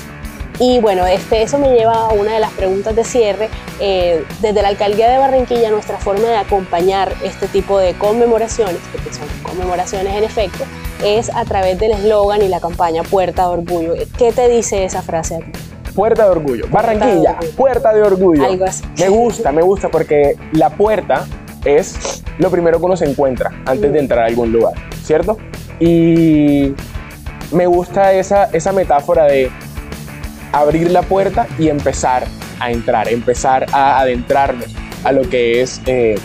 Y 0.59 0.79
bueno, 0.79 1.05
este, 1.07 1.41
eso 1.41 1.57
me 1.57 1.69
lleva 1.69 1.93
a 1.93 2.09
una 2.09 2.33
de 2.33 2.39
las 2.39 2.51
preguntas 2.51 2.95
de 2.95 3.03
cierre. 3.03 3.49
Eh, 3.79 4.23
desde 4.39 4.61
la 4.61 4.67
alcaldía 4.67 5.09
de 5.09 5.17
Barranquilla, 5.17 5.71
nuestra 5.71 5.97
forma 5.97 6.27
de 6.27 6.35
acompañar 6.37 7.13
este 7.23 7.47
tipo 7.47 7.79
de 7.79 7.93
conmemoraciones, 7.95 8.77
porque 8.91 9.11
son 9.13 9.27
conmemoraciones 9.41 10.15
en 10.15 10.23
efecto, 10.23 10.63
es 11.03 11.31
a 11.35 11.43
través 11.45 11.79
del 11.79 11.91
eslogan 11.91 12.43
y 12.43 12.47
la 12.49 12.59
campaña 12.59 13.01
Puerta 13.03 13.43
de 13.43 13.47
Orgullo. 13.49 13.93
¿Qué 14.17 14.31
te 14.31 14.47
dice 14.47 14.85
esa 14.85 15.01
frase 15.01 15.35
a 15.35 15.39
ti? 15.39 15.51
Puerta 15.95 16.25
de 16.25 16.29
orgullo. 16.29 16.65
Barranquilla, 16.69 17.31
orgullo. 17.31 17.51
puerta 17.55 17.93
de 17.93 18.01
orgullo. 18.01 18.45
Algo 18.45 18.65
así. 18.65 18.83
Me 18.97 19.09
gusta, 19.09 19.51
me 19.51 19.61
gusta 19.61 19.89
porque 19.89 20.35
la 20.51 20.69
puerta 20.71 21.25
es 21.65 22.23
lo 22.39 22.49
primero 22.49 22.79
que 22.79 22.85
uno 22.85 22.97
se 22.97 23.05
encuentra 23.05 23.51
antes 23.65 23.91
de 23.93 23.99
entrar 23.99 24.23
a 24.23 24.27
algún 24.27 24.51
lugar, 24.51 24.73
¿cierto? 25.03 25.37
Y 25.79 26.73
me 27.51 27.67
gusta 27.67 28.13
esa, 28.13 28.45
esa 28.45 28.71
metáfora 28.71 29.25
de 29.25 29.51
abrir 30.51 30.91
la 30.91 31.01
puerta 31.03 31.47
y 31.59 31.69
empezar 31.69 32.25
a 32.59 32.71
entrar, 32.71 33.07
empezar 33.09 33.65
a 33.71 33.99
adentrarnos 33.99 34.67
a 35.03 35.11
lo 35.11 35.29
que 35.29 35.61
es 35.61 35.81
eh, 35.85 36.15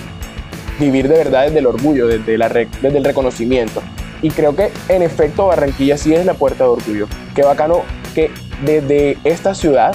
vivir 0.78 1.08
de 1.08 1.16
verdad 1.16 1.44
desde 1.46 1.58
el 1.58 1.66
orgullo, 1.66 2.06
desde, 2.06 2.38
la 2.38 2.48
desde 2.48 2.98
el 2.98 3.04
reconocimiento. 3.04 3.82
Y 4.22 4.30
creo 4.30 4.56
que 4.56 4.70
en 4.88 5.02
efecto 5.02 5.46
Barranquilla 5.46 5.96
sí 5.96 6.14
es 6.14 6.26
la 6.26 6.34
puerta 6.34 6.64
de 6.64 6.70
orgullo. 6.70 7.06
Qué 7.34 7.42
bacano 7.42 7.82
que 8.14 8.30
desde 8.64 9.18
esta 9.24 9.54
ciudad 9.54 9.94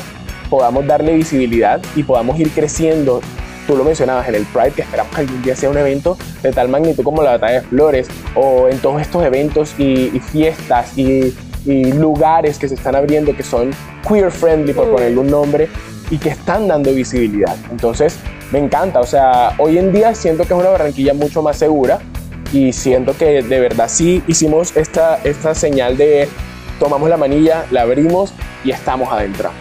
podamos 0.49 0.86
darle 0.86 1.13
visibilidad 1.15 1.82
y 1.95 2.04
podamos 2.04 2.39
ir 2.39 2.49
creciendo. 2.52 3.21
Tú 3.65 3.78
lo 3.78 3.84
mencionabas 3.84 4.28
en 4.28 4.36
el 4.36 4.45
Pride, 4.45 4.71
que 4.71 4.82
esperamos 4.82 5.15
que 5.15 5.21
algún 5.21 5.41
día 5.41 5.56
sea 5.56 5.69
un 5.69 5.78
evento 5.78 6.17
de 6.41 6.52
tal 6.52 6.67
magnitud 6.67 7.04
como 7.04 7.23
la 7.23 7.32
Batalla 7.32 7.62
de 7.62 7.67
Flores, 7.67 8.08
o 8.36 8.67
en 8.67 8.78
todos 8.80 9.02
estos 9.02 9.23
eventos 9.23 9.73
y, 9.78 10.12
y 10.13 10.19
fiestas 10.19 10.97
y, 10.97 11.34
y 11.65 11.93
lugares 11.93 12.60
que 12.60 12.67
se 12.67 12.76
están 12.76 12.95
abriendo 12.95 13.36
que 13.36 13.43
son 13.43 13.71
queer 14.08 14.32
friendly, 14.32 14.73
por 14.73 14.91
ponerle 14.91 15.17
un 15.17 15.28
nombre, 15.28 15.69
y 16.10 16.17
que 16.17 16.30
están 16.30 16.67
dando 16.67 16.93
visibilidad. 16.93 17.56
Entonces, 17.71 18.17
me 18.52 18.60
encanta. 18.60 18.99
O 18.99 19.06
sea, 19.06 19.56
hoy 19.58 19.78
en 19.78 19.91
día 19.91 20.13
siento 20.13 20.43
que 20.43 20.54
es 20.54 20.60
una 20.60 20.69
Barranquilla 20.69 21.13
mucho 21.13 21.41
más 21.41 21.58
segura 21.58 21.99
y 22.52 22.71
siento 22.71 23.17
que 23.17 23.41
de 23.41 23.60
verdad 23.60 23.89
sí 23.89 24.21
hicimos 24.28 24.78
esta, 24.78 25.19
esta 25.23 25.56
señal 25.56 25.97
de 25.97 26.30
tomamos 26.79 27.09
la 27.09 27.17
manilla, 27.17 27.65
la 27.71 27.81
abrimos 27.81 28.33
y 28.63 28.71
estamos 28.71 29.12
adentro. 29.12 29.51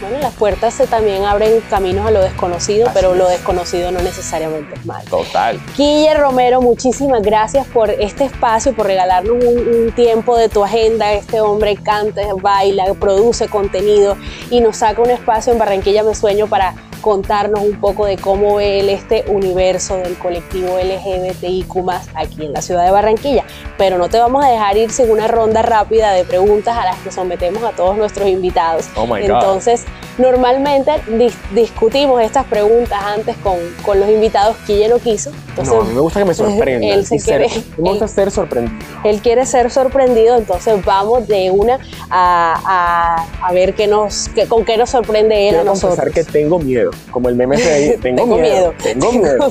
Bueno, 0.00 0.18
las 0.20 0.34
puertas 0.34 0.74
se 0.74 0.86
también 0.86 1.24
abren 1.24 1.60
caminos 1.70 2.06
a 2.06 2.10
lo 2.10 2.22
desconocido, 2.22 2.86
Así 2.86 2.94
pero 2.94 3.14
lo 3.14 3.24
es. 3.26 3.38
desconocido 3.38 3.90
no 3.92 4.00
necesariamente 4.00 4.74
es 4.74 4.86
malo. 4.86 5.04
Total. 5.08 5.60
Guille 5.76 6.14
Romero, 6.14 6.60
muchísimas 6.60 7.22
gracias 7.22 7.66
por 7.66 7.90
este 7.90 8.24
espacio, 8.24 8.74
por 8.74 8.86
regalarnos 8.86 9.42
un, 9.44 9.58
un 9.68 9.92
tiempo 9.92 10.36
de 10.36 10.48
tu 10.48 10.64
agenda. 10.64 11.12
Este 11.12 11.40
hombre 11.40 11.76
canta, 11.76 12.22
baila, 12.40 12.84
produce 12.94 13.48
contenido 13.48 14.16
y 14.50 14.60
nos 14.60 14.78
saca 14.78 15.02
un 15.02 15.10
espacio 15.10 15.52
en 15.52 15.58
Barranquilla 15.58 16.02
Me 16.02 16.14
Sueño 16.14 16.46
para 16.46 16.74
contarnos 17.00 17.60
un 17.60 17.78
poco 17.80 18.04
de 18.06 18.16
cómo 18.16 18.56
ve 18.56 18.80
él 18.80 18.88
este 18.88 19.24
universo 19.28 19.96
del 19.96 20.18
colectivo 20.18 20.76
LGBTIQ 20.76 21.88
aquí 22.14 22.46
en 22.46 22.52
la 22.52 22.60
ciudad 22.60 22.84
de 22.84 22.90
Barranquilla. 22.90 23.44
Pero 23.78 23.96
no 23.96 24.08
te 24.08 24.18
vamos 24.18 24.44
a 24.44 24.48
dejar 24.48 24.76
ir 24.76 24.90
sin 24.90 25.10
una 25.12 25.28
ronda 25.28 25.62
rápida 25.62 26.10
de 26.12 26.24
preguntas 26.24 26.76
a 26.76 26.84
las 26.84 26.96
que 26.96 27.12
sometemos 27.12 27.62
a 27.62 27.70
todos 27.70 27.96
nuestros 27.96 28.28
invitados. 28.28 28.86
Oh 28.96 29.06
my 29.06 29.20
God. 29.20 29.28
Entonces, 29.46 29.84
normalmente 30.18 30.92
dis- 31.08 31.34
discutimos 31.54 32.20
estas 32.22 32.44
preguntas 32.46 33.00
antes 33.02 33.36
con, 33.38 33.56
con 33.84 34.00
los 34.00 34.08
invitados 34.08 34.56
que 34.66 34.74
ella 34.76 34.88
no 34.88 34.98
quiso. 34.98 35.30
Entonces, 35.50 35.74
no, 35.74 35.80
a 35.80 35.84
mí 35.84 35.94
me 35.94 36.00
gusta 36.00 36.20
que 36.20 36.24
me 36.26 36.34
sorprendan. 36.34 36.82
él 36.82 37.06
se 37.06 37.16
y 37.16 37.18
ser- 37.18 37.46
quiere- 37.46 37.62
me 37.78 37.90
gusta 37.90 38.04
él- 38.06 38.10
ser 38.10 38.30
sorprendido. 38.30 38.78
él 39.04 39.20
quiere 39.20 39.46
ser 39.46 39.70
sorprendido, 39.70 40.36
entonces 40.36 40.84
vamos 40.84 41.26
de 41.28 41.50
una 41.50 41.78
a, 42.10 43.26
a- 43.40 43.46
a 43.48 43.52
ver 43.52 43.74
qué 43.74 43.86
nos, 43.86 44.28
qué- 44.34 44.46
con 44.46 44.64
qué 44.64 44.76
nos 44.76 44.90
sorprende 44.90 45.48
él 45.48 45.54
Quiero 45.54 45.60
a 45.62 45.64
nosotros. 45.64 45.98
confesar 45.98 46.12
que 46.12 46.30
tengo 46.30 46.58
miedo. 46.58 46.90
Como 47.10 47.28
el 47.28 47.36
meme 47.36 47.56
de 47.56 47.72
ahí. 47.72 47.96
Tengo, 48.02 48.22
Tengo 48.22 48.36
miedo. 48.38 48.74
Tengo 48.82 49.12
miedo. 49.12 49.48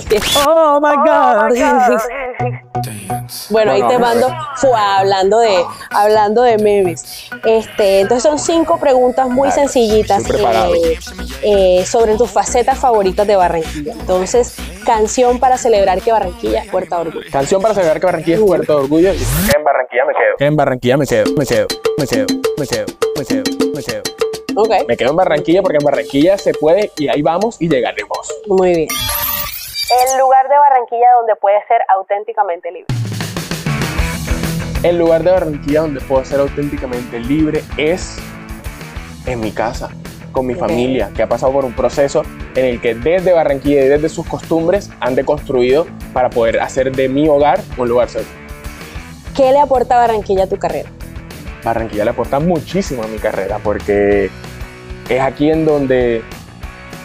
Oh 0.47 0.79
my 0.81 0.95
God. 0.95 1.55
Bueno, 3.49 3.71
ahí 3.71 3.81
te 3.87 3.97
mando 3.97 4.27
fue 4.55 4.71
hablando 4.77 5.39
de 5.39 5.63
hablando 5.89 6.41
de 6.43 6.57
memes. 6.57 7.29
Este, 7.45 8.01
entonces 8.01 8.23
son 8.23 8.39
cinco 8.39 8.79
preguntas 8.79 9.27
muy 9.29 9.51
sencillitas 9.51 10.23
eh, 10.29 10.97
eh, 11.43 11.85
sobre 11.85 12.15
tus 12.17 12.29
facetas 12.31 12.77
favoritas 12.77 13.25
de 13.27 13.35
Barranquilla. 13.35 13.93
Entonces, 13.93 14.55
canción 14.85 15.39
para 15.39 15.57
celebrar 15.57 16.01
que 16.01 16.11
Barranquilla 16.11 16.63
es 16.63 16.69
puerta 16.69 16.95
de 16.97 17.01
orgullo. 17.09 17.25
Canción 17.31 17.61
para 17.61 17.73
celebrar 17.73 17.99
que 17.99 18.05
Barranquilla 18.05 18.37
es 18.37 18.43
puerto 18.43 18.77
de 18.77 18.83
orgullo. 18.83 19.11
En 19.11 19.63
Barranquilla 19.63 20.05
me 20.05 20.13
quedo. 20.13 20.47
En 20.47 20.55
Barranquilla 20.55 20.97
me 20.97 21.07
quedo, 21.07 21.25
me 21.37 21.45
quedo, 21.45 21.67
me 21.97 22.07
quedo, 22.07 22.25
me 22.57 22.67
quedo, 22.67 22.85
me 23.17 23.25
quedo, 23.25 23.43
me 23.73 23.83
quedo. 23.83 24.01
Ok, 24.57 24.71
Me 24.87 24.95
quedo 24.95 25.09
en 25.09 25.15
Barranquilla 25.17 25.61
porque 25.61 25.77
en 25.79 25.85
Barranquilla 25.85 26.37
se 26.37 26.53
puede 26.53 26.89
y 26.97 27.09
ahí 27.09 27.21
vamos 27.21 27.61
y 27.61 27.67
llegaremos. 27.67 28.33
muy 28.47 28.73
bien. 28.73 28.87
El 29.87 30.17
lugar 30.17 30.49
de 30.49 30.57
Barranquilla 30.57 31.13
donde 31.17 31.35
puedes 31.35 31.63
ser 31.67 31.79
auténticamente 31.95 32.71
libre. 32.71 32.87
El 34.81 34.97
lugar 34.97 35.21
de 35.21 35.29
Barranquilla 35.29 35.81
donde 35.81 36.01
puedo 36.01 36.25
ser 36.25 36.39
auténticamente 36.39 37.19
libre 37.19 37.61
es 37.77 38.17
en 39.27 39.41
mi 39.41 39.51
casa, 39.51 39.91
con 40.31 40.47
mi 40.47 40.55
familia, 40.55 41.11
que 41.15 41.21
ha 41.21 41.29
pasado 41.29 41.53
por 41.53 41.65
un 41.65 41.73
proceso 41.75 42.23
en 42.55 42.65
el 42.65 42.81
que 42.81 42.95
desde 42.95 43.31
Barranquilla 43.31 43.85
y 43.85 43.87
desde 43.87 44.09
sus 44.09 44.25
costumbres 44.25 44.89
han 45.01 45.13
deconstruido 45.13 45.85
para 46.13 46.31
poder 46.31 46.61
hacer 46.61 46.91
de 46.91 47.07
mi 47.07 47.29
hogar 47.29 47.59
un 47.77 47.87
lugar 47.87 48.09
seguro. 48.09 48.31
¿Qué 49.35 49.51
le 49.51 49.59
aporta 49.59 49.97
Barranquilla 49.97 50.45
a 50.45 50.47
tu 50.47 50.57
carrera? 50.57 50.89
Barranquilla 51.63 52.05
le 52.05 52.09
aporta 52.09 52.39
muchísimo 52.39 53.03
a 53.03 53.07
mi 53.07 53.19
carrera 53.19 53.59
porque 53.63 54.31
es 55.09 55.21
aquí 55.21 55.51
en 55.51 55.63
donde, 55.63 56.23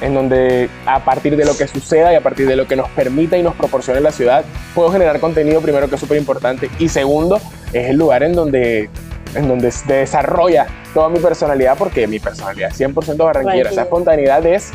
en 0.01 0.15
donde 0.15 0.69
a 0.87 1.05
partir 1.05 1.37
de 1.37 1.45
lo 1.45 1.57
que 1.57 1.67
suceda 1.67 2.13
y 2.13 2.17
a 2.17 2.21
partir 2.23 2.47
de 2.47 2.57
lo 2.57 2.67
que 2.67 2.77
nos 2.77 2.89
permita 2.91 3.37
y 3.37 3.43
nos 3.43 3.55
proporcione 3.55 4.01
la 4.01 4.11
ciudad, 4.13 4.45
puedo 4.75 4.91
generar 4.91 5.21
contenido 5.21 5.61
primero 5.61 5.89
que 5.89 5.97
es 5.97 6.01
súper 6.01 6.19
importante 6.19 6.71
y 6.79 6.89
segundo 6.89 7.41
es 7.73 7.91
el 7.91 7.97
lugar 7.97 8.23
en 8.23 8.35
donde, 8.35 8.89
en 9.35 9.49
donde 9.49 9.71
se 9.71 9.93
desarrolla 9.93 10.67
toda 10.95 11.09
mi 11.09 11.19
personalidad 11.19 11.77
porque 11.79 12.07
mi 12.07 12.19
personalidad 12.19 12.71
es 12.71 12.81
100% 12.81 12.95
barranquillera, 12.95 13.25
Barranquilla. 13.25 13.71
esa 13.71 13.83
espontaneidad 13.83 14.47
es 14.47 14.71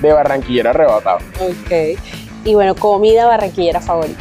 de 0.00 0.12
barranquillero 0.12 0.70
arrebatado. 0.70 1.18
Ok. 1.40 1.98
Y 2.44 2.54
bueno, 2.54 2.74
comida 2.76 3.26
barranquillera 3.26 3.80
favorita. 3.80 4.20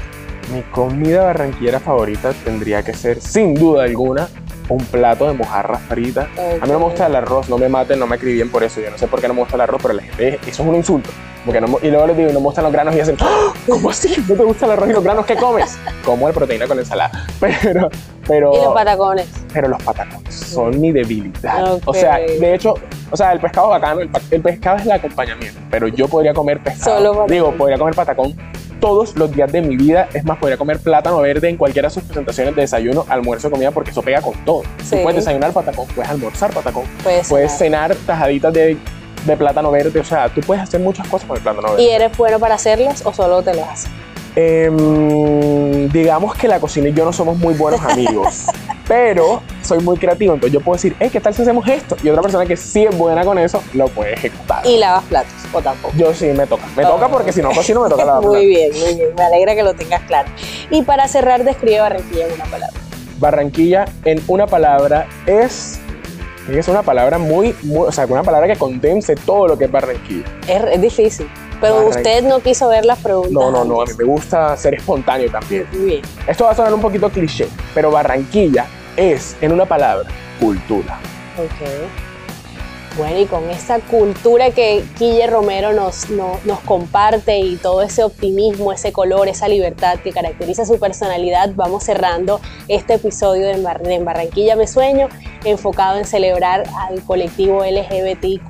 Mi 0.54 0.62
comida 0.64 1.24
barranquillera 1.24 1.80
favorita 1.80 2.34
tendría 2.44 2.84
que 2.84 2.94
ser, 2.94 3.20
sin 3.20 3.54
duda 3.56 3.84
alguna, 3.84 4.28
un 4.70 4.84
plato 4.86 5.28
de 5.28 5.34
mojarra 5.34 5.78
frita. 5.78 6.28
A 6.62 6.66
mí 6.66 6.72
no 6.72 6.80
me 6.80 6.86
gusta 6.86 7.08
el 7.08 7.16
arroz, 7.16 7.50
no 7.50 7.58
me 7.58 7.70
maten, 7.70 8.00
no 8.00 8.08
me 8.08 8.16
escribían 8.16 8.50
por 8.50 8.64
eso. 8.64 8.82
Yo 8.82 8.90
no 8.92 8.98
sé 8.98 9.08
por 9.08 9.22
qué 9.22 9.28
no 9.28 9.34
me 9.34 9.42
gusta 9.42 9.56
el 9.56 9.62
arroz, 9.62 9.80
pero 9.82 9.94
la 9.94 10.02
gente, 10.04 10.40
eso 10.48 10.64
es 10.64 10.68
un 10.70 10.76
insulto. 10.76 11.10
Porque 11.46 11.62
no, 11.62 11.78
y 11.84 11.90
luego 11.92 12.08
les 12.08 12.18
digo, 12.18 12.30
no 12.32 12.40
me 12.40 12.46
gustan 12.46 12.64
los 12.64 12.74
granos 12.74 12.96
y 12.96 13.00
hacen, 13.00 13.16
"¡Ah! 13.22 13.54
¿cómo 13.68 13.92
así? 13.92 14.16
¿No 14.28 14.34
te 14.36 14.44
gusta 14.44 14.66
el 14.66 14.72
arroz 14.72 14.90
y 14.90 14.94
los 14.94 15.04
granos? 15.04 15.26
¿Qué 15.28 15.36
comes? 15.36 15.78
Como 16.04 16.28
el 16.28 16.34
proteína 16.34 16.66
con 16.68 16.80
ensalada. 16.80 17.12
Pero, 17.40 17.90
pero, 18.28 18.54
Y 18.56 18.64
los 18.64 18.74
patacones. 18.74 19.28
pero 19.54 19.68
los 19.68 19.84
patacones 19.84 20.34
son 20.34 20.82
mi 20.82 20.92
debilidad. 20.92 21.78
O 21.86 21.94
sea, 21.94 22.18
de 22.18 22.56
hecho, 22.56 22.74
o 23.12 23.16
sea, 23.18 23.32
el 23.34 23.40
pescado 23.40 23.68
es 23.68 23.80
bacano, 23.80 24.02
el, 24.02 24.10
el 24.32 24.42
pescado 24.42 24.78
es 24.78 24.86
el 24.86 24.92
acompañamiento, 24.94 25.60
pero 25.70 25.88
yo 25.88 26.08
podría 26.08 26.34
comer 26.34 26.60
pescado. 26.64 26.98
Solo. 26.98 27.26
Digo, 27.30 27.52
podría 27.52 27.78
comer 27.78 27.94
patacón 27.94 28.36
todos 28.80 29.16
los 29.16 29.32
días 29.32 29.52
de 29.52 29.62
mi 29.62 29.76
vida. 29.78 30.08
Es 30.14 30.24
más, 30.26 30.38
podría 30.38 30.58
comer 30.58 30.80
plátano 30.80 31.20
verde 31.20 31.50
en 31.50 31.58
cualquiera 31.58 31.88
de 31.90 31.94
sus 31.94 32.04
presentaciones 32.04 32.56
de 32.56 32.62
desayuno, 32.62 33.06
almuerzo, 33.10 33.50
comida, 33.52 33.72
porque 33.72 33.92
eso 33.92 34.02
pega 34.02 34.22
con 34.22 34.34
todo. 34.46 34.64
Sí. 34.84 34.98
Tú 34.98 35.04
puedes 35.04 35.16
desayunar 35.18 35.52
patacón, 35.54 35.88
puedes 35.96 36.10
almorzar 36.12 36.54
patacón, 36.54 36.84
Puedes 37.04 37.28
puedes 37.30 37.52
cenar. 37.58 37.94
cenar 37.94 38.06
tajaditas 38.06 38.54
de, 38.54 38.78
de 39.26 39.38
plátano 39.38 39.72
verde. 39.72 40.00
O 40.00 40.04
sea, 40.04 40.30
tú 40.30 40.42
puedes 40.42 40.64
hacer 40.64 40.80
muchas 40.82 41.08
cosas 41.08 41.28
con 41.28 41.38
el 41.38 41.44
plátano 41.44 41.70
verde. 41.70 41.84
¿Y 41.84 41.90
eres 41.90 42.16
bueno 42.18 42.40
para 42.40 42.56
hacerlas 42.56 43.06
o 43.06 43.14
solo 43.14 43.42
te 43.44 43.54
lo 43.54 43.64
haces? 43.66 43.90
Em, 44.36 45.88
digamos 45.90 46.36
que 46.36 46.50
la 46.50 46.60
cocina 46.60 46.90
y 46.90 46.94
yo 46.94 47.06
no 47.06 47.14
somos 47.14 47.38
muy 47.38 47.54
buenos 47.54 47.80
amigos, 47.82 48.48
pero 48.88 49.42
soy 49.62 49.80
muy 49.80 49.98
creativo, 49.98 50.34
entonces 50.34 50.54
yo 50.54 50.60
puedo 50.60 50.76
decir, 50.76 50.94
hey, 51.00 51.10
¿qué 51.10 51.22
tal 51.22 51.34
si 51.34 51.44
hacemos 51.44 51.66
esto? 51.70 51.96
Y 52.04 52.10
otra 52.10 52.22
persona 52.22 52.46
que 52.46 52.58
sí 52.58 52.84
es 52.84 52.98
buena 52.98 53.24
con 53.24 53.40
eso, 53.40 53.64
lo 53.74 53.88
puede 53.88 54.14
ejecutar. 54.14 54.66
¿Y 54.66 54.78
lavas 54.78 55.06
platos 55.06 55.32
o 55.54 55.62
tampoco? 55.62 55.94
Yo 55.96 56.14
sí 56.14 56.26
me 56.28 56.46
toca, 56.48 56.66
me 56.76 56.84
toca 56.84 57.08
porque 57.08 57.32
si 57.32 57.42
no 57.42 57.52
cocino 57.52 57.82
me 57.84 57.90
toca 57.90 58.04
la 58.04 58.20
Muy 58.22 58.46
bien, 58.46 58.72
muy 58.74 58.96
bien. 58.96 59.16
Me 59.16 59.24
alegra 59.24 59.56
que 59.56 59.64
lo 59.64 59.74
tengas 59.74 60.02
claro. 60.02 60.30
Y 60.70 60.82
para 60.82 61.08
cerrar, 61.08 61.46
describe 61.46 61.80
Barranquilla 61.80 62.28
en 62.28 62.34
una 62.34 62.46
palabra. 62.46 62.80
Barranquilla 63.20 63.86
en 64.04 64.22
una 64.28 64.48
palabra 64.48 65.08
es, 65.26 65.80
es 66.50 66.68
una 66.68 66.84
palabra 66.84 67.18
muy, 67.20 67.56
muy, 67.64 67.88
o 67.88 67.92
sea, 67.94 68.06
una 68.06 68.24
palabra 68.24 68.48
que 68.48 68.58
condense 68.58 69.16
todo 69.16 69.48
lo 69.48 69.58
que 69.58 69.66
es 69.66 69.72
Barranquilla. 69.72 70.26
Es, 70.46 70.62
es 70.74 70.82
difícil. 70.82 71.28
Pero 71.62 71.88
usted 71.88 72.24
no 72.24 72.40
quiso 72.40 72.70
ver 72.70 72.86
las 72.86 73.00
preguntas. 73.00 73.34
No, 73.34 73.52
no, 73.52 73.64
no, 73.64 73.82
a 73.82 73.86
mí 73.86 73.92
me 73.98 74.04
gusta 74.04 74.56
ser 74.58 74.76
espontáneo 74.76 75.30
también. 75.32 75.68
Muy 75.72 75.86
bien. 75.86 76.02
Esto 76.28 76.46
va 76.46 76.52
a 76.52 76.56
sonar 76.56 76.74
un 76.74 76.82
poquito 76.82 77.10
cliché, 77.10 77.48
pero 77.74 77.92
Barranquilla 77.92 78.66
es, 78.96 79.36
en 79.42 79.52
una 79.52 79.66
palabra, 79.66 80.10
cultura. 80.40 81.00
Ok. 81.38 82.15
Bueno, 82.98 83.20
y 83.20 83.26
con 83.26 83.50
esa 83.50 83.80
cultura 83.80 84.52
que 84.52 84.82
Guille 84.98 85.28
Romero 85.28 85.74
nos, 85.74 86.10
no- 86.10 86.40
nos 86.46 86.60
comparte 86.62 87.40
y 87.40 87.58
todo 87.58 87.82
ese 87.82 88.06
optimismo, 88.06 88.72
ese 88.72 88.94
color, 88.94 89.28
esa 89.28 89.50
libertad 89.50 90.00
que 90.02 90.14
caracteriza 90.14 90.66
su 90.66 90.80
personalidad, 90.80 91.52
vamos 91.56 91.84
cerrando 91.84 92.40
este 92.70 92.94
episodio 92.94 93.48
de, 93.48 93.94
En 93.94 94.06
Barranquilla 94.06 94.56
Me 94.56 94.66
Sueño, 94.66 95.10
enfocado 95.44 95.98
en 95.98 96.06
celebrar 96.06 96.64
al 96.88 97.02
colectivo 97.04 97.66
LGBTIQ 97.66 98.50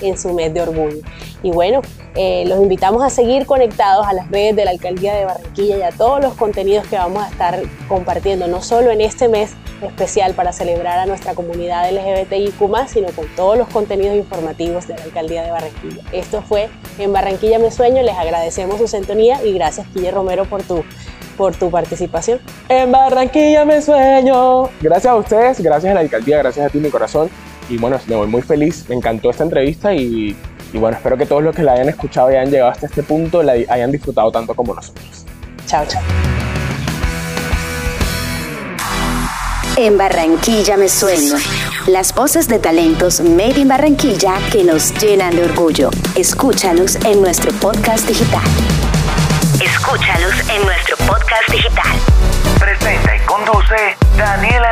en 0.00 0.16
su 0.16 0.32
mes 0.32 0.54
de 0.54 0.62
orgullo. 0.62 1.02
Y 1.42 1.50
bueno, 1.50 1.82
eh, 2.14 2.44
los 2.46 2.58
invitamos 2.62 3.02
a 3.04 3.10
seguir 3.10 3.44
conectados 3.44 4.06
a 4.06 4.14
las 4.14 4.30
redes 4.30 4.56
de 4.56 4.64
la 4.64 4.70
Alcaldía 4.70 5.14
de 5.14 5.26
Barranquilla 5.26 5.76
y 5.76 5.82
a 5.82 5.90
todos 5.90 6.22
los 6.22 6.32
contenidos 6.32 6.86
que 6.86 6.96
vamos 6.96 7.22
a 7.22 7.28
estar 7.28 7.60
compartiendo, 7.88 8.46
no 8.46 8.62
solo 8.62 8.90
en 8.90 9.02
este 9.02 9.28
mes 9.28 9.50
especial 9.82 10.34
para 10.34 10.52
celebrar 10.52 10.98
a 10.98 11.06
nuestra 11.06 11.34
comunidad 11.34 11.90
LGBTIQ, 11.90 12.88
sino 12.88 13.08
con 13.08 13.26
todos 13.36 13.58
los 13.58 13.68
contenidos 13.68 14.16
informativos 14.16 14.86
de 14.88 14.96
la 14.96 15.04
Alcaldía 15.04 15.42
de 15.42 15.50
Barranquilla. 15.50 16.02
Esto 16.12 16.42
fue 16.42 16.68
En 16.98 17.12
Barranquilla 17.12 17.58
Me 17.58 17.70
Sueño, 17.70 18.02
les 18.02 18.16
agradecemos 18.16 18.78
su 18.78 18.88
sintonía 18.88 19.44
y 19.44 19.52
gracias, 19.52 19.86
Guille 19.94 20.10
Romero, 20.10 20.44
por 20.44 20.62
tu, 20.62 20.84
por 21.36 21.54
tu 21.56 21.70
participación. 21.70 22.40
En 22.68 22.90
Barranquilla 22.90 23.64
me 23.64 23.82
sueño. 23.82 24.68
Gracias 24.80 25.12
a 25.12 25.16
ustedes, 25.16 25.60
gracias 25.60 25.90
a 25.90 25.94
la 25.94 26.00
alcaldía, 26.00 26.38
gracias 26.38 26.66
a 26.66 26.70
ti, 26.70 26.78
mi 26.78 26.90
corazón. 26.90 27.30
Y 27.68 27.78
bueno, 27.78 27.98
me 28.06 28.14
voy 28.14 28.28
muy 28.28 28.42
feliz. 28.42 28.84
Me 28.88 28.94
encantó 28.94 29.30
esta 29.30 29.42
entrevista 29.42 29.92
y, 29.92 30.36
y 30.72 30.78
bueno, 30.78 30.96
espero 30.96 31.16
que 31.16 31.26
todos 31.26 31.42
los 31.42 31.54
que 31.54 31.62
la 31.62 31.72
hayan 31.72 31.88
escuchado 31.88 32.30
y 32.30 32.34
hayan 32.34 32.50
llegado 32.50 32.70
hasta 32.70 32.86
este 32.86 33.02
punto 33.02 33.42
la 33.42 33.52
hayan 33.52 33.90
disfrutado 33.90 34.30
tanto 34.30 34.54
como 34.54 34.74
nosotros. 34.74 35.26
Chao, 35.66 35.84
chao. 35.86 36.35
En 39.78 39.98
Barranquilla 39.98 40.78
me 40.78 40.88
sueño. 40.88 41.36
Las 41.86 42.14
voces 42.14 42.48
de 42.48 42.58
talentos 42.58 43.20
Made 43.20 43.60
in 43.60 43.68
Barranquilla 43.68 44.38
que 44.50 44.64
nos 44.64 44.94
llenan 44.94 45.36
de 45.36 45.44
orgullo. 45.44 45.90
Escúchalos 46.14 46.96
en 47.04 47.20
nuestro 47.20 47.52
podcast 47.52 48.08
digital. 48.08 48.42
Escúchalos 49.60 50.34
en 50.48 50.64
nuestro 50.64 50.96
podcast 50.98 51.50
digital. 51.50 51.96
Presenta 52.58 53.16
y 53.16 53.20
conduce 53.26 53.96
Daniel 54.16 54.62